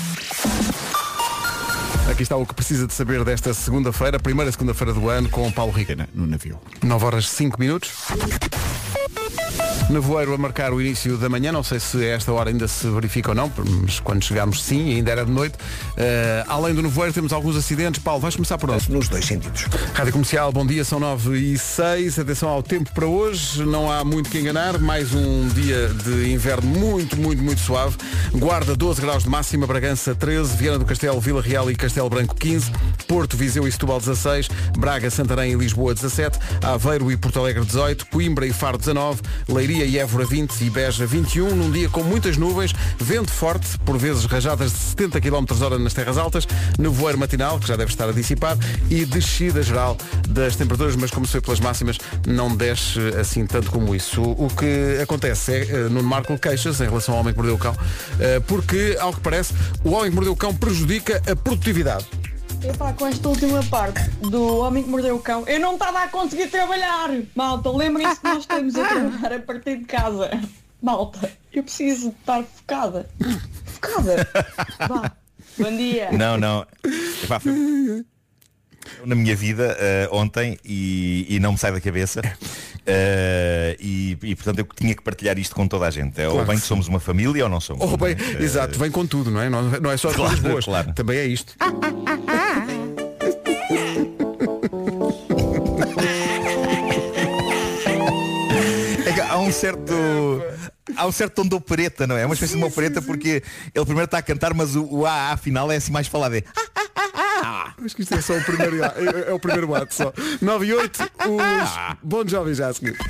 Aqui 2.10 2.22
está 2.22 2.36
o 2.36 2.44
que 2.44 2.54
precisa 2.54 2.86
de 2.86 2.92
saber 2.92 3.24
desta 3.24 3.54
segunda-feira, 3.54 4.18
primeira 4.18 4.50
segunda-feira 4.52 4.92
do 4.92 5.08
ano, 5.08 5.28
com 5.28 5.46
o 5.46 5.52
Paulo 5.52 5.72
Rica. 5.72 6.08
No 6.14 6.26
navio. 6.26 6.58
9 6.82 7.04
horas 7.04 7.28
5 7.28 7.58
minutos. 7.58 7.90
Nevoeiro 9.90 10.32
a 10.32 10.38
marcar 10.38 10.72
o 10.72 10.80
início 10.80 11.18
da 11.18 11.28
manhã, 11.28 11.52
não 11.52 11.62
sei 11.62 11.78
se 11.78 11.98
a 11.98 12.14
esta 12.14 12.32
hora 12.32 12.50
ainda 12.50 12.66
se 12.66 12.88
verifica 12.88 13.30
ou 13.30 13.34
não, 13.34 13.52
mas 13.82 14.00
quando 14.00 14.24
chegámos 14.24 14.62
sim, 14.62 14.94
ainda 14.94 15.10
era 15.10 15.24
de 15.24 15.30
noite. 15.30 15.58
Eh, 15.96 16.44
além 16.48 16.74
do 16.74 16.82
nevoeiro 16.82 17.12
temos 17.12 17.32
alguns 17.32 17.56
acidentes. 17.56 18.02
Paulo, 18.02 18.20
vais 18.20 18.34
começar 18.34 18.56
por 18.56 18.70
onde? 18.70 18.90
Nos 18.90 19.08
dois 19.08 19.24
sentidos. 19.24 19.66
Rádio 19.92 20.12
Comercial, 20.12 20.50
bom 20.50 20.64
dia, 20.64 20.84
são 20.84 20.98
9 20.98 21.36
e 21.36 21.58
6. 21.58 22.18
Atenção 22.18 22.48
ao 22.48 22.62
tempo 22.62 22.90
para 22.94 23.06
hoje, 23.06 23.64
não 23.64 23.90
há 23.90 24.04
muito 24.04 24.30
que 24.30 24.38
enganar. 24.38 24.78
Mais 24.78 25.12
um 25.14 25.48
dia 25.48 25.88
de 25.88 26.32
inverno 26.32 26.68
muito, 26.68 27.16
muito, 27.16 27.42
muito 27.42 27.60
suave. 27.60 27.96
Guarda 28.32 28.74
12 28.74 29.00
graus 29.00 29.24
de 29.24 29.28
máxima, 29.28 29.66
Bragança 29.66 30.14
13, 30.14 30.56
Viana 30.56 30.78
do 30.78 30.84
Castelo, 30.86 31.20
Vila 31.20 31.42
Real 31.42 31.70
e 31.70 31.74
Castelo 31.74 32.08
Branco 32.08 32.34
15, 32.34 32.70
Porto, 33.06 33.36
Viseu 33.36 33.68
e 33.68 33.72
Setúbal 33.72 33.98
16, 33.98 34.48
Braga, 34.78 35.10
Santarém 35.10 35.52
e 35.52 35.56
Lisboa 35.56 35.94
17, 35.94 36.38
Aveiro 36.62 37.12
e 37.12 37.16
Porto 37.16 37.40
Alegre 37.40 37.64
18, 37.64 38.06
Coimbra 38.06 38.46
e 38.46 38.52
Faro 38.52 38.78
19, 38.78 39.20
Leiria 39.48 39.71
e 39.72 39.98
Évora 39.98 40.26
20 40.26 40.60
e 40.60 40.70
Beja 40.70 41.06
21, 41.06 41.54
num 41.54 41.70
dia 41.70 41.88
com 41.88 42.02
muitas 42.02 42.36
nuvens, 42.36 42.74
vento 42.98 43.30
forte, 43.30 43.78
por 43.78 43.96
vezes 43.96 44.24
rajadas 44.24 44.72
de 44.72 44.78
70 44.78 45.20
km 45.20 45.44
hora 45.62 45.78
nas 45.78 45.94
terras 45.94 46.18
altas, 46.18 46.46
nevoeiro 46.78 47.18
matinal, 47.18 47.58
que 47.58 47.66
já 47.66 47.76
deve 47.76 47.90
estar 47.90 48.08
a 48.08 48.12
dissipar, 48.12 48.56
e 48.90 49.04
descida 49.04 49.62
geral 49.62 49.96
das 50.28 50.56
temperaturas, 50.56 50.96
mas 50.96 51.10
como 51.10 51.26
se 51.26 51.32
vê 51.32 51.40
pelas 51.40 51.60
máximas, 51.60 51.98
não 52.26 52.54
desce 52.54 52.98
assim 53.18 53.46
tanto 53.46 53.70
como 53.70 53.94
isso. 53.94 54.20
O, 54.22 54.46
o 54.46 54.48
que 54.48 54.98
acontece 55.02 55.52
é, 55.52 55.62
eh, 55.62 55.88
Nuno 55.88 56.02
Marco 56.02 56.36
queixas 56.38 56.80
em 56.80 56.84
relação 56.84 57.14
ao 57.14 57.20
homem 57.20 57.32
que 57.32 57.38
mordeu 57.38 57.54
o 57.54 57.58
cão, 57.58 57.76
eh, 58.20 58.40
porque, 58.40 58.96
ao 59.00 59.12
que 59.12 59.20
parece, 59.20 59.54
o 59.82 59.90
homem 59.90 60.10
que 60.10 60.14
mordeu 60.14 60.32
o 60.32 60.36
cão 60.36 60.54
prejudica 60.54 61.22
a 61.30 61.34
produtividade. 61.34 62.06
Epá, 62.64 62.92
com 62.92 63.06
esta 63.06 63.28
última 63.28 63.62
parte 63.64 64.00
do 64.20 64.58
homem 64.58 64.84
que 64.84 64.88
mordeu 64.90 65.16
o 65.16 65.20
cão, 65.20 65.44
eu 65.48 65.58
não 65.58 65.74
estava 65.74 66.02
a 66.02 66.08
conseguir 66.08 66.48
trabalhar. 66.48 67.10
Malta, 67.34 67.70
lembrem-se 67.70 68.20
que 68.20 68.24
nós 68.28 68.38
estamos 68.40 68.74
a 68.76 68.84
trabalhar 68.88 69.32
a 69.32 69.38
partir 69.40 69.78
de 69.78 69.84
casa. 69.84 70.30
Malta, 70.80 71.30
eu 71.52 71.62
preciso 71.62 72.10
de 72.10 72.16
estar 72.16 72.42
focada. 72.44 73.08
Focada. 73.66 74.28
Vá. 74.88 75.12
Bom 75.58 75.76
dia. 75.76 76.10
Não, 76.12 76.36
não. 76.38 76.64
Epá, 77.24 77.40
foi- 77.40 78.04
na 79.04 79.14
minha 79.14 79.34
vida 79.36 79.76
eh, 79.78 80.08
ontem 80.12 80.58
e, 80.64 81.26
e 81.28 81.40
não 81.40 81.52
me 81.52 81.58
sai 81.58 81.72
da 81.72 81.80
cabeça. 81.80 82.20
Eh, 82.84 83.76
e, 83.78 84.18
e, 84.20 84.34
portanto 84.34 84.58
eu 84.58 84.64
tinha 84.74 84.92
que 84.92 85.00
partilhar 85.04 85.38
isto 85.38 85.54
com 85.54 85.68
toda 85.68 85.86
a 85.86 85.90
gente. 85.92 86.20
É, 86.20 86.26
ou 86.26 86.32
Claro 86.32 86.48
bem 86.48 86.56
que 86.56 86.62
que 86.62 86.66
somos 86.66 86.88
uma 86.88 86.98
família 86.98 87.44
ou 87.44 87.48
não 87.48 87.60
somos. 87.60 87.80
Oh, 87.80 87.96
bem, 87.96 88.16
Eh, 88.18 88.42
exato, 88.42 88.76
vem 88.76 88.90
com 88.90 89.06
tudo, 89.06 89.30
não 89.30 89.40
é? 89.40 89.48
Não, 89.48 89.62
não 89.80 89.88
é 89.92 89.96
só 89.96 90.08
as 90.08 90.16
Claro, 90.16 90.32
coisas 90.32 90.50
boas. 90.50 90.64
claro. 90.64 90.92
Também 90.92 91.16
é 91.18 91.24
isto. 91.26 91.54
É 99.06 99.12
que 99.12 99.20
há 99.20 99.38
um 99.38 99.52
certo. 99.52 99.92
Há 100.96 101.06
um 101.06 101.12
certo 101.12 101.34
tom 101.34 101.48
de 101.48 101.54
opereta, 101.54 102.06
não 102.06 102.16
é? 102.16 102.22
É 102.22 102.26
uma 102.26 102.34
espécie 102.34 102.52
de 102.52 102.58
uma 102.58 102.66
opereta 102.66 103.00
porque 103.00 103.42
ele 103.74 103.84
primeiro 103.84 104.04
está 104.04 104.18
a 104.18 104.22
cantar, 104.22 104.52
mas 104.52 104.76
o, 104.76 104.84
o 104.84 105.06
AA 105.06 105.36
final 105.36 105.70
é 105.72 105.76
assim 105.76 105.92
mais 105.92 106.06
falado. 106.06 106.34
É, 106.34 106.42
Acho 107.84 107.96
que 107.96 108.02
isto 108.02 108.14
é 108.14 108.20
só 108.20 108.34
o 108.36 108.42
primeiro, 108.44 108.82
é, 108.84 109.28
é 109.28 109.32
o 109.32 109.38
primeiro 109.38 109.74
ato 109.74 109.94
só. 109.94 110.12
9 110.40 110.66
e 110.66 110.72
8, 110.74 111.02
os 111.02 111.96
Bon 112.02 112.26
Jovi 112.26 112.54
já 112.54 112.68
a 112.68 112.72
seguir. 112.72 112.96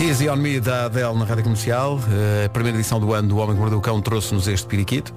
Easy 0.00 0.28
on 0.28 0.36
Me 0.36 0.58
da 0.58 0.86
Adele 0.86 1.14
na 1.14 1.24
Rádio 1.24 1.44
Comercial. 1.44 2.00
Eh, 2.10 2.46
A 2.46 2.48
primeira 2.48 2.76
edição 2.76 2.98
do 2.98 3.12
ano 3.12 3.28
do 3.28 3.36
Homem 3.36 3.54
que 3.54 3.60
Mordeu 3.60 3.78
o 3.78 3.82
Cão 3.82 4.00
trouxe-nos 4.00 4.48
este 4.48 4.66
periquito. 4.66 5.14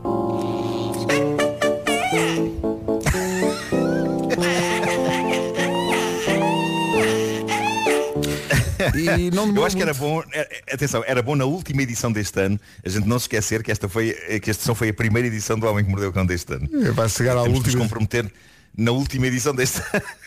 E 8.94 9.32
não 9.32 9.56
Eu 9.56 9.66
acho 9.66 9.76
que 9.76 9.82
era 9.82 9.94
muito. 9.94 10.02
bom, 10.04 10.24
é- 10.34 10.62
é- 10.68 10.74
atenção, 10.76 11.04
era 11.08 11.22
bom 11.24 11.36
na 11.36 11.46
última 11.46 11.82
edição 11.82 12.12
deste 12.12 12.40
ano, 12.40 12.60
a 12.86 12.90
gente 12.90 13.08
não 13.08 13.18
se 13.20 13.24
esquecer 13.24 13.64
que 13.64 13.72
esta 13.72 13.88
foi, 13.90 14.14
que 14.42 14.50
esta 14.52 14.64
só 14.64 14.76
foi 14.76 14.90
a 14.90 14.94
primeira 14.94 15.28
edição 15.28 15.58
do 15.58 15.66
Homem 15.68 15.84
que 15.86 15.90
Mordeu 15.92 16.10
o 16.10 16.14
Cão 16.14 16.26
deste 16.26 16.54
ano. 16.54 16.70
É, 16.86 16.92
Vai 16.92 17.08
chegar 17.10 17.38
à 17.38 17.44
Temos 17.44 17.60
de 17.64 17.66
última. 17.70 17.84
comprometer 17.84 18.32
na 18.78 18.92
última 18.92 19.28
edição 19.28 19.56
deste 19.56 19.82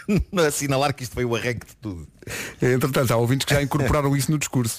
ano, 0.09 0.23
assinalar 0.47 0.95
que 0.95 1.03
isto 1.03 1.15
foi 1.15 1.25
o 1.25 1.37
arranque 1.37 1.67
de 1.67 1.77
tudo. 1.83 2.09
Entretanto, 2.63 3.13
há 3.13 3.17
ouvintes 3.17 3.45
que 3.45 3.53
já 3.55 3.63
incorporaram 3.63 4.17
isso 4.17 4.31
no 4.31 4.39
discurso. 4.39 4.79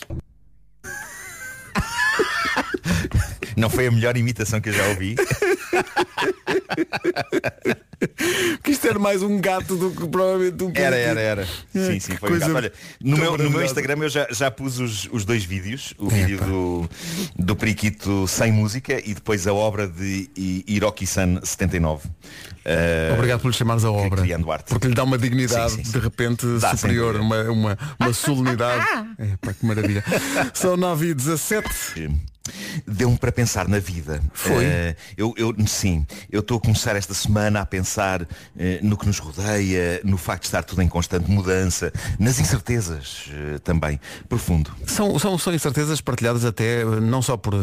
Não 3.56 3.70
foi 3.70 3.88
a 3.88 3.92
melhor 3.92 4.16
imitação 4.18 4.60
que 4.62 4.70
eu 4.70 4.74
já 4.74 4.88
ouvi. 4.88 5.16
Que 8.64 8.72
isto 8.72 8.88
era 8.88 8.98
mais 8.98 9.22
um 9.22 9.42
gato 9.42 9.76
do 9.76 9.92
que 9.92 10.08
provavelmente 10.08 10.64
um 10.64 10.72
Era, 10.74 10.96
era, 10.96 11.20
era. 11.20 11.42
É, 11.76 11.86
Sim, 11.86 12.00
sim, 12.00 12.16
foi 12.16 12.34
um 12.34 12.40
gato. 12.40 12.56
Olha, 12.56 12.72
no 13.02 13.18
meu, 13.18 13.38
no 13.38 13.50
meu. 13.50 13.62
Instagram 13.64 14.04
eu 14.04 14.10
já, 14.10 14.26
já 14.32 14.50
pus 14.50 14.80
os, 14.80 15.10
os 15.12 15.26
dois 15.26 15.44
vídeos, 15.44 15.94
o 15.98 16.08
vídeo 16.08 16.38
do, 16.40 16.90
do 17.38 17.56
Periquito 17.58 18.26
sem 18.28 18.54
música 18.54 19.02
e 19.04 19.14
depois 19.14 19.46
a 19.48 19.54
obra 19.54 19.86
de 19.86 20.30
Hiroki-san 20.66 21.42
79. 21.44 22.08
Eh, 22.64 23.12
Obrigado 23.16 23.42
por 23.42 23.50
lhe 23.50 23.54
chamares 23.54 23.84
a 23.84 23.92
obra. 23.92 24.22
criando 24.22 24.50
arte. 24.50 24.70
Porque 24.70 24.88
lhe 24.88 24.96
dá 24.96 25.04
uma 25.04 25.18
dignidade 25.18 25.72
Sim, 25.72 25.78
sim, 25.80 25.84
sim. 25.84 25.92
de 25.92 26.00
repente 26.00 26.46
Dá, 26.60 26.78
superior, 26.78 27.18
uma, 27.18 27.42
uma, 27.44 27.78
uma 28.00 28.12
solenidade. 28.14 28.86
É, 29.18 29.36
pá, 29.42 29.54
que 29.54 29.66
maravilha. 29.66 30.04
São 30.54 30.78
9 30.78 31.08
e 31.08 31.14
17. 31.14 31.70
Deu-me 32.88 33.18
para 33.18 33.32
pensar 33.32 33.68
na 33.68 33.80
vida. 33.80 34.22
Foi? 34.34 34.64
Eh, 34.64 34.96
eu, 35.18 35.34
eu, 35.38 35.56
sim, 35.68 36.06
eu 36.32 36.42
estou 36.42 36.58
a 36.58 36.62
começar 36.62 36.96
esta 36.96 37.14
semana 37.14 37.62
a 37.62 37.66
pensar 37.66 38.28
eh, 38.58 38.80
no 38.82 38.98
que 38.98 39.06
nos 39.06 39.20
rodeia, 39.20 40.02
no 40.04 40.18
facto 40.18 40.42
de 40.42 40.48
estar 40.48 40.64
tudo 40.64 40.82
em 40.82 40.88
constante 40.88 41.30
mudança, 41.30 41.92
nas 42.20 42.40
incertezas 42.40 43.30
eh, 43.32 43.60
também. 43.60 44.00
Profundo. 44.28 44.72
São, 44.86 45.18
são, 45.20 45.38
são 45.38 45.54
incertezas 45.54 46.02
partilhadas 46.02 46.46
até 46.46 46.84
não 46.84 47.22
só 47.22 47.38
por 47.38 47.54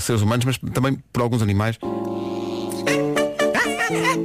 seres 0.00 0.22
humanos, 0.22 0.44
mas 0.44 0.58
também 0.72 0.98
por 1.12 1.22
alguns 1.22 1.42
animais. 1.42 1.78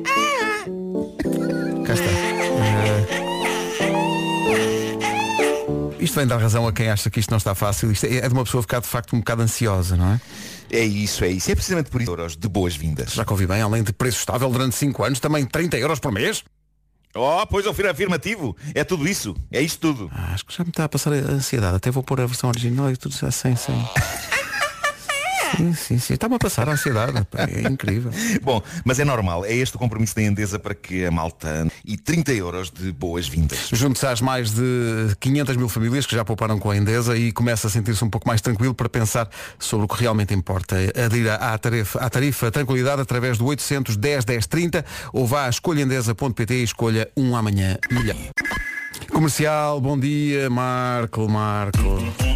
Isto 6.10 6.16
vem 6.16 6.26
dar 6.26 6.38
razão 6.38 6.68
a 6.68 6.74
quem 6.74 6.90
acha 6.90 7.08
que 7.08 7.20
isto 7.20 7.30
não 7.30 7.38
está 7.38 7.54
fácil. 7.54 7.92
Isto 7.92 8.08
é 8.08 8.16
é 8.16 8.28
de 8.28 8.34
uma 8.34 8.44
pessoa 8.44 8.64
ficar 8.64 8.80
de 8.80 8.88
facto 8.88 9.16
um 9.16 9.20
bocado 9.20 9.44
ansiosa, 9.44 9.96
não 9.96 10.14
é? 10.14 10.22
É 10.72 10.84
isso, 10.84 11.24
é 11.24 11.28
isso. 11.30 11.52
É 11.52 11.54
precisamente 11.54 11.92
por 11.92 12.02
isso 12.02 12.10
euros 12.10 12.36
de 12.36 12.48
boas-vindas. 12.48 13.12
Já 13.12 13.24
que 13.24 13.32
ouvi 13.32 13.46
bem, 13.46 13.62
além 13.62 13.84
de 13.84 13.94
preço 13.94 14.18
estável 14.18 14.50
durante 14.50 14.76
5 14.76 15.04
anos, 15.04 15.20
também 15.20 15.46
30 15.46 15.78
euros 15.78 16.00
por 16.00 16.12
mês. 16.12 16.44
Oh, 17.16 17.46
pois 17.46 17.64
eu 17.64 17.76
fui 17.76 17.88
afirmativo. 17.88 18.58
É 18.74 18.84
tudo 18.84 19.08
isso. 19.08 19.36
É 19.52 19.62
isto 19.62 19.80
tudo. 19.80 20.10
Ah, 20.12 20.34
acho 20.34 20.48
que 20.48 20.58
já 20.58 20.64
me 20.64 20.72
está 20.72 20.86
a 20.86 20.90
passar 20.90 21.14
a 21.14 21.18
ansiedade. 21.18 21.76
Até 21.76 21.92
vou 21.92 22.02
pôr 22.02 22.20
a 22.22 22.26
versão 22.26 22.50
original 22.50 22.90
e 22.90 22.98
tudo 22.98 23.14
sem, 23.14 23.56
sem. 23.56 23.76
Sim, 25.58 25.74
sim, 25.74 26.00
sim. 26.00 26.14
Está-me 26.14 26.36
a 26.36 26.40
passar 26.40 26.68
a 26.70 26.74
ansiedade. 26.74 27.26
pá, 27.26 27.44
É 27.44 27.68
incrível. 27.68 28.12
Bom, 28.42 28.62
mas 28.84 29.00
é 29.00 29.06
normal. 29.06 29.46
É 29.46 29.54
este 29.54 29.76
o 29.76 29.80
compromisso 29.80 30.16
da 30.16 30.22
Endesa 30.22 30.60
para 30.60 30.74
que 30.76 31.06
a 31.06 31.12
malta 31.12 31.68
e 31.84 31.98
30 31.98 32.34
euros 32.34 32.72
de 32.72 32.92
boas-vindas. 32.92 33.70
Junte-se 33.72 34.06
às 34.06 34.22
mais 34.22 34.52
de 34.52 35.16
500 35.20 35.56
mil 35.58 35.70
famílias 35.70 36.06
que 36.06 36.16
já 36.16 36.24
pouparam 36.24 36.60
com 36.60 36.70
a 36.72 36.78
Endesa 36.78 37.18
e 37.18 37.32
começa 37.32 37.68
a 37.68 37.70
sentir-se 37.70 38.04
um 38.04 38.10
pouco 38.10 38.28
mais 38.28 38.42
tranquilo 38.42 38.74
para 38.74 38.90
pensar 38.90 39.30
sobre 39.58 39.86
o 39.86 39.88
que 39.88 40.00
realmente 40.00 40.34
importa. 40.34 40.76
Adira 41.06 41.36
à 41.36 41.58
tarifa, 41.58 42.00
à 42.00 42.10
tarifa 42.10 42.52
Tranquilidade 42.52 43.02
através 43.02 43.38
do 43.38 43.46
810 43.46 44.26
1030 44.26 44.86
ou 45.14 45.26
vá 45.26 45.46
a 45.46 45.50
escolhaendesa.pt 45.50 46.54
e 46.54 46.64
escolha 46.64 47.10
um 47.16 47.36
amanhã 47.36 47.78
melhor. 47.92 48.16
Comercial, 49.12 49.80
bom 49.82 49.98
dia, 49.98 50.50
Marco, 50.50 51.28
Marco. 51.28 51.80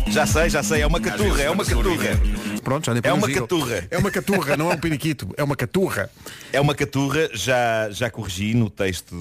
Já 0.07 0.25
sei, 0.25 0.49
já 0.49 0.63
sei. 0.63 0.81
É 0.81 0.87
uma 0.87 0.99
caturra, 0.99 1.41
é 1.41 1.49
uma 1.49 1.65
caturra. 1.65 2.19
Pronto, 2.63 2.85
já 2.85 2.93
nem 2.93 3.01
É 3.03 3.11
uma 3.13 3.29
ir. 3.29 3.33
caturra. 3.35 3.87
É 3.91 3.97
uma 3.97 4.09
caturra, 4.11 4.57
não 4.57 4.71
é 4.71 4.75
um 4.75 4.77
periquito, 4.77 5.29
é 5.37 5.43
uma 5.43 5.55
caturra. 5.55 6.09
É 6.51 6.61
uma 6.61 6.73
caturra, 6.73 7.29
já, 7.33 7.89
já 7.91 8.09
corrigi 8.09 8.53
no 8.53 8.69
texto 8.69 9.15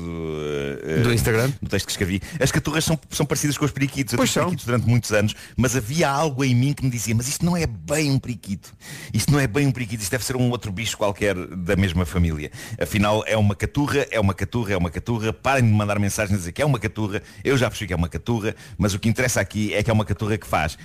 eh, 0.84 1.00
Do 1.02 1.12
Instagram? 1.12 1.52
No 1.60 1.68
texto 1.68 1.86
que 1.86 1.92
escrevi. 1.92 2.20
As 2.40 2.50
caturras 2.52 2.84
são, 2.84 2.98
são 3.10 3.26
parecidas 3.26 3.58
com 3.58 3.64
os 3.64 3.70
periquitos. 3.70 4.12
Eu 4.12 4.18
Pois 4.18 4.30
são. 4.30 4.44
periquitos 4.44 4.64
durante 4.66 4.86
muitos 4.86 5.12
anos, 5.12 5.34
mas 5.56 5.74
havia 5.76 6.08
algo 6.08 6.44
em 6.44 6.54
mim 6.54 6.72
que 6.72 6.84
me 6.84 6.90
dizia, 6.90 7.14
mas 7.14 7.28
isto 7.28 7.44
não 7.44 7.56
é 7.56 7.66
bem 7.66 8.10
um 8.10 8.18
periquito. 8.18 8.72
Isto 9.12 9.32
não 9.32 9.40
é 9.40 9.46
bem 9.46 9.66
um 9.66 9.72
periquito, 9.72 10.02
isto 10.02 10.10
deve 10.12 10.24
ser 10.24 10.36
um 10.36 10.50
outro 10.50 10.70
bicho 10.70 10.96
qualquer 10.96 11.34
da 11.34 11.74
mesma 11.76 12.04
família. 12.06 12.50
Afinal, 12.80 13.24
é 13.26 13.36
uma 13.36 13.54
caturra, 13.54 14.06
é 14.10 14.20
uma 14.20 14.34
caturra, 14.34 14.72
é 14.74 14.76
uma 14.76 14.90
caturra. 14.90 15.32
Parem 15.32 15.64
de 15.64 15.72
mandar 15.72 15.98
mensagens 15.98 16.34
a 16.34 16.38
dizer 16.38 16.52
que 16.52 16.62
é 16.62 16.66
uma 16.66 16.78
caturra. 16.78 17.22
Eu 17.42 17.56
já 17.56 17.68
percebi 17.68 17.88
que 17.88 17.92
é 17.94 17.96
uma 17.96 18.08
caturra, 18.08 18.54
mas 18.78 18.94
o 18.94 18.98
que 18.98 19.08
interessa 19.08 19.40
aqui 19.40 19.72
é 19.74 19.82
que 19.82 19.90
é 19.90 19.92
uma 19.92 20.04
caturra 20.04 20.36
que 20.38 20.46
faz. 20.46 20.76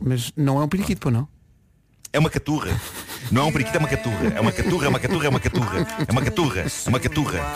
Mas 0.00 0.32
não 0.36 0.60
é 0.60 0.64
um 0.64 0.68
periquito, 0.68 1.00
pô, 1.00 1.10
não? 1.10 1.28
É 2.12 2.18
uma 2.18 2.30
caturra. 2.30 2.70
Não 3.30 3.42
é 3.42 3.44
um 3.46 3.52
periquito, 3.52 3.76
é 3.76 3.80
uma 3.80 3.88
caturra. 3.88 4.32
É 4.36 4.40
uma 4.40 4.52
caturra, 4.52 4.86
é 4.86 4.88
uma 4.88 5.00
caturra, 5.00 5.26
é 5.26 5.28
uma 5.28 5.40
caturra. 5.40 5.86
É 6.08 6.12
uma 6.12 6.22
caturra, 6.22 6.60
é 6.60 6.88
uma 6.88 7.00
caturra. 7.00 7.54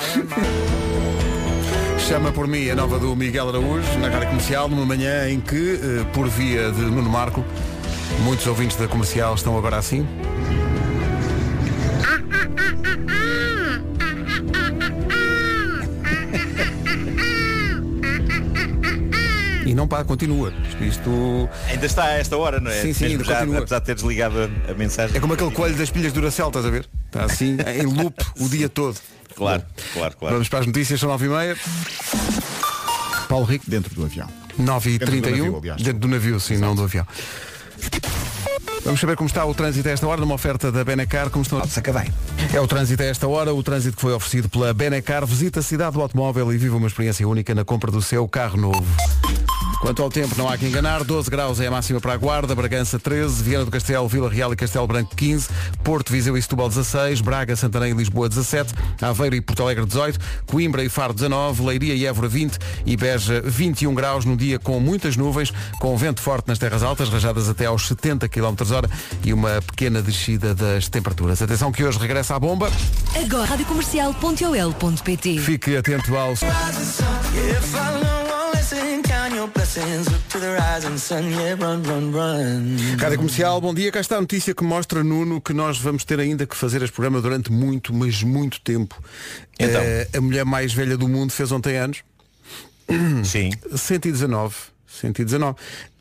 Chama 1.99 2.33
por 2.33 2.47
mim 2.49 2.69
a 2.69 2.75
nova 2.75 2.99
do 2.99 3.15
Miguel 3.15 3.49
Araújo 3.49 3.99
na 3.99 4.09
rádio 4.09 4.29
comercial, 4.29 4.69
numa 4.69 4.85
manhã 4.85 5.31
em 5.31 5.41
que, 5.41 5.75
eh, 5.81 6.05
por 6.13 6.29
via 6.29 6.73
de 6.73 6.81
Nuno 6.81 7.09
Marco, 7.09 7.45
muitos 8.25 8.47
ouvintes 8.47 8.77
da 8.77 8.89
comercial 8.89 9.35
estão 9.35 9.57
agora 9.57 9.77
assim. 9.77 10.07
Não 19.81 19.89
para, 19.89 20.05
continua. 20.05 20.53
Isto, 20.69 20.85
isto 20.85 21.49
Ainda 21.67 21.87
está 21.87 22.05
a 22.05 22.19
esta 22.19 22.37
hora, 22.37 22.61
não 22.61 22.71
é? 22.71 22.83
Sim, 22.83 22.93
sim, 22.93 23.05
Mesmo 23.05 23.21
ainda 23.21 23.25
já, 23.25 23.39
continua. 23.39 23.59
apesar 23.61 23.79
de 23.79 23.87
ter 23.87 23.95
desligado 23.95 24.37
a, 24.39 24.71
a 24.71 24.75
mensagem. 24.75 25.17
é 25.17 25.21
como 25.21 25.33
aquele 25.33 25.51
coelho 25.51 25.75
das 25.75 25.91
pilhas 25.91 26.13
Duracell, 26.13 26.49
estás 26.49 26.67
a 26.67 26.71
ver? 26.71 26.87
Está 27.07 27.25
assim, 27.25 27.57
em 27.75 27.87
loop, 27.87 28.15
o 28.39 28.49
dia 28.49 28.69
todo. 28.69 28.99
Claro, 29.35 29.63
claro, 29.95 30.17
claro. 30.19 30.35
Vamos 30.35 30.49
para 30.49 30.59
as 30.59 30.67
notícias, 30.67 31.01
são 31.01 31.09
9 31.09 31.27
e 31.27 31.29
meia. 31.31 31.57
Paulo 33.27 33.47
Rico, 33.47 33.65
Dentro 33.69 33.95
do 33.95 34.05
avião. 34.05 34.29
9 34.59 34.91
e 34.91 34.99
Dentro 34.99 35.07
do 35.07 35.23
31 35.23 35.45
navio, 35.45 35.59
aliás. 35.59 35.83
Dentro 35.83 36.01
do 36.01 36.09
navio, 36.09 36.41
sim, 36.41 36.59
não 36.59 36.75
do 36.75 36.83
avião. 36.83 37.07
Vamos 38.85 39.01
saber 39.01 39.17
como 39.17 39.29
está 39.29 39.45
o 39.45 39.55
trânsito 39.55 39.89
a 39.89 39.93
esta 39.93 40.07
hora, 40.07 40.21
numa 40.21 40.35
oferta 40.35 40.73
da 40.73 40.83
Benacar, 40.85 41.31
como 41.31 41.43
estão 41.43 41.59
Acabei. 41.59 42.11
É 42.53 42.61
o 42.61 42.67
trânsito 42.67 43.03
a 43.03 43.07
esta 43.07 43.29
hora, 43.29 43.55
o 43.55 43.63
trânsito 43.63 43.97
que 43.97 44.03
foi 44.03 44.13
oferecido 44.13 44.49
pela 44.49 44.75
Benacar. 44.75 45.25
Visita 45.27 45.61
a 45.61 45.63
cidade 45.63 45.95
do 45.95 46.03
automóvel 46.03 46.53
e 46.53 46.59
viva 46.59 46.77
uma 46.77 46.89
experiência 46.89 47.27
única 47.27 47.55
na 47.55 47.65
compra 47.65 47.91
do 47.91 48.03
seu 48.03 48.27
carro 48.27 48.59
novo. 48.59 48.85
Quanto 49.81 50.03
ao 50.03 50.11
tempo, 50.11 50.35
não 50.37 50.47
há 50.47 50.59
que 50.59 50.67
enganar. 50.67 51.03
12 51.03 51.31
graus 51.31 51.59
é 51.59 51.67
a 51.67 51.71
máxima 51.71 52.01
para 52.01 52.13
a 52.13 52.17
Guarda, 52.17 52.55
Bragança 52.55 52.99
13, 52.99 53.43
Viana 53.43 53.65
do 53.65 53.71
Castelo, 53.71 54.07
Vila 54.07 54.29
Real 54.29 54.53
e 54.53 54.57
Castelo 54.57 54.87
Branco 54.87 55.17
15, 55.17 55.49
Porto, 55.83 56.13
Viseu 56.13 56.37
e 56.37 56.43
Setúbal 56.43 56.69
16, 56.69 57.23
Braga, 57.23 57.57
Santarém 57.57 57.93
e 57.93 57.95
Lisboa 57.95 58.29
17, 58.29 58.75
Aveiro 59.01 59.37
e 59.37 59.41
Porto 59.41 59.63
Alegre 59.63 59.87
18, 59.87 60.19
Coimbra 60.47 60.85
e 60.85 60.91
Faro 60.91 61.15
19, 61.15 61.65
Leiria 61.65 61.95
e 61.95 62.05
Évora 62.05 62.29
20 62.29 62.59
e 62.85 62.95
Beja 62.97 63.41
21 63.43 63.95
graus 63.95 64.27
num 64.27 64.37
dia 64.37 64.59
com 64.59 64.79
muitas 64.79 65.17
nuvens, 65.17 65.51
com 65.81 65.97
vento 65.97 66.21
forte 66.21 66.49
nas 66.49 66.59
terras 66.59 66.83
altas, 66.83 67.09
rajadas 67.09 67.49
até 67.49 67.65
aos 67.65 67.89
70 67.89 68.29
km 68.29 68.55
hora 68.73 68.91
e 69.25 69.33
uma 69.33 69.63
pequena 69.63 70.03
descida 70.03 70.55
das 70.55 70.89
temperaturas. 70.89 71.41
Atenção 71.41 71.73
que 71.73 71.83
hoje 71.83 71.99
regressa 71.99 72.35
à 72.35 72.39
bomba. 72.39 72.71
Agora, 73.17 73.47
radiocomercial.ol.pt 73.47 75.39
Fique 75.39 75.75
atento 75.77 76.15
ao... 76.17 76.35
Rádio 83.01 83.17
Comercial, 83.17 83.61
bom 83.61 83.75
dia. 83.75 83.91
Cá 83.91 83.99
está 83.99 84.17
a 84.17 84.21
notícia 84.21 84.55
que 84.55 84.63
mostra, 84.63 85.03
Nuno, 85.03 85.41
que 85.41 85.53
nós 85.53 85.77
vamos 85.77 86.05
ter 86.05 86.21
ainda 86.21 86.47
que 86.47 86.55
fazer 86.55 86.81
este 86.81 86.95
programa 86.95 87.21
durante 87.21 87.51
muito, 87.51 87.93
mas 87.93 88.23
muito 88.23 88.61
tempo. 88.61 89.03
Então? 89.59 89.83
Eh, 89.83 90.09
a 90.17 90.21
mulher 90.21 90.45
mais 90.45 90.73
velha 90.73 90.97
do 90.97 91.09
mundo 91.09 91.33
fez 91.33 91.51
ontem 91.51 91.79
anos. 91.79 92.05
Sim. 93.25 93.51
119. 93.77 94.55
119. 94.87 95.57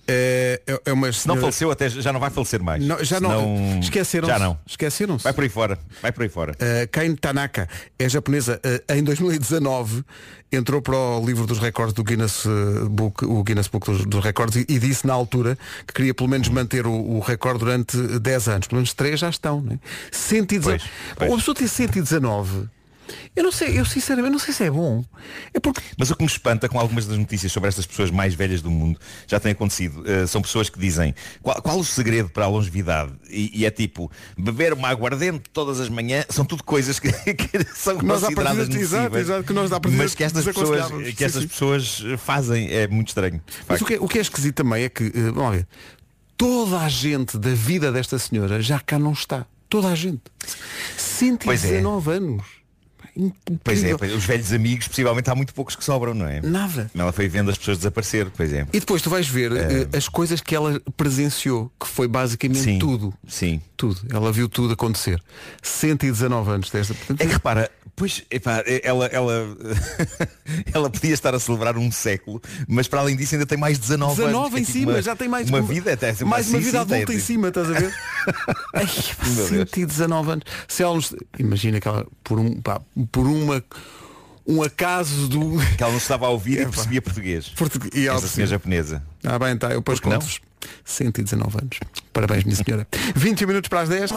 É, 0.10 0.62
é- 0.68 0.82
é 0.86 0.94
uma 0.94 1.08
não 1.08 1.14
senhora- 1.14 1.42
faleceu 1.42 1.72
até 1.72 1.90
já 1.90 2.12
não 2.12 2.20
vai 2.20 2.30
falecer 2.30 2.62
mais. 2.62 2.84
Não, 2.84 3.04
já 3.04 3.20
não. 3.20 3.80
Esqueceram-se. 3.80 4.34
Já 4.34 4.40
não. 4.40 4.60
Esqueceram-se. 4.66 5.24
Vai 5.24 5.34
por 5.34 5.44
aí 5.44 5.50
fora. 5.50 5.80
Vai 6.02 6.12
por 6.12 6.24
aí 6.24 6.30
fora. 6.30 6.54
Uh, 6.54 6.88
Kain 6.92 7.16
Tanaka 7.16 7.68
é 7.98 8.10
japonesa. 8.10 8.60
Uh, 8.66 8.94
em 8.94 9.04
2019 9.04 10.04
entrou 10.52 10.82
para 10.82 10.96
o 10.96 11.24
livro 11.26 11.46
dos 11.46 11.60
recordes 11.60 11.94
do 11.94 12.04
Guinness 12.04 12.46
uh, 12.46 12.90
Book, 12.90 13.24
o 13.24 13.44
Guinness 13.44 13.68
Book 13.68 13.86
dos, 13.92 14.06
dos 14.06 14.24
recordes 14.24 14.58
e, 14.58 14.66
e 14.74 14.80
disse 14.80 15.06
na 15.06 15.14
altura 15.14 15.58
que 15.86 15.94
queria 15.94 16.14
pelo 16.14 16.28
menos 16.30 16.48
manter 16.50 16.88
o, 16.88 16.92
o 16.92 17.20
recorde 17.20 17.60
durante 17.60 17.96
10 17.98 18.48
anos. 18.50 18.68
Pelo 18.68 18.78
menos 18.78 18.94
3 18.94 19.20
já 19.20 19.30
estão. 19.30 19.62
Né? 19.62 19.78
119. 20.12 20.84
Uma 21.28 21.38
pessoa 21.38 21.56
ter 21.56 21.68
119. 21.68 22.68
Eu 23.36 23.44
não 23.44 23.52
sei, 23.52 23.80
eu 23.80 23.86
sinceramente 23.86 24.32
não 24.32 24.40
sei 24.40 24.54
se 24.54 24.64
é 24.64 24.72
bom. 24.72 25.04
É 25.54 25.60
porque 25.60 25.82
Mas 25.98 26.10
o 26.12 26.16
que 26.16 26.24
me 26.24 26.30
espanta 26.30 26.68
com 26.68 26.80
algumas 26.80 27.06
das 27.06 27.18
notícias 27.18 27.52
sobre 27.52 27.70
estas 27.70 27.86
pessoas 27.86 28.12
mais 28.12 28.34
velhas 28.34 28.62
do 28.62 28.70
mundo 28.70 29.00
já 29.28 29.40
tem 29.40 29.52
acontecido. 29.52 30.02
Uh, 30.02 30.28
são 30.28 30.42
pessoas 30.42 30.70
que 30.70 30.80
dizem 30.80 31.14
qual, 31.42 31.62
qual 31.62 31.80
o 31.80 31.86
segredo 31.86 32.30
para 32.30 32.46
a 32.46 32.48
longevidade? 32.48 33.14
E, 33.30 33.62
e 33.62 33.66
é 33.66 33.72
tipo, 33.72 34.12
beber 34.38 34.74
uma 34.74 34.90
aguardente 34.90 35.50
todas 35.52 35.80
as 35.80 35.90
manhãs, 35.90 36.26
são 36.30 36.46
tudo 36.46 36.64
coisas 36.64 37.00
que, 37.00 37.12
que 37.34 37.66
são 37.76 37.96
Nós 38.02 38.24
à 38.24 38.28
consideradas 38.28 38.68
partida- 38.68 38.80
exato, 38.82 39.18
exato, 39.18 39.44
que 39.44 39.54
nós 39.54 39.70
mas 39.96 40.16
que 40.16 40.24
estas 40.24 40.46
pessoas, 40.46 40.88
que 40.92 41.12
Sim, 41.16 41.24
estas 41.26 41.42
sim. 41.44 41.48
pessoas 41.48 42.00
uh, 42.02 42.18
fazem. 42.18 42.72
É 42.72 42.88
muito 42.88 43.10
estranho. 43.10 43.42
Mas 43.68 43.82
o 43.82 43.86
que, 43.86 43.94
é, 43.96 44.00
o 44.00 44.08
que 44.08 44.18
é 44.18 44.22
esquisito 44.22 44.56
também 44.56 44.84
é 44.84 44.90
que, 44.90 45.06
eh, 45.06 45.32
vamos 45.34 45.56
ver, 45.58 45.68
toda 46.38 46.80
a 46.80 46.90
gente 46.90 47.38
da 47.38 47.52
vida 47.52 47.92
desta 47.92 48.18
senhora 48.20 48.62
já 48.62 48.80
cá 48.80 48.98
não 49.00 49.14
está. 49.14 49.46
Toda 49.68 49.88
a 49.90 49.96
gente. 49.96 50.22
119 50.98 52.12
anos. 52.12 52.44
Pois 52.44 52.46
é, 52.46 52.59
Incrível. 53.16 53.98
pois, 53.98 54.14
os 54.14 54.24
velhos 54.24 54.54
amigos, 54.54 54.88
possivelmente 54.88 55.30
há 55.30 55.36
muito 55.36 55.54
poucos 55.54 55.76
que 55.76 55.84
sobram, 55.84 56.14
não 56.14 56.28
é? 56.28 56.42
Nada. 56.42 56.90
Ela 56.96 57.12
foi 57.12 57.28
vendo 57.28 57.50
as 57.50 57.58
pessoas 57.58 57.78
desaparecer, 57.78 58.28
pois 58.36 58.54
é. 58.54 58.66
E 58.74 58.80
depois 58.80 59.02
tu 59.02 59.10
vais 59.10 59.28
ver 59.28 59.52
eh, 59.52 59.98
as 59.98 60.08
coisas 60.08 60.42
que 60.42 60.56
ela 60.56 60.82
presenciou, 60.96 61.72
que 61.80 61.88
foi 61.88 62.08
basicamente 62.08 62.64
Sim, 62.64 62.80
tudo. 62.80 63.14
Sim. 63.28 63.62
Tudo. 63.80 63.98
Ela 64.12 64.30
viu 64.30 64.50
tudo 64.50 64.74
acontecer. 64.74 65.24
119 65.64 66.52
anos 66.52 66.70
desta. 66.70 66.94
Portanto, 66.94 67.22
É 67.22 67.26
que 67.26 67.32
repara, 67.32 67.72
pois, 67.96 68.24
epá, 68.30 68.62
ela, 68.84 69.06
ela, 69.06 69.34
ela 70.74 70.90
podia 70.90 71.14
estar 71.14 71.34
a 71.34 71.40
celebrar 71.40 71.78
um 71.78 71.90
século, 71.90 72.42
mas 72.68 72.90
para 72.90 73.00
além 73.00 73.16
disso 73.16 73.36
ainda 73.36 73.46
tem 73.46 73.58
mais 73.58 73.80
19, 73.80 74.16
19 74.18 74.38
anos. 74.38 74.50
que 74.52 74.56
é 74.56 74.60
em 74.60 74.64
tipo 74.66 74.78
cima, 74.80 74.92
uma- 74.92 75.02
já 75.02 75.16
tem 75.16 75.30
mais 75.30 75.50
uma 75.50 75.62
vida 75.62 75.94
até 75.94 76.10
assim, 76.10 76.26
mais 76.26 76.50
uma 76.50 76.60
sim, 76.60 76.66
vida 76.66 76.80
sim, 76.82 76.86
tem- 76.88 76.96
adulta 76.98 77.14
em 77.14 77.20
cima, 77.20 77.48
estás 77.48 77.70
a 77.70 77.74
ver? 77.80 77.94
Ai, 78.76 78.86
Meu 79.26 79.36
Deus. 79.50 79.70
119 79.72 80.32
anos. 80.32 80.44
Se 80.68 80.84
ela. 80.84 81.00
Imagina 81.38 81.80
que 81.80 81.88
ela, 81.88 82.06
por, 82.22 82.38
um, 82.38 82.60
pá, 82.62 82.82
por 83.14 83.26
uma, 83.28 83.64
um 84.46 84.62
acaso 84.62 85.30
do. 85.30 85.58
Que 85.78 85.84
ela 85.84 85.92
não 85.94 86.00
estava 86.00 86.26
a 86.26 86.30
ouvir 86.30 86.60
e 86.62 86.66
percebia 86.66 87.02
português. 87.02 87.48
Português. 87.50 87.92
E 87.96 88.08
ela 88.08 88.18
Essa 88.18 88.28
senhora 88.28 88.50
japonesa. 88.52 89.02
Ah 89.24 89.40
bem, 89.40 89.58
tá, 89.58 89.68
eu 89.70 89.76
depois 89.80 90.00
Porque 90.02 90.14
não? 90.14 90.20
conto 90.20 90.49
119 90.84 91.58
anos. 91.58 91.80
Parabéns, 92.12 92.44
minha 92.44 92.56
senhora. 92.56 92.88
20 93.16 93.46
minutos 93.46 93.70
para 93.70 93.82
as 93.82 93.90
10. 93.90 94.12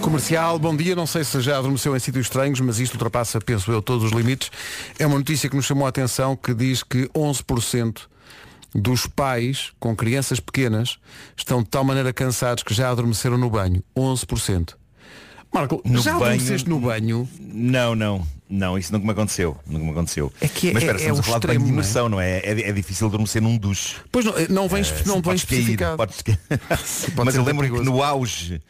Comercial, 0.00 0.58
bom 0.58 0.76
dia. 0.76 0.94
Não 0.94 1.06
sei 1.06 1.24
se 1.24 1.40
já 1.40 1.58
adormeceu 1.58 1.96
em 1.96 1.98
sítios 1.98 2.26
estranhos, 2.26 2.60
mas 2.60 2.78
isto 2.78 2.94
ultrapassa, 2.94 3.40
penso 3.40 3.70
eu, 3.70 3.82
todos 3.82 4.04
os 4.04 4.12
limites. 4.12 4.50
É 4.98 5.06
uma 5.06 5.18
notícia 5.18 5.48
que 5.48 5.56
nos 5.56 5.66
chamou 5.66 5.86
a 5.86 5.88
atenção 5.88 6.36
que 6.36 6.54
diz 6.54 6.82
que 6.82 7.08
11% 7.08 8.00
dos 8.74 9.06
pais 9.06 9.72
com 9.78 9.96
crianças 9.96 10.40
pequenas 10.40 10.98
estão 11.36 11.62
de 11.62 11.68
tal 11.68 11.84
maneira 11.84 12.12
cansados 12.12 12.62
que 12.62 12.74
já 12.74 12.90
adormeceram 12.90 13.38
no 13.38 13.50
banho. 13.50 13.82
11%. 13.96 14.77
Marco, 15.52 15.80
No 15.84 16.00
já 16.02 16.12
banho- 16.12 16.24
adormeceste 16.26 16.68
no 16.68 16.78
banho? 16.80 17.28
Não, 17.40 17.94
não. 17.94 18.26
Não, 18.50 18.78
isso 18.78 18.92
nunca 18.92 19.04
me 19.04 19.12
aconteceu. 19.12 19.58
Nunca 19.66 19.84
me 19.84 19.90
aconteceu. 19.90 20.32
É 20.40 20.48
que 20.48 20.70
é- 20.70 20.72
mas 20.72 20.82
espera, 20.82 20.98
é- 20.98 21.00
estamos 21.00 21.18
é 21.18 21.20
a 21.20 21.24
falar 21.24 21.38
de 21.38 21.46
banho 21.48 21.58
de 21.58 21.64
extremo, 21.64 21.64
não 21.64 21.68
é? 21.68 21.72
imersão, 21.74 22.08
não 22.08 22.20
é? 22.20 22.38
É, 22.38 22.68
é 22.68 22.72
difícil 22.72 23.06
adormecer 23.06 23.42
num 23.42 23.56
duche. 23.58 23.96
Pois 24.10 24.24
não, 24.24 24.32
não 24.48 24.68
vem, 24.68 24.82
Eh, 24.82 25.02
não 25.06 25.20
vem 25.20 25.34
especificado. 25.34 25.96
podes 25.98 26.22
Mas 27.24 27.34
eu 27.34 27.44
lembro 27.44 27.64
que 27.66 27.72
perigoso. 27.72 27.84
no 27.84 28.02
auge, 28.02 28.60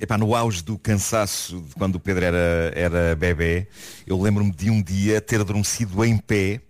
epá, 0.00 0.18
no 0.18 0.34
auge 0.34 0.62
do 0.62 0.76
cansaço 0.78 1.60
de 1.62 1.74
quando 1.74 1.94
o 1.96 2.00
Pedro 2.00 2.24
era, 2.24 2.72
era 2.74 3.16
bebê, 3.16 3.68
eu 4.06 4.20
lembro-me 4.20 4.50
de 4.52 4.68
um 4.70 4.82
dia 4.82 5.18
ter 5.20 5.40
adormecido 5.40 6.04
em 6.04 6.18
pé 6.18 6.60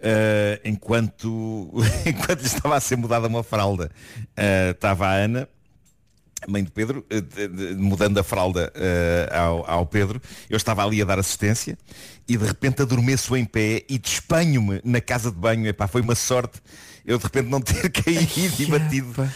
eh, 0.00 0.60
enquanto, 0.64 1.70
enquanto 2.06 2.40
estava 2.42 2.76
a 2.76 2.80
ser 2.80 2.96
mudada 2.96 3.28
uma 3.28 3.42
fralda. 3.42 3.90
Eh, 4.34 4.70
estava 4.70 5.06
a 5.08 5.12
Ana, 5.12 5.48
mãe 6.46 6.62
do 6.62 6.70
Pedro, 6.70 7.04
eh, 7.10 7.22
mudando 7.76 8.18
a 8.18 8.22
fralda 8.22 8.72
eh, 8.74 9.28
ao, 9.32 9.68
ao 9.68 9.86
Pedro, 9.86 10.20
eu 10.48 10.56
estava 10.56 10.84
ali 10.84 11.02
a 11.02 11.04
dar 11.04 11.18
assistência 11.18 11.76
e 12.28 12.36
de 12.36 12.44
repente 12.44 12.82
adormeço 12.82 13.36
em 13.36 13.44
pé 13.44 13.82
e 13.88 13.98
despanho-me 13.98 14.80
na 14.84 15.00
casa 15.00 15.30
de 15.30 15.36
banho. 15.36 15.66
Epá, 15.66 15.86
foi 15.88 16.00
uma 16.00 16.14
sorte 16.14 16.60
eu 17.04 17.16
de 17.18 17.24
repente 17.24 17.48
não 17.48 17.60
ter 17.60 17.88
caído 17.90 18.28
e 18.58 18.66
batido 18.66 19.28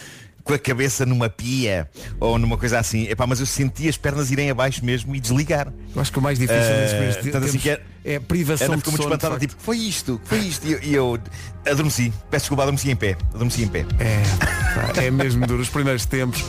com 0.43 0.53
a 0.53 0.59
cabeça 0.59 1.05
numa 1.05 1.29
pia 1.29 1.89
ou 2.19 2.37
numa 2.37 2.57
coisa 2.57 2.77
assim. 2.77 3.07
Epá, 3.07 3.25
mas 3.25 3.39
eu 3.39 3.45
senti 3.45 3.87
as 3.89 3.97
pernas 3.97 4.29
irem 4.29 4.49
abaixo 4.49 4.83
mesmo 4.85 5.15
e 5.15 5.19
desligar. 5.19 5.73
Eu 5.95 6.01
acho 6.01 6.11
que 6.11 6.19
o 6.19 6.21
mais 6.21 6.37
difícil 6.37 6.61
Eh, 6.61 7.13
tanto 7.31 7.37
assim 7.37 7.57
tempos 7.57 7.61
que 7.61 7.69
é- 7.69 7.81
é 8.05 8.15
a 8.17 8.21
privação 8.21 8.67
Ana 8.67 8.77
ficou 8.77 8.91
muito 8.91 9.03
sono, 9.03 9.15
espantada, 9.15 9.39
tipo, 9.39 9.55
foi 9.57 9.77
isto, 9.77 10.19
foi 10.25 10.39
isto. 10.39 10.67
E 10.67 10.73
eu, 10.73 10.83
e 10.83 10.93
eu 10.93 11.19
adormeci. 11.65 12.11
Peço 12.29 12.43
desculpa, 12.43 12.63
adormeci 12.63 12.91
em 12.91 12.95
pé. 12.95 13.15
Adormeci 13.33 13.63
em 13.63 13.67
pé. 13.69 13.85
É, 13.99 15.05
é 15.07 15.11
mesmo 15.11 15.47
duro. 15.47 15.61
Os 15.61 15.69
primeiros 15.69 16.05
tempos, 16.05 16.43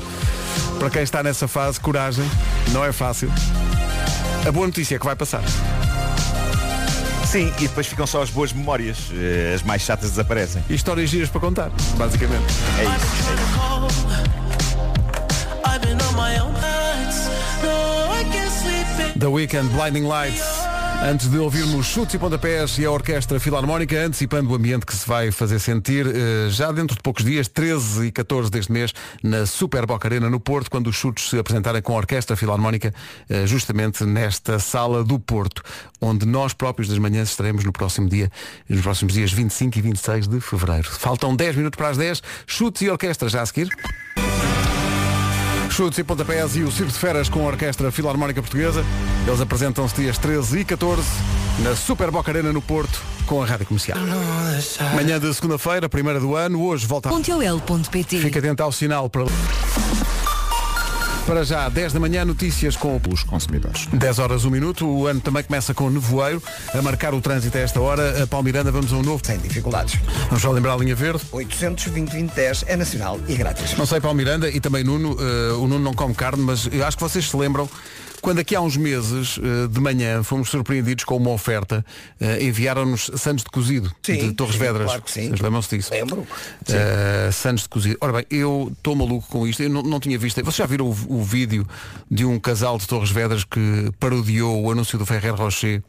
para 0.79 0.91
quem 0.91 1.03
está 1.03 1.23
nessa 1.23 1.47
fase, 1.49 1.79
coragem, 1.81 2.29
não 2.73 2.85
é 2.85 2.93
fácil. 2.93 3.31
A 4.47 4.53
boa 4.53 4.67
notícia 4.67 4.97
é 4.97 4.99
que 4.99 5.05
vai 5.05 5.17
passar. 5.17 5.43
Sim, 7.27 7.53
e 7.59 7.63
depois 7.67 7.87
ficam 7.87 8.07
só 8.07 8.23
as 8.23 8.31
boas 8.31 8.53
memórias. 8.53 8.97
Eh, 9.13 9.55
As 9.57 9.63
mais 9.63 9.83
chatas 9.83 10.11
desaparecem. 10.11 10.63
E 10.69 10.75
histórias 10.75 11.11
giras 11.11 11.29
para 11.29 11.41
contar, 11.41 11.71
basicamente. 11.97 12.45
É 12.79 12.85
isso. 12.85 14.45
The 19.19 19.29
Weekend 19.29 19.71
Blinding 19.73 20.05
Lights. 20.07 20.64
Antes 21.07 21.29
de 21.29 21.37
ouvirmos 21.37 21.85
chutes 21.85 22.15
e 22.15 22.19
pontapés 22.19 22.79
e 22.79 22.87
a 22.87 22.91
Orquestra 22.91 23.39
Filarmónica, 23.39 23.95
antecipando 24.07 24.51
o 24.51 24.55
ambiente 24.55 24.87
que 24.87 24.97
se 24.97 25.07
vai 25.07 25.31
fazer 25.31 25.59
sentir 25.59 26.07
eh, 26.07 26.49
já 26.49 26.73
dentro 26.73 26.97
de 26.97 27.03
poucos 27.03 27.23
dias, 27.23 27.47
13 27.47 28.07
e 28.07 28.11
14 28.11 28.51
deste 28.51 28.73
mês, 28.73 28.91
na 29.23 29.45
Super 29.45 29.85
Boca 29.85 30.09
Arena 30.09 30.31
no 30.31 30.41
Porto, 30.41 30.71
quando 30.71 30.87
os 30.87 30.97
chutes 30.97 31.29
se 31.29 31.39
apresentarem 31.39 31.83
com 31.83 31.93
a 31.93 31.97
Orquestra 31.97 32.35
Filarmónica, 32.37 32.91
eh, 33.29 33.47
justamente 33.47 34.03
nesta 34.03 34.59
sala 34.59 35.05
do 35.05 35.19
Porto, 35.19 35.63
onde 36.01 36.25
nós 36.25 36.55
próprios 36.55 36.89
das 36.89 36.99
manhãs 36.99 37.29
estaremos 37.29 37.65
no 37.65 37.73
próximo 37.73 38.09
dia, 38.09 38.33
nos 38.67 38.81
próximos 38.81 39.13
dias 39.13 39.31
25 39.31 39.79
e 39.79 39.83
26 39.83 40.27
de 40.27 40.41
fevereiro. 40.41 40.91
Faltam 40.91 41.37
10 41.37 41.57
minutos 41.57 41.77
para 41.77 41.91
as 41.91 41.99
10, 41.99 42.23
chutes 42.47 42.81
e 42.81 42.89
orquestra 42.89 43.29
já 43.29 43.43
a 43.43 43.47
seguir. 43.47 43.69
Chutes 45.75 45.99
e 45.99 46.05
pontapés 46.05 46.55
e 46.55 46.63
o 46.63 46.71
Circo 46.71 46.93
de 46.93 46.99
Feras 47.01 47.29
com 47.29 47.41
a 47.41 47.47
Orquestra 47.49 47.91
Filarmónica 47.91 48.41
Portuguesa. 48.41 48.85
Eles 49.27 49.41
apresentam-se 49.41 49.93
dias 49.97 50.17
13 50.17 50.61
e 50.61 50.65
14 50.65 51.03
na 51.65 51.75
Super 51.75 52.13
Boca 52.13 52.31
Arena 52.31 52.53
no 52.53 52.63
Porto 52.63 53.03
com 53.27 53.43
a 53.43 53.45
Rádio 53.45 53.67
Comercial. 53.67 53.99
Manhã 54.95 55.19
de 55.19 55.35
segunda-feira, 55.35 55.89
primeira 55.89 56.21
do 56.21 56.37
ano, 56.37 56.63
hoje 56.63 56.87
volta 56.87 57.09
a... 57.09 57.13
Pontiol.pt 57.13 58.21
Fica 58.21 58.39
atento 58.39 58.63
ao 58.63 58.71
sinal 58.71 59.11
para... 59.11 59.25
Para 61.27 61.43
já, 61.43 61.71
10 61.71 61.95
da 61.95 62.01
manhã, 62.01 62.23
notícias 62.23 62.77
com 62.77 63.01
os 63.11 63.23
consumidores. 63.23 63.87
10 63.87 64.19
horas, 64.19 64.45
1 64.45 64.51
minuto. 64.51 64.87
O 64.87 65.07
ano 65.07 65.21
também 65.21 65.43
começa 65.43 65.73
com 65.73 65.89
nevoeiro. 65.89 66.43
A 66.75 66.83
marcar 66.83 67.15
o 67.15 67.21
trânsito 67.21 67.57
a 67.57 67.61
esta 67.63 67.81
hora. 67.81 68.23
A 68.23 68.27
Palmiranda, 68.27 68.71
vamos 68.71 68.93
a 68.93 68.97
um 68.97 69.03
novo. 69.03 69.25
Sem 69.25 69.39
dificuldades. 69.39 69.99
Vamos 70.27 70.43
só 70.43 70.53
lembrar 70.53 70.75
a 70.75 70.77
linha 70.77 70.95
verde. 70.95 71.23
820 71.33 72.05
2010 72.11 72.65
é 72.67 72.77
nacional 72.77 73.19
e 73.27 73.35
grátis. 73.35 73.77
Não 73.77 73.87
sei 73.87 74.01
para 74.01 74.11
o 74.11 74.15
Miranda 74.15 74.49
e 74.51 74.61
também 74.61 74.85
Nuno, 74.85 75.17
eh, 75.19 75.53
o 75.55 75.67
Nuno 75.67 75.81
não 75.81 75.95
come 75.95 76.15
carne, 76.15 76.43
mas 76.43 76.69
eu 76.71 76.85
acho 76.85 76.97
que 76.97 77.03
vocês 77.03 77.29
se 77.29 77.37
lembram 77.37 77.69
quando 78.25 78.39
aqui 78.39 78.57
há 78.57 78.61
uns 78.61 78.77
meses 78.77 79.39
eh, 79.39 79.69
de 79.69 79.79
manhã 79.81 80.23
fomos 80.23 80.49
surpreendidos 80.49 81.05
com 81.05 81.17
uma 81.17 81.31
oferta, 81.31 81.85
eh, 82.19 82.43
enviaram-nos 82.45 83.11
Santos 83.17 83.45
de 83.45 83.51
cozido 83.51 83.95
Sim, 84.03 84.17
de 84.29 84.33
Torres 84.33 84.55
sim, 84.55 84.61
Vedras. 84.61 84.87
claro 84.87 85.03
que 85.03 85.11
sim. 85.11 85.29
Vocês 85.29 85.41
lembram-se 85.41 85.77
disso? 85.77 85.91
Lembro. 85.93 86.27
Eh, 86.69 87.31
Santos 87.33 87.65
de 87.65 87.69
cozido. 87.69 87.99
Ora 88.01 88.13
bem, 88.15 88.25
eu 88.31 88.71
estou 88.77 88.97
maluco 88.97 89.29
com 89.29 89.47
isto. 89.47 89.63
Eu 89.63 89.69
não, 89.69 89.83
não 89.83 90.01
tinha 90.01 90.19
visto. 90.19 90.43
Vocês 90.43 90.57
já 90.57 90.67
viram 90.67 90.87
o, 90.87 90.97
o 91.19 91.23
vídeo 91.23 91.67
de 92.11 92.25
um 92.25 92.41
casal 92.41 92.79
de 92.79 92.87
Torres 92.87 93.11
Vedras 93.11 93.45
que 93.45 93.91
parodiou 94.01 94.63
o 94.65 94.71
anúncio 94.73 94.99
do 94.99 95.05
Ferrer 95.05 95.35
Rocher 95.35 95.83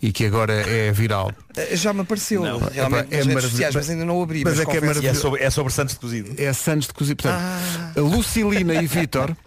e 0.00 0.12
que 0.12 0.24
agora 0.26 0.52
é 0.52 0.92
viral? 0.92 1.32
Já 1.72 1.92
me 1.92 2.02
apareceu 2.02 2.42
realmente 2.42 2.78
Epá, 2.78 2.86
é 2.86 2.88
nas 2.90 3.00
redes 3.00 3.10
maravilhoso. 3.26 3.48
sociais, 3.50 3.74
mas 3.74 3.90
ainda 3.90 4.04
não 4.04 4.22
abri. 4.22 4.44
Mas 4.44 4.60
é 4.60 4.64
que 4.66 4.76
é 4.76 4.80
E 5.02 5.06
é 5.08 5.14
sobre, 5.14 5.42
é 5.42 5.50
sobre 5.50 5.72
Santos 5.72 5.94
de 5.94 6.00
Cozido. 6.00 6.34
é 6.36 6.52
Santos 6.52 6.86
de 6.88 6.94
cozido. 6.94 7.22
Portanto, 7.22 7.40
Ah. 7.42 7.92
a 7.96 8.00
Lucilina 8.00 8.74
e 8.74 8.86
Vítor 8.86 9.34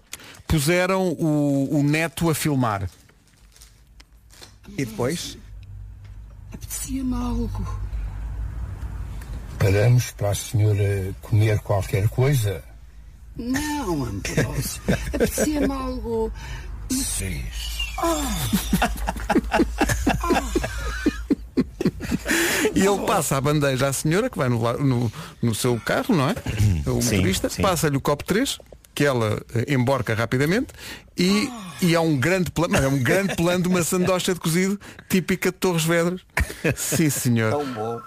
puseram 0.50 1.10
o, 1.10 1.80
o 1.80 1.84
neto 1.84 2.30
a 2.30 2.36
filmar. 2.36 2.90
E 4.78 4.84
depois? 4.84 5.38
Apetecia-me 6.52 7.14
algo. 7.14 7.80
Paramos 9.60 10.12
para 10.12 10.32
a 10.32 10.36
senhora 10.36 11.16
comer 11.22 11.60
qualquer 11.60 12.10
coisa? 12.10 12.64
Não, 13.38 14.06
Ambrosio. 14.06 14.82
Apetecia-me 15.14 15.72
algo. 15.72 16.32
Sim. 16.90 17.46
E 22.76 22.86
ele 22.86 23.06
passa 23.06 23.38
a 23.38 23.42
bandeja 23.42 23.88
à 23.88 23.94
senhora 23.94 24.30
que 24.30 24.38
vai 24.38 24.50
no, 24.50 24.60
no, 24.80 25.12
no 25.42 25.54
seu 25.54 25.80
carro, 25.80 26.16
não 26.16 26.30
é? 26.30 26.36
O 26.88 26.96
motorista, 26.96 27.50
passa-lhe 27.62 27.98
o 27.98 28.02
copo 28.02 28.24
3, 28.24 28.58
que 28.96 29.06
ela 29.06 29.42
eh, 29.56 29.74
emborca 29.74 30.14
rapidamente 30.14 30.68
e, 31.18 31.50
e 31.82 31.96
há 31.96 32.02
um 32.02 32.18
grande 32.18 32.52
plano, 32.52 32.76
é 32.78 32.88
um 32.88 33.00
grande 33.02 33.36
plano 33.36 33.64
de 33.64 33.70
uma 33.70 33.84
sandocha 33.84 34.34
de 34.34 34.40
cozido 34.40 34.80
típica 35.10 35.52
de 35.52 35.58
Torres 35.58 35.84
Vedras. 35.84 36.22
Sim, 36.76 37.10
senhor. 37.10 37.54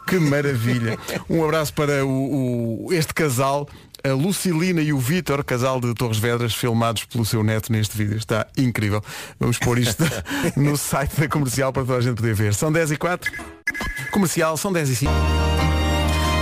Que 0.07 0.18
maravilha. 0.18 0.99
Um 1.28 1.43
abraço 1.45 1.72
para 1.72 2.05
o, 2.05 2.87
o- 2.87 2.93
este 2.93 3.14
casal. 3.14 3.68
A 4.05 4.09
Lucilina 4.14 4.80
e 4.80 4.93
o 4.93 4.99
Vítor, 4.99 5.45
casal 5.45 5.80
de 5.80 5.95
Torres 5.95 6.18
Vedras, 6.18 6.53
filmados 6.53 7.05
pelo 7.05 7.24
seu 7.24 7.45
neto 7.45 7.70
neste 7.70 7.97
vídeo. 7.97 8.16
Está 8.16 8.49
incrível. 8.59 9.01
Vamos 9.39 9.59
pôr 9.59 9.78
isto 9.78 10.03
no 10.57 10.76
site 10.76 11.20
da 11.20 11.28
comercial 11.28 11.72
para 11.72 11.85
toda 11.85 11.99
a 11.99 12.01
gente 12.01 12.16
poder 12.16 12.35
ver. 12.35 12.53
São 12.53 12.72
10 12.72 12.91
e 12.91 12.97
4. 12.97 13.30
Comercial, 14.11 14.57
são 14.57 14.72
10 14.72 14.89
e 14.91 14.97
5. 14.97 15.12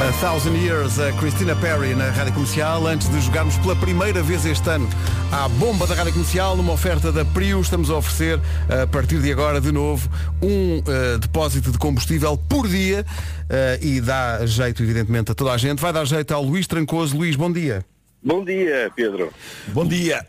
A 0.03 0.13
Thousand 0.13 0.57
Years, 0.57 0.99
a 0.99 1.13
Christina 1.13 1.55
Perry 1.57 1.95
na 1.95 2.09
Rádio 2.11 2.33
Comercial, 2.33 2.87
antes 2.87 3.07
de 3.11 3.21
jogarmos 3.21 3.59
pela 3.59 3.77
primeira 3.77 4.23
vez 4.23 4.47
este 4.47 4.67
ano 4.71 4.89
à 5.31 5.47
bomba 5.47 5.87
da 5.87 5.95
Rádio 5.95 6.15
Comercial, 6.15 6.57
numa 6.57 6.73
oferta 6.73 7.13
da 7.13 7.23
Prius, 7.23 7.67
estamos 7.67 7.91
a 7.91 7.97
oferecer, 7.97 8.41
a 8.83 8.87
partir 8.87 9.21
de 9.21 9.31
agora, 9.31 9.61
de 9.61 9.71
novo, 9.71 10.09
um 10.41 10.79
eh, 10.79 11.19
depósito 11.19 11.71
de 11.71 11.77
combustível 11.77 12.39
por 12.49 12.67
dia 12.67 13.05
eh, 13.51 13.79
e 13.83 14.01
dá 14.01 14.45
jeito, 14.47 14.83
evidentemente, 14.83 15.33
a 15.33 15.35
toda 15.35 15.53
a 15.53 15.59
gente. 15.59 15.81
Vai 15.81 15.93
dar 15.93 16.07
jeito 16.07 16.33
ao 16.33 16.43
Luís 16.43 16.67
Trancoso. 16.67 17.15
Luís, 17.15 17.37
bom 17.37 17.53
dia. 17.53 17.85
Bom 18.23 18.43
dia, 18.43 18.91
Pedro. 18.97 19.31
Bom 19.69 19.87
dia. 19.87 20.27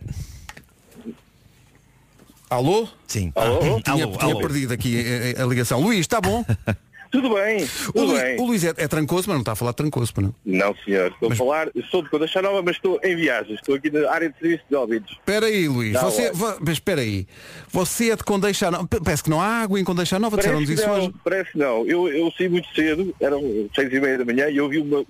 Alô? 2.50 2.90
Sim. 3.08 3.32
Alô? 3.36 3.80
Tinha, 3.82 4.04
Alô, 4.04 4.18
tinha 4.18 4.32
alô. 4.32 4.42
perdido 4.42 4.74
aqui 4.74 5.00
eh, 5.00 5.36
a, 5.40 5.44
a 5.44 5.48
ligação. 5.48 5.80
Luís, 5.80 6.02
está 6.02 6.20
bom? 6.20 6.44
Tudo 7.12 7.34
bem, 7.36 7.64
O 7.64 7.92
tudo 7.92 8.06
Luís, 8.06 8.22
bem. 8.22 8.40
o 8.40 8.46
Luís 8.46 8.64
é, 8.64 8.70
é 8.78 8.88
trancoso, 8.88 9.28
mas 9.28 9.36
não 9.36 9.42
está 9.42 9.52
a 9.52 9.56
falar 9.56 9.72
de 9.72 9.78
trancoso, 9.78 10.14
não. 10.18 10.34
Não, 10.46 10.76
senhor. 10.86 11.12
Estou 11.12 11.32
a 11.32 11.36
falar, 11.36 11.70
sou 11.90 12.02
de 12.02 12.10
Condeixa 12.10 12.42
Nova, 12.42 12.62
mas 12.62 12.78
estou 12.78 13.00
em 13.04 13.16
viagem. 13.16 13.54
Estou 13.56 13.76
aqui 13.76 13.92
na 13.92 14.10
área 14.10 14.30
de 14.30 14.40
serviço 14.40 14.64
de 14.70 14.76
ouvidos. 14.76 15.12
Espera 15.12 15.46
aí, 15.48 15.68
Luís. 15.68 15.92
Não, 15.94 16.02
você, 16.04 16.22
é. 16.24 16.32
vo- 16.32 16.56
mas 16.62 16.70
espera 16.74 17.02
aí. 17.02 17.28
Você 17.70 18.12
é 18.12 18.16
de 18.16 18.24
Condeixa 18.24 18.72
Nova. 18.72 18.88
Parece 19.04 19.24
que 19.24 19.30
não 19.30 19.42
há 19.42 19.46
água 19.62 19.80
em 19.80 19.84
Condeixa 19.84 20.18
Nova. 20.18 20.38
Disseram-nos 20.38 20.70
Parece 20.70 20.82
isso 20.82 20.90
não, 20.90 20.98
hoje. 21.06 21.14
parece 21.24 21.58
não. 21.58 21.86
Eu, 21.86 22.08
eu 22.08 22.32
saí 22.38 22.48
muito 22.48 22.68
cedo, 22.74 23.14
eram 23.20 23.42
seis 23.76 23.92
e 23.92 24.00
meia 24.00 24.18
da 24.18 24.26
manhã, 24.26 24.50
e 24.50 24.58
eu 24.58 24.70
vi 24.70 24.78
uma... 24.80 25.04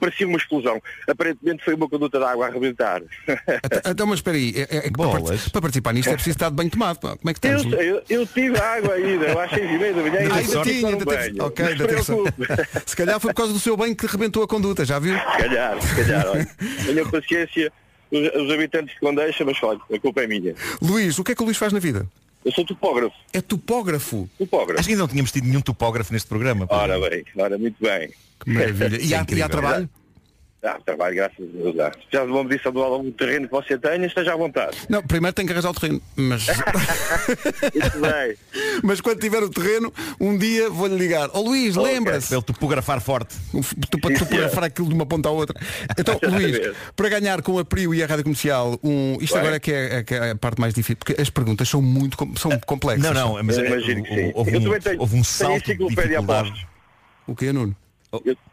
Parecia 0.00 0.26
uma 0.26 0.36
explosão. 0.38 0.80
Aparentemente 1.08 1.64
foi 1.64 1.74
uma 1.74 1.88
conduta 1.88 2.18
de 2.18 2.24
água 2.24 2.46
a 2.46 2.48
arrebentar. 2.48 3.02
Então, 3.26 3.80
Então, 4.02 4.06
mas 4.06 4.18
espera 4.18 4.36
aí. 4.36 4.52
É, 4.56 4.76
é 4.78 4.80
que 4.82 4.92
para, 4.92 5.10
para 5.52 5.60
participar 5.60 5.92
nisto 5.92 6.08
é 6.08 6.14
preciso 6.14 6.34
estar 6.36 6.48
de 6.48 6.54
banho 6.56 6.70
tomado. 6.70 6.98
pá. 6.98 7.16
Como 7.16 7.30
é 7.30 7.34
que 7.34 7.46
Eu, 7.46 7.56
estamos? 7.56 7.76
sei, 7.76 7.90
eu, 7.90 8.02
eu 8.08 8.26
tive 8.26 8.58
água 8.58 8.94
ainda, 8.94 9.26
eu 9.26 9.38
às 9.40 9.50
seis 9.50 9.70
e 9.70 9.78
meia 9.78 9.92
da 9.94 10.02
manhã 10.02 10.18
Ah, 10.18 10.22
e 10.22 10.44
ainda 10.44 10.62
tinha, 10.62 10.88
ainda 10.88 11.06
teve-. 11.06 11.40
Ok, 11.42 11.64
ainda 11.66 11.86
teve 11.86 12.02
se 12.86 12.96
calhar 12.96 13.20
foi 13.20 13.30
por 13.32 13.36
causa 13.36 13.52
do 13.52 13.58
seu 13.60 13.76
banho 13.76 13.94
que 13.94 14.06
rebentou 14.06 14.42
a 14.42 14.48
conduta, 14.48 14.84
já 14.84 14.98
viu? 14.98 15.14
Se 15.14 15.38
calhar, 15.38 15.80
se 15.80 15.94
calhar, 15.94 16.26
olha. 16.28 16.48
Tenham 16.86 17.10
paciência 17.10 17.72
os, 18.10 18.42
os 18.42 18.50
habitantes 18.50 18.94
de 18.94 19.00
Condeixa, 19.00 19.44
mas 19.44 19.62
olha, 19.62 19.80
a 19.92 19.98
culpa 19.98 20.22
é 20.22 20.26
minha. 20.26 20.54
Luís, 20.80 21.18
o 21.18 21.24
que 21.24 21.32
é 21.32 21.34
que 21.34 21.42
o 21.42 21.44
Luís 21.44 21.56
faz 21.56 21.72
na 21.72 21.78
vida? 21.78 22.06
Eu 22.44 22.50
sou 22.52 22.64
topógrafo. 22.64 23.14
É 23.32 23.40
topógrafo? 23.40 24.28
Topógrafo. 24.36 24.80
Acho 24.80 24.88
que 24.88 24.94
ainda 24.94 25.02
não 25.04 25.08
tínhamos 25.08 25.30
tido 25.30 25.46
nenhum 25.46 25.60
topógrafo 25.60 26.12
neste 26.12 26.28
programa. 26.28 26.66
Ora 26.68 26.98
bem, 26.98 27.24
ora, 27.36 27.56
muito 27.56 27.76
bem. 27.80 28.10
Que 28.44 28.50
maravilha. 28.50 28.96
E 29.02 29.14
é 29.14 29.16
há, 29.18 29.26
e 29.28 29.42
há 29.42 29.48
trabalho? 29.48 29.88
Ah, 30.64 30.78
trabalho, 30.86 31.16
graças 31.16 31.40
a 31.40 31.42
Deus. 31.42 31.74
já 32.12 32.24
de 32.24 32.30
uma 32.30 32.44
medição 32.44 32.70
do 32.70 32.80
algum 32.80 33.10
terreno 33.10 33.46
que 33.48 33.52
você 33.52 33.76
tenha, 33.76 34.06
esteja 34.06 34.32
à 34.32 34.36
vontade. 34.36 34.76
Não, 34.88 35.02
primeiro 35.02 35.34
tem 35.34 35.44
que 35.44 35.50
arranjar 35.52 35.70
o 35.70 35.74
terreno. 35.74 36.00
Mas, 36.14 36.46
mas 38.82 39.00
quando 39.00 39.18
tiver 39.18 39.42
o 39.42 39.48
terreno, 39.50 39.92
um 40.20 40.38
dia 40.38 40.70
vou-lhe 40.70 40.96
ligar. 40.96 41.28
Ó 41.32 41.40
Luís, 41.40 41.76
Ok. 41.76 41.92
lembra-se. 41.92 42.28
Para 42.28 42.36
ele 42.36 42.44
topografar 42.46 43.00
forte. 43.00 43.34
Tu 43.90 43.98
para 44.00 44.14
topografar 44.16 44.64
aquilo 44.64 44.88
de 44.88 44.94
uma 44.94 45.04
ponta 45.06 45.28
à 45.28 45.32
outra. 45.32 45.58
Então, 45.98 46.18
Luís, 46.30 46.58
para 46.94 47.08
ganhar 47.08 47.42
com 47.42 47.58
a 47.58 47.64
Prio 47.64 47.92
e 47.92 48.00
a 48.02 48.06
Rádio 48.06 48.22
Comercial, 48.24 48.78
um, 48.84 49.18
isto 49.20 49.32
Vai. 49.32 49.40
agora 49.40 49.56
é 49.56 49.60
que 49.60 49.72
é, 49.72 49.94
é 49.96 50.02
que 50.04 50.14
é 50.14 50.30
a 50.30 50.36
parte 50.36 50.60
mais 50.60 50.72
difícil, 50.74 50.96
porque 50.96 51.20
as 51.20 51.28
perguntas 51.28 51.68
são 51.68 51.82
muito 51.82 52.16
com- 52.16 52.36
são 52.36 52.50
complexas. 52.60 53.12
Não, 53.12 53.34
não, 53.34 53.42
mas 53.42 53.58
Eu 53.58 53.64
eh, 53.64 53.68
imagino 53.68 54.02
que 54.04 54.14
sim. 54.14 54.32
houve 54.34 54.56
um, 54.56 54.78
tenho- 54.78 55.00
houve 55.00 55.12
um 55.14 55.22
tenho 55.22 55.24
salto 55.24 55.54
de 55.64 55.72
enciclopédia 55.72 56.04
dificuldade. 56.20 56.50
postos. 56.50 56.66
O 57.26 57.34
que 57.36 57.46
é, 57.46 57.52
Nuno? 57.52 57.76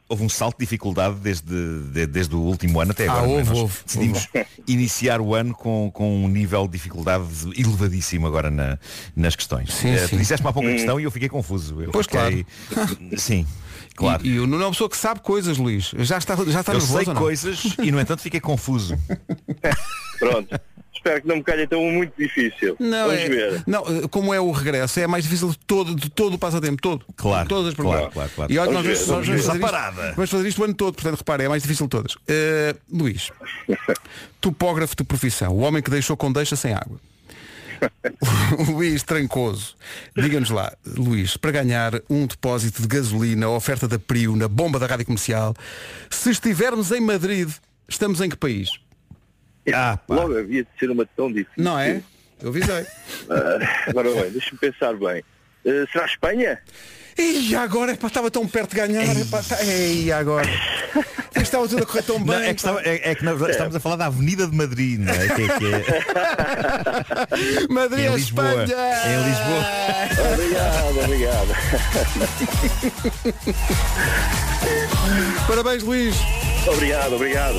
Houve 0.08 0.24
um 0.24 0.30
salto 0.30 0.58
de 0.58 0.64
dificuldade 0.66 1.16
desde, 1.16 1.44
de- 1.92 2.08
desde 2.08 2.34
o 2.34 2.40
último 2.40 2.80
ano 2.80 2.92
até 2.92 3.08
Ah, 3.08 3.12
agora. 3.14 3.28
é? 3.30 3.36
houve, 3.36 3.50
Nós 3.50 3.58
houve, 3.60 3.76
Decidimos 3.86 4.28
iniciar 4.68 5.20
o 5.20 5.36
ano 5.36 5.54
com, 5.54 5.92
com 5.94 6.24
um 6.24 6.30
nível 6.30 6.66
de 6.66 6.72
dificuldade 6.74 7.26
elevadíssimo 7.58 8.26
agora 8.26 8.50
na- 8.50 8.80
nas 9.16 9.36
questões. 9.36 9.74
Sim, 9.74 9.90
Eh, 9.90 9.98
sim. 10.00 10.08
Tu 10.16 10.18
disseste-me 10.18 10.50
há 10.50 10.54
pouco 10.54 10.68
a 10.68 10.72
Hum. 10.72 10.76
questão 10.76 11.00
e 11.00 11.04
eu 11.04 11.12
fiquei 11.12 11.28
confuso. 11.28 11.82
Eu 11.82 11.92
Pois, 11.92 12.06
fiquei- 12.08 12.46
Sim, 13.20 13.46
claro. 13.96 14.26
E, 14.26 14.30
e 14.30 14.40
o 14.40 14.48
Nuno 14.48 14.64
é 14.64 14.66
uma 14.68 14.72
pessoa 14.72 14.90
que 14.90 14.96
sabe 14.98 15.20
coisas, 15.20 15.58
Luís. 15.58 15.92
Já 16.00 16.18
está, 16.18 16.36
já 16.38 16.62
está 16.62 16.72
eu 16.72 16.78
nervoso 16.80 16.98
sei 16.98 17.08
ou 17.10 17.14
não? 17.14 17.22
coisas 17.22 17.64
e 17.84 17.92
no 17.92 18.00
entanto 18.00 18.22
fiquei 18.22 18.40
confuso. 18.40 18.98
Pronto. 20.20 20.60
Espero 21.00 21.22
que 21.22 21.28
não 21.30 21.38
me 21.38 21.44
calhe 21.44 21.64
então 21.64 21.82
um 21.82 21.92
muito 21.94 22.12
difícil. 22.18 22.76
Não, 22.78 23.08
Vamos 23.08 23.22
é, 23.22 23.30
ver. 23.30 23.64
não, 23.66 23.84
eh, 23.88 24.08
como 24.12 24.34
é 24.34 24.40
o 24.42 24.52
regresso, 24.52 25.00
é 25.00 25.08
mais 25.08 25.24
difícil 25.24 25.48
de 25.50 25.58
todo, 25.60 25.96
de 25.96 26.10
todo 26.10 26.34
o 26.34 26.38
passatempo, 26.38 26.82
todo. 26.82 27.06
Claro, 27.16 27.48
Todas 27.48 27.70
as 27.70 27.74
claro, 27.74 27.90
perguntas. 27.92 28.14
claro, 28.14 28.32
claro. 28.36 28.52
E 28.52 28.58
olha, 28.60 28.72
nós 28.74 28.84
Vamos 28.86 29.00
vamos, 29.00 29.00
ver, 29.00 29.00
nós 29.00 29.08
vamos 29.08 29.28
vamos 29.28 29.42
ver. 29.42 29.48
fazer, 29.48 29.60
isto, 29.60 29.72
Parada. 29.72 30.14
vamos 30.14 30.30
fazer 30.30 30.48
isto 30.50 30.62
o 30.62 30.64
ano 30.66 30.74
todo, 30.74 30.94
portanto, 30.96 31.18
repara, 31.20 31.44
é 31.44 31.48
mais 31.48 31.62
difícil 31.64 31.86
de 31.86 31.90
todas. 31.90 32.16
Eh, 32.28 32.76
Luís, 32.92 33.32
topógrafo 34.42 34.94
de 34.96 35.04
profissão, 35.06 35.54
o 35.54 35.60
homem 35.60 35.82
que 35.82 35.90
deixou 35.90 36.18
com 36.18 36.32
deixa 36.34 36.58
sem 36.58 36.74
água. 36.74 37.00
Luís 38.68 39.04
Trancoso, 39.04 39.76
diga-nos 40.16 40.50
lá, 40.50 40.74
Luís, 40.86 41.38
para 41.38 41.52
ganhar 41.52 41.94
um 42.10 42.26
depósito 42.28 42.82
de 42.82 42.88
gasolina, 42.90 43.46
a 43.46 43.52
oferta 43.52 43.88
da 43.88 43.98
Prio 43.98 44.36
na 44.36 44.50
bomba 44.50 44.78
da 44.80 44.86
rádio 44.86 45.06
comercial, 45.06 45.56
se 46.10 46.30
estivermos 46.30 46.92
em 46.92 47.00
Madrid, 47.00 47.50
estamos 47.88 48.20
em 48.20 48.28
que 48.30 48.36
país? 48.36 48.72
Ah, 49.74 49.98
pá. 49.98 50.16
Logo 50.16 50.38
havia 50.38 50.64
de 50.64 50.70
ser 50.80 50.90
uma 50.90 51.06
tão 51.06 51.28
difícil. 51.32 51.52
Não 51.64 51.78
é? 51.80 52.02
Eu 52.42 52.50
avisei. 52.50 52.86
Ah, 53.30 53.60
agora 53.90 54.10
bem, 54.12 54.32
deixa-me 54.32 54.58
pensar 54.60 54.94
bem. 54.96 55.24
Eh, 55.66 55.86
será 55.92 56.06
Espanha? 56.06 56.58
E 57.18 57.54
agora, 57.56 57.92
epá, 57.92 58.08
estava 58.08 58.32
tão 58.32 58.48
perto 58.48 58.70
de 58.72 58.78
ganhar. 58.78 59.04
Epá, 59.20 59.44
tá- 59.44 59.62
Ei, 59.64 60.10
agora. 60.12 60.48
Estava 61.36 61.68
tudo 61.68 61.84
a 61.84 61.86
correr 61.86 62.02
tão 62.04 62.18
bem. 62.18 62.26
Não, 62.28 62.42
é, 62.44 62.54
que 62.54 62.60
estava- 62.60 62.82
é- 62.82 63.12
é 63.12 63.16
que 63.16 63.24
nós 63.26 63.40
estamos 63.42 63.76
a 63.76 63.80
falar 63.80 63.98
da 63.98 64.06
Avenida 64.08 64.48
de 64.48 64.56
Madrid, 64.56 65.00
não 65.00 65.14
é? 65.14 65.28
Que, 65.28 65.42
é- 65.44 65.58
que 65.60 65.66
é- 65.74 65.84
Madrid, 67.74 68.08
a 68.08 68.16
Lisboa. 68.16 68.64
Espanha. 68.64 68.76
Em 69.06 69.18
Lisboa. 69.30 69.66
Obrigado, 70.34 71.00
obrigado. 71.04 71.50
Parabéns, 75.48 75.84
Luís. 75.84 76.16
obrigado, 76.68 77.14
obrigado. 77.16 77.58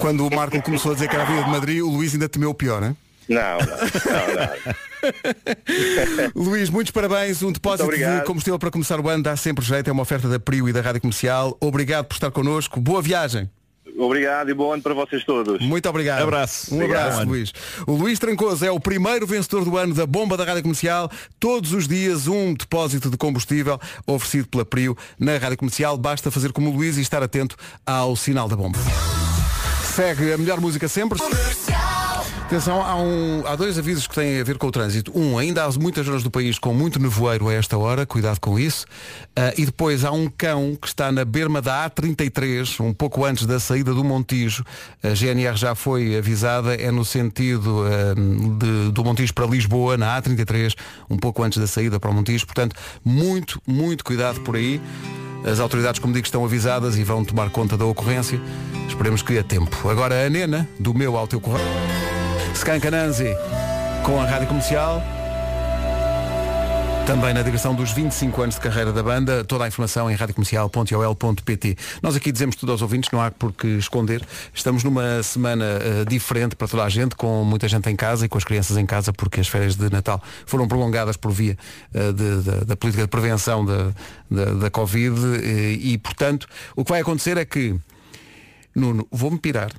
Quando 0.00 0.26
o 0.26 0.34
Marco 0.34 0.60
começou 0.62 0.92
a 0.92 0.94
dizer 0.94 1.08
que 1.08 1.14
era 1.14 1.24
a 1.24 1.26
Avenida 1.26 1.44
de 1.46 1.50
Madrid, 1.50 1.82
o 1.82 1.88
Luís 1.88 2.12
ainda 2.14 2.28
temeu 2.28 2.50
o 2.50 2.54
pior? 2.54 2.80
Não, 2.80 2.94
não, 3.28 3.58
não, 3.58 3.58
não. 4.34 4.48
Luís, 6.34 6.70
muitos 6.70 6.90
parabéns. 6.90 7.42
Um 7.42 7.52
depósito 7.52 7.90
de 7.90 8.24
combustível 8.24 8.58
para 8.58 8.70
começar 8.70 8.98
o 9.00 9.08
ano 9.08 9.22
dá 9.22 9.36
sempre 9.36 9.64
jeito. 9.64 9.88
É 9.88 9.92
uma 9.92 10.02
oferta 10.02 10.28
da 10.28 10.40
Prio 10.40 10.68
e 10.68 10.72
da 10.72 10.80
Rádio 10.80 11.00
Comercial. 11.00 11.56
Obrigado 11.60 12.06
por 12.06 12.14
estar 12.14 12.30
connosco. 12.30 12.80
Boa 12.80 13.02
viagem. 13.02 13.50
Obrigado 13.98 14.48
e 14.48 14.54
bom 14.54 14.72
ano 14.72 14.82
para 14.82 14.94
vocês 14.94 15.24
todos. 15.24 15.60
Muito 15.60 15.88
obrigado. 15.88 16.22
Abraço. 16.22 16.72
Um 16.72 16.78
Obrigado. 16.78 17.06
abraço. 17.08 17.26
Luís. 17.26 17.52
O 17.84 17.94
Luís 17.94 18.18
Trancoso 18.18 18.64
é 18.64 18.70
o 18.70 18.78
primeiro 18.78 19.26
vencedor 19.26 19.64
do 19.64 19.76
ano 19.76 19.92
da 19.92 20.06
bomba 20.06 20.36
da 20.36 20.44
Rádio 20.44 20.62
Comercial. 20.62 21.10
Todos 21.40 21.72
os 21.72 21.88
dias 21.88 22.28
um 22.28 22.54
depósito 22.54 23.10
de 23.10 23.16
combustível 23.16 23.80
oferecido 24.06 24.46
pela 24.48 24.64
Prio 24.64 24.96
na 25.18 25.36
Rádio 25.36 25.58
Comercial. 25.58 25.98
Basta 25.98 26.30
fazer 26.30 26.52
como 26.52 26.70
o 26.70 26.72
Luís 26.72 26.96
e 26.96 27.00
estar 27.00 27.22
atento 27.22 27.56
ao 27.84 28.14
sinal 28.14 28.48
da 28.48 28.54
bomba. 28.54 28.78
Segue 29.98 30.32
a 30.32 30.38
melhor 30.38 30.60
música 30.60 30.86
sempre. 30.86 31.18
Atenção, 32.48 32.80
há, 32.82 32.96
um- 32.96 33.46
há 33.46 33.54
dois 33.56 33.78
avisos 33.78 34.06
que 34.06 34.14
têm 34.14 34.40
a 34.40 34.42
ver 34.44 34.56
com 34.56 34.68
o 34.68 34.70
trânsito. 34.70 35.12
Um, 35.14 35.36
ainda 35.36 35.64
há 35.64 35.70
muitas 35.72 36.06
zonas 36.06 36.22
do 36.22 36.30
país 36.30 36.58
com 36.58 36.72
muito 36.72 36.98
nevoeiro 36.98 37.46
a 37.46 37.52
esta 37.52 37.76
hora, 37.76 38.06
cuidado 38.06 38.40
com 38.40 38.58
isso. 38.58 38.86
Ah, 39.36 39.52
e 39.58 39.66
depois 39.66 40.02
há 40.02 40.10
um 40.12 40.30
cão 40.30 40.74
que 40.80 40.88
está 40.88 41.12
na 41.12 41.26
berma 41.26 41.60
da 41.60 41.84
A33, 41.90 42.80
um 42.82 42.94
pouco 42.94 43.22
antes 43.26 43.44
da 43.44 43.60
saída 43.60 43.92
do 43.92 44.02
Montijo. 44.02 44.64
A 45.02 45.14
GNR 45.14 45.56
já 45.58 45.74
foi 45.74 46.16
avisada, 46.16 46.74
é 46.74 46.90
no 46.90 47.04
sentido 47.04 47.84
ah, 47.86 48.14
de- 48.14 48.92
do 48.92 49.04
Montijo 49.04 49.34
para 49.34 49.44
Lisboa, 49.46 49.98
na 49.98 50.16
A33, 50.18 50.74
um 51.10 51.18
pouco 51.18 51.42
antes 51.42 51.58
da 51.58 51.66
saída 51.66 52.00
para 52.00 52.08
o 52.10 52.14
Montijo. 52.14 52.46
Portanto, 52.46 52.74
muito, 53.04 53.60
muito 53.66 54.02
cuidado 54.02 54.40
por 54.40 54.56
aí. 54.56 54.80
As 55.44 55.60
autoridades, 55.60 56.00
como 56.00 56.14
digo, 56.14 56.24
estão 56.26 56.42
avisadas 56.46 56.96
e 56.96 57.04
vão 57.04 57.22
tomar 57.26 57.50
conta 57.50 57.76
da 57.76 57.84
ocorrência. 57.84 58.40
Esperemos 58.88 59.20
que 59.20 59.38
a 59.38 59.44
tempo. 59.44 59.86
Agora 59.90 60.24
a 60.26 60.30
Nena, 60.30 60.66
do 60.80 60.94
meu 60.94 61.14
ao 61.14 61.28
teu 61.28 61.42
correio. 61.42 61.68
Skankananzi 62.54 63.36
com 64.04 64.20
a 64.20 64.24
Rádio 64.24 64.48
Comercial. 64.48 65.02
Também 67.06 67.32
na 67.32 67.40
direção 67.40 67.74
dos 67.74 67.90
25 67.90 68.42
anos 68.42 68.54
de 68.56 68.60
carreira 68.60 68.92
da 68.92 69.02
banda, 69.02 69.42
toda 69.42 69.64
a 69.64 69.68
informação 69.68 70.10
em 70.10 70.14
radiocomercial.ol.pt. 70.14 71.76
Nós 72.02 72.14
aqui 72.14 72.30
dizemos 72.30 72.54
tudo 72.54 72.72
aos 72.72 72.82
ouvintes, 72.82 73.10
não 73.10 73.20
há 73.20 73.30
por 73.30 73.50
que 73.50 73.66
esconder. 73.66 74.22
Estamos 74.52 74.84
numa 74.84 75.22
semana 75.22 75.64
uh, 75.64 76.04
diferente 76.04 76.54
para 76.54 76.68
toda 76.68 76.84
a 76.84 76.88
gente, 76.90 77.16
com 77.16 77.44
muita 77.44 77.66
gente 77.66 77.88
em 77.88 77.96
casa 77.96 78.26
e 78.26 78.28
com 78.28 78.36
as 78.36 78.44
crianças 78.44 78.76
em 78.76 78.84
casa, 78.84 79.10
porque 79.10 79.40
as 79.40 79.48
férias 79.48 79.74
de 79.74 79.88
Natal 79.90 80.22
foram 80.44 80.68
prolongadas 80.68 81.16
por 81.16 81.32
via 81.32 81.56
uh, 81.94 82.12
de, 82.12 82.42
de, 82.42 82.64
da 82.66 82.76
política 82.76 83.04
de 83.04 83.08
prevenção 83.08 83.64
da, 83.64 83.90
da, 84.30 84.44
da 84.54 84.70
Covid 84.70 85.18
e, 85.42 85.94
e, 85.94 85.98
portanto, 85.98 86.46
o 86.76 86.84
que 86.84 86.90
vai 86.90 87.00
acontecer 87.00 87.38
é 87.38 87.44
que, 87.46 87.74
Nuno, 88.74 89.08
vou-me 89.10 89.38
pirar? 89.38 89.70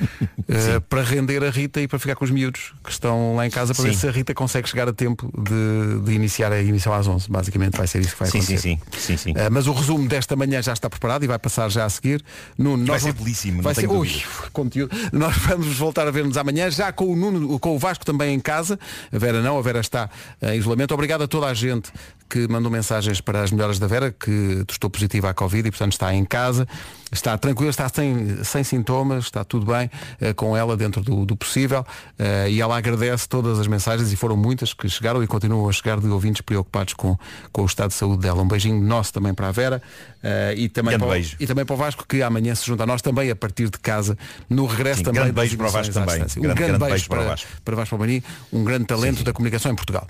uh, 0.48 0.80
para 0.88 1.02
render 1.02 1.42
a 1.44 1.50
Rita 1.50 1.80
e 1.80 1.88
para 1.88 1.98
ficar 1.98 2.14
com 2.14 2.24
os 2.24 2.30
miúdos 2.30 2.72
que 2.84 2.90
estão 2.90 3.36
lá 3.36 3.46
em 3.46 3.50
casa 3.50 3.74
para 3.74 3.82
Sim. 3.82 3.90
ver 3.90 3.96
se 3.96 4.08
a 4.08 4.10
Rita 4.10 4.34
consegue 4.34 4.68
chegar 4.68 4.88
a 4.88 4.92
tempo 4.92 5.32
de, 5.36 6.00
de 6.04 6.12
iniciar 6.12 6.52
a 6.52 6.60
emissão 6.60 6.92
às 6.92 7.06
11. 7.06 7.30
Basicamente 7.30 7.76
vai 7.76 7.86
ser 7.86 8.00
isso 8.00 8.12
que 8.12 8.18
vai 8.18 8.30
Sim, 8.30 8.40
sim, 8.40 8.54
acontecer. 8.54 8.78
sim. 8.96 9.16
sim, 9.16 9.16
sim. 9.16 9.32
Uh, 9.32 9.50
mas 9.50 9.66
o 9.66 9.72
resumo 9.72 10.08
desta 10.08 10.36
manhã 10.36 10.62
já 10.62 10.72
está 10.72 10.88
preparado 10.88 11.24
e 11.24 11.26
vai 11.26 11.38
passar 11.38 11.70
já 11.70 11.84
a 11.84 11.90
seguir. 11.90 12.22
Nuno, 12.56 12.86
Vai 12.86 13.00
ser 13.00 13.12
belíssimo, 13.12 13.62
vai 13.62 13.74
ser, 13.74 13.88
ui, 13.88 14.10
conteúdo. 14.52 14.94
Nós 15.12 15.36
vamos 15.36 15.76
voltar 15.76 16.06
a 16.06 16.10
ver-nos 16.10 16.36
amanhã, 16.36 16.70
já 16.70 16.92
com 16.92 17.12
o 17.12 17.16
Nuno, 17.16 17.58
com 17.58 17.74
o 17.74 17.78
Vasco 17.78 18.04
também 18.04 18.34
em 18.34 18.40
casa. 18.40 18.78
A 19.12 19.18
Vera 19.18 19.42
não, 19.42 19.58
a 19.58 19.62
Vera 19.62 19.80
está 19.80 20.08
em 20.42 20.58
isolamento. 20.58 20.94
Obrigado 20.94 21.22
a 21.22 21.28
toda 21.28 21.46
a 21.46 21.54
gente 21.54 21.92
que 22.28 22.46
mandou 22.48 22.70
mensagens 22.70 23.20
para 23.20 23.42
as 23.42 23.50
melhoras 23.50 23.78
da 23.78 23.86
Vera, 23.86 24.12
que 24.12 24.64
testou 24.66 24.90
positiva 24.90 25.30
à 25.30 25.34
Covid 25.34 25.66
e 25.66 25.70
portanto 25.70 25.92
está 25.92 26.12
em 26.14 26.24
casa. 26.24 26.66
Está 27.10 27.38
tranquila, 27.38 27.70
está 27.70 27.88
sem, 27.88 28.44
sem 28.44 28.62
sintomas, 28.62 29.24
está 29.24 29.42
tudo 29.42 29.64
bem 29.72 29.90
eh, 30.20 30.34
com 30.34 30.54
ela 30.54 30.76
dentro 30.76 31.00
do, 31.00 31.24
do 31.24 31.34
possível 31.34 31.82
eh, 32.18 32.50
e 32.50 32.60
ela 32.60 32.76
agradece 32.76 33.26
todas 33.26 33.58
as 33.58 33.66
mensagens 33.66 34.12
e 34.12 34.16
foram 34.16 34.36
muitas 34.36 34.74
que 34.74 34.86
chegaram 34.90 35.22
e 35.22 35.26
continuam 35.26 35.66
a 35.66 35.72
chegar 35.72 35.98
de 36.00 36.06
ouvintes 36.08 36.42
preocupados 36.42 36.92
com, 36.92 37.16
com 37.50 37.62
o 37.62 37.64
estado 37.64 37.88
de 37.88 37.94
saúde 37.94 38.20
dela. 38.20 38.42
Um 38.42 38.46
beijinho 38.48 38.78
nosso 38.82 39.10
também 39.10 39.32
para 39.32 39.48
a 39.48 39.52
Vera 39.52 39.80
eh, 40.22 40.52
e, 40.54 40.68
também 40.68 40.90
Grande 40.90 41.04
para, 41.06 41.14
beijo. 41.14 41.36
e 41.40 41.46
também 41.46 41.64
para 41.64 41.74
o 41.74 41.78
Vasco 41.78 42.04
que 42.06 42.20
amanhã 42.22 42.54
se 42.54 42.66
junta 42.66 42.82
a 42.82 42.86
nós 42.86 43.00
também 43.00 43.30
a 43.30 43.36
partir 43.36 43.70
de 43.70 43.78
casa 43.78 44.18
no 44.50 44.66
regresso 44.66 44.98
Sim, 44.98 45.04
também 45.04 45.22
grande 45.22 45.32
beijo 45.34 45.56
para 45.56 45.68
o 45.68 45.70
Vasco 45.70 45.94
também. 45.94 46.08
distância. 46.10 46.42
Grande- 46.42 46.52
um 46.52 46.56
grande, 46.66 46.78
grande 46.78 46.78
beijo, 46.78 46.90
beijo 46.94 47.08
para 47.08 47.16
o 47.16 47.20
para, 47.22 47.30
Vasco. 47.30 47.48
para 47.64 47.76
Vasco 47.76 47.96
Palmini, 47.96 48.22
um 48.52 48.62
grande 48.64 48.84
talento 48.84 49.24
da 49.24 49.32
comunicação 49.32 49.72
em 49.72 49.74
Portugal. 49.74 50.06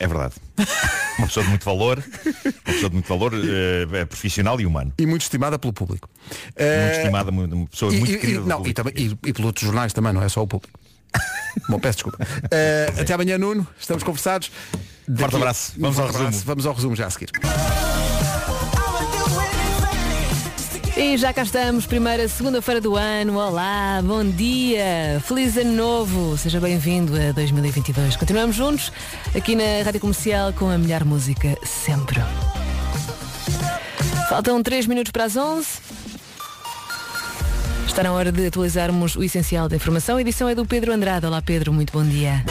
É 0.00 0.06
verdade. 0.06 0.34
Uma 1.18 1.28
pessoa 1.28 1.44
de 1.44 1.50
muito 1.50 1.64
valor, 1.64 1.98
uma 2.26 2.52
pessoa 2.64 2.88
de 2.90 2.94
muito 2.94 3.08
valor, 3.08 3.32
eh, 3.34 4.00
é 4.00 4.04
profissional 4.04 4.60
e 4.60 4.66
humano. 4.66 4.92
E 4.98 5.06
muito 5.06 5.22
estimada 5.22 5.56
pelo 5.60 5.72
público. 5.72 6.08
Muito 6.28 6.52
Eh, 6.56 6.96
estimada, 6.98 7.30
uma 7.30 7.66
pessoa 7.68 7.94
e, 7.94 7.98
muito 8.00 8.12
e- 8.12 8.18
querida. 8.18 8.40
e- 8.40 8.44
não, 8.48 8.66
e, 8.66 8.72
também, 8.74 8.92
e, 8.96 9.04
e 9.28 9.32
pelos 9.32 9.46
outros 9.46 9.64
jornais 9.64 9.92
também, 9.92 10.12
não 10.12 10.20
é 10.22 10.28
só 10.28 10.42
o 10.42 10.46
público. 10.48 10.76
Bom, 11.70 11.78
peço 11.78 11.98
desculpa. 11.98 12.18
Eh, 12.50 12.92
até 13.00 13.14
amanhã, 13.14 13.38
Nuno. 13.38 13.64
Estamos 13.78 14.02
conversados. 14.02 14.50
Forte 15.16 15.36
abraço. 15.36 15.72
Vamos 15.78 15.96
Um 15.98 16.02
ao 16.02 16.08
resumo. 16.08 16.42
Vamos 16.44 16.66
ao 16.66 16.74
resumo 16.74 16.96
já 16.96 17.06
a 17.06 17.10
seguir. 17.10 17.30
E 20.96 21.16
já 21.16 21.32
cá 21.32 21.42
estamos, 21.42 21.86
primeira 21.86 22.28
segunda-feira 22.28 22.80
do 22.80 22.94
ano. 22.94 23.36
Olá, 23.36 24.00
bom 24.04 24.24
dia, 24.24 25.20
feliz 25.24 25.56
ano 25.56 25.72
novo, 25.72 26.38
seja 26.38 26.60
bem-vindo 26.60 27.14
a 27.20 27.32
2022. 27.32 28.16
Continuamos 28.16 28.54
juntos 28.54 28.92
aqui 29.34 29.56
na 29.56 29.82
Rádio 29.84 30.00
Comercial 30.00 30.52
com 30.52 30.70
a 30.70 30.78
melhor 30.78 31.04
música 31.04 31.58
sempre. 31.64 32.20
Faltam 34.28 34.62
3 34.62 34.86
minutos 34.86 35.10
para 35.10 35.24
as 35.24 35.36
11. 35.36 35.66
Está 37.88 38.04
na 38.04 38.12
hora 38.12 38.30
de 38.30 38.46
atualizarmos 38.46 39.16
o 39.16 39.24
essencial 39.24 39.68
da 39.68 39.74
informação. 39.74 40.16
A 40.16 40.20
edição 40.20 40.48
é 40.48 40.54
do 40.54 40.64
Pedro 40.64 40.92
Andrade. 40.92 41.26
Olá 41.26 41.42
Pedro, 41.42 41.72
muito 41.72 41.92
bom 41.92 42.04
dia. 42.04 42.44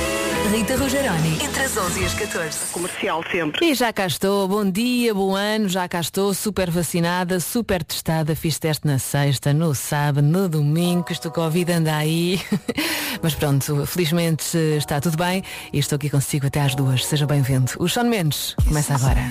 Rita 0.51 0.75
Rogeroni, 0.75 1.39
entre 1.43 1.63
as 1.63 1.77
11 1.77 2.01
e 2.01 2.05
as 2.05 2.13
14. 2.13 2.59
Comercial 2.71 3.23
sempre. 3.31 3.65
E 3.65 3.73
já 3.73 3.93
cá 3.93 4.05
estou, 4.05 4.47
bom 4.47 4.69
dia, 4.69 5.13
bom 5.13 5.35
ano, 5.35 5.69
já 5.69 5.87
cá 5.87 5.99
estou, 5.99 6.33
super 6.33 6.69
vacinada, 6.69 7.39
super 7.39 7.83
testada, 7.83 8.35
fiz 8.35 8.59
teste 8.59 8.85
na 8.85 8.99
sexta, 8.99 9.53
no 9.53 9.73
sábado, 9.73 10.25
no 10.25 10.49
domingo, 10.49 11.03
que 11.03 11.13
isto 11.13 11.31
Covid 11.31 11.71
anda 11.71 11.95
aí. 11.95 12.41
Mas 13.21 13.33
pronto, 13.33 13.85
felizmente 13.85 14.57
está 14.77 14.99
tudo 14.99 15.17
bem 15.17 15.43
e 15.71 15.79
estou 15.79 15.95
aqui 15.95 16.09
consigo 16.09 16.47
até 16.47 16.61
às 16.61 16.75
duas. 16.75 17.05
Seja 17.05 17.25
bem-vindo. 17.25 17.71
O 17.79 17.87
Sean 17.87 18.03
Mendes 18.03 18.55
começa 18.67 18.93
agora. 18.95 19.29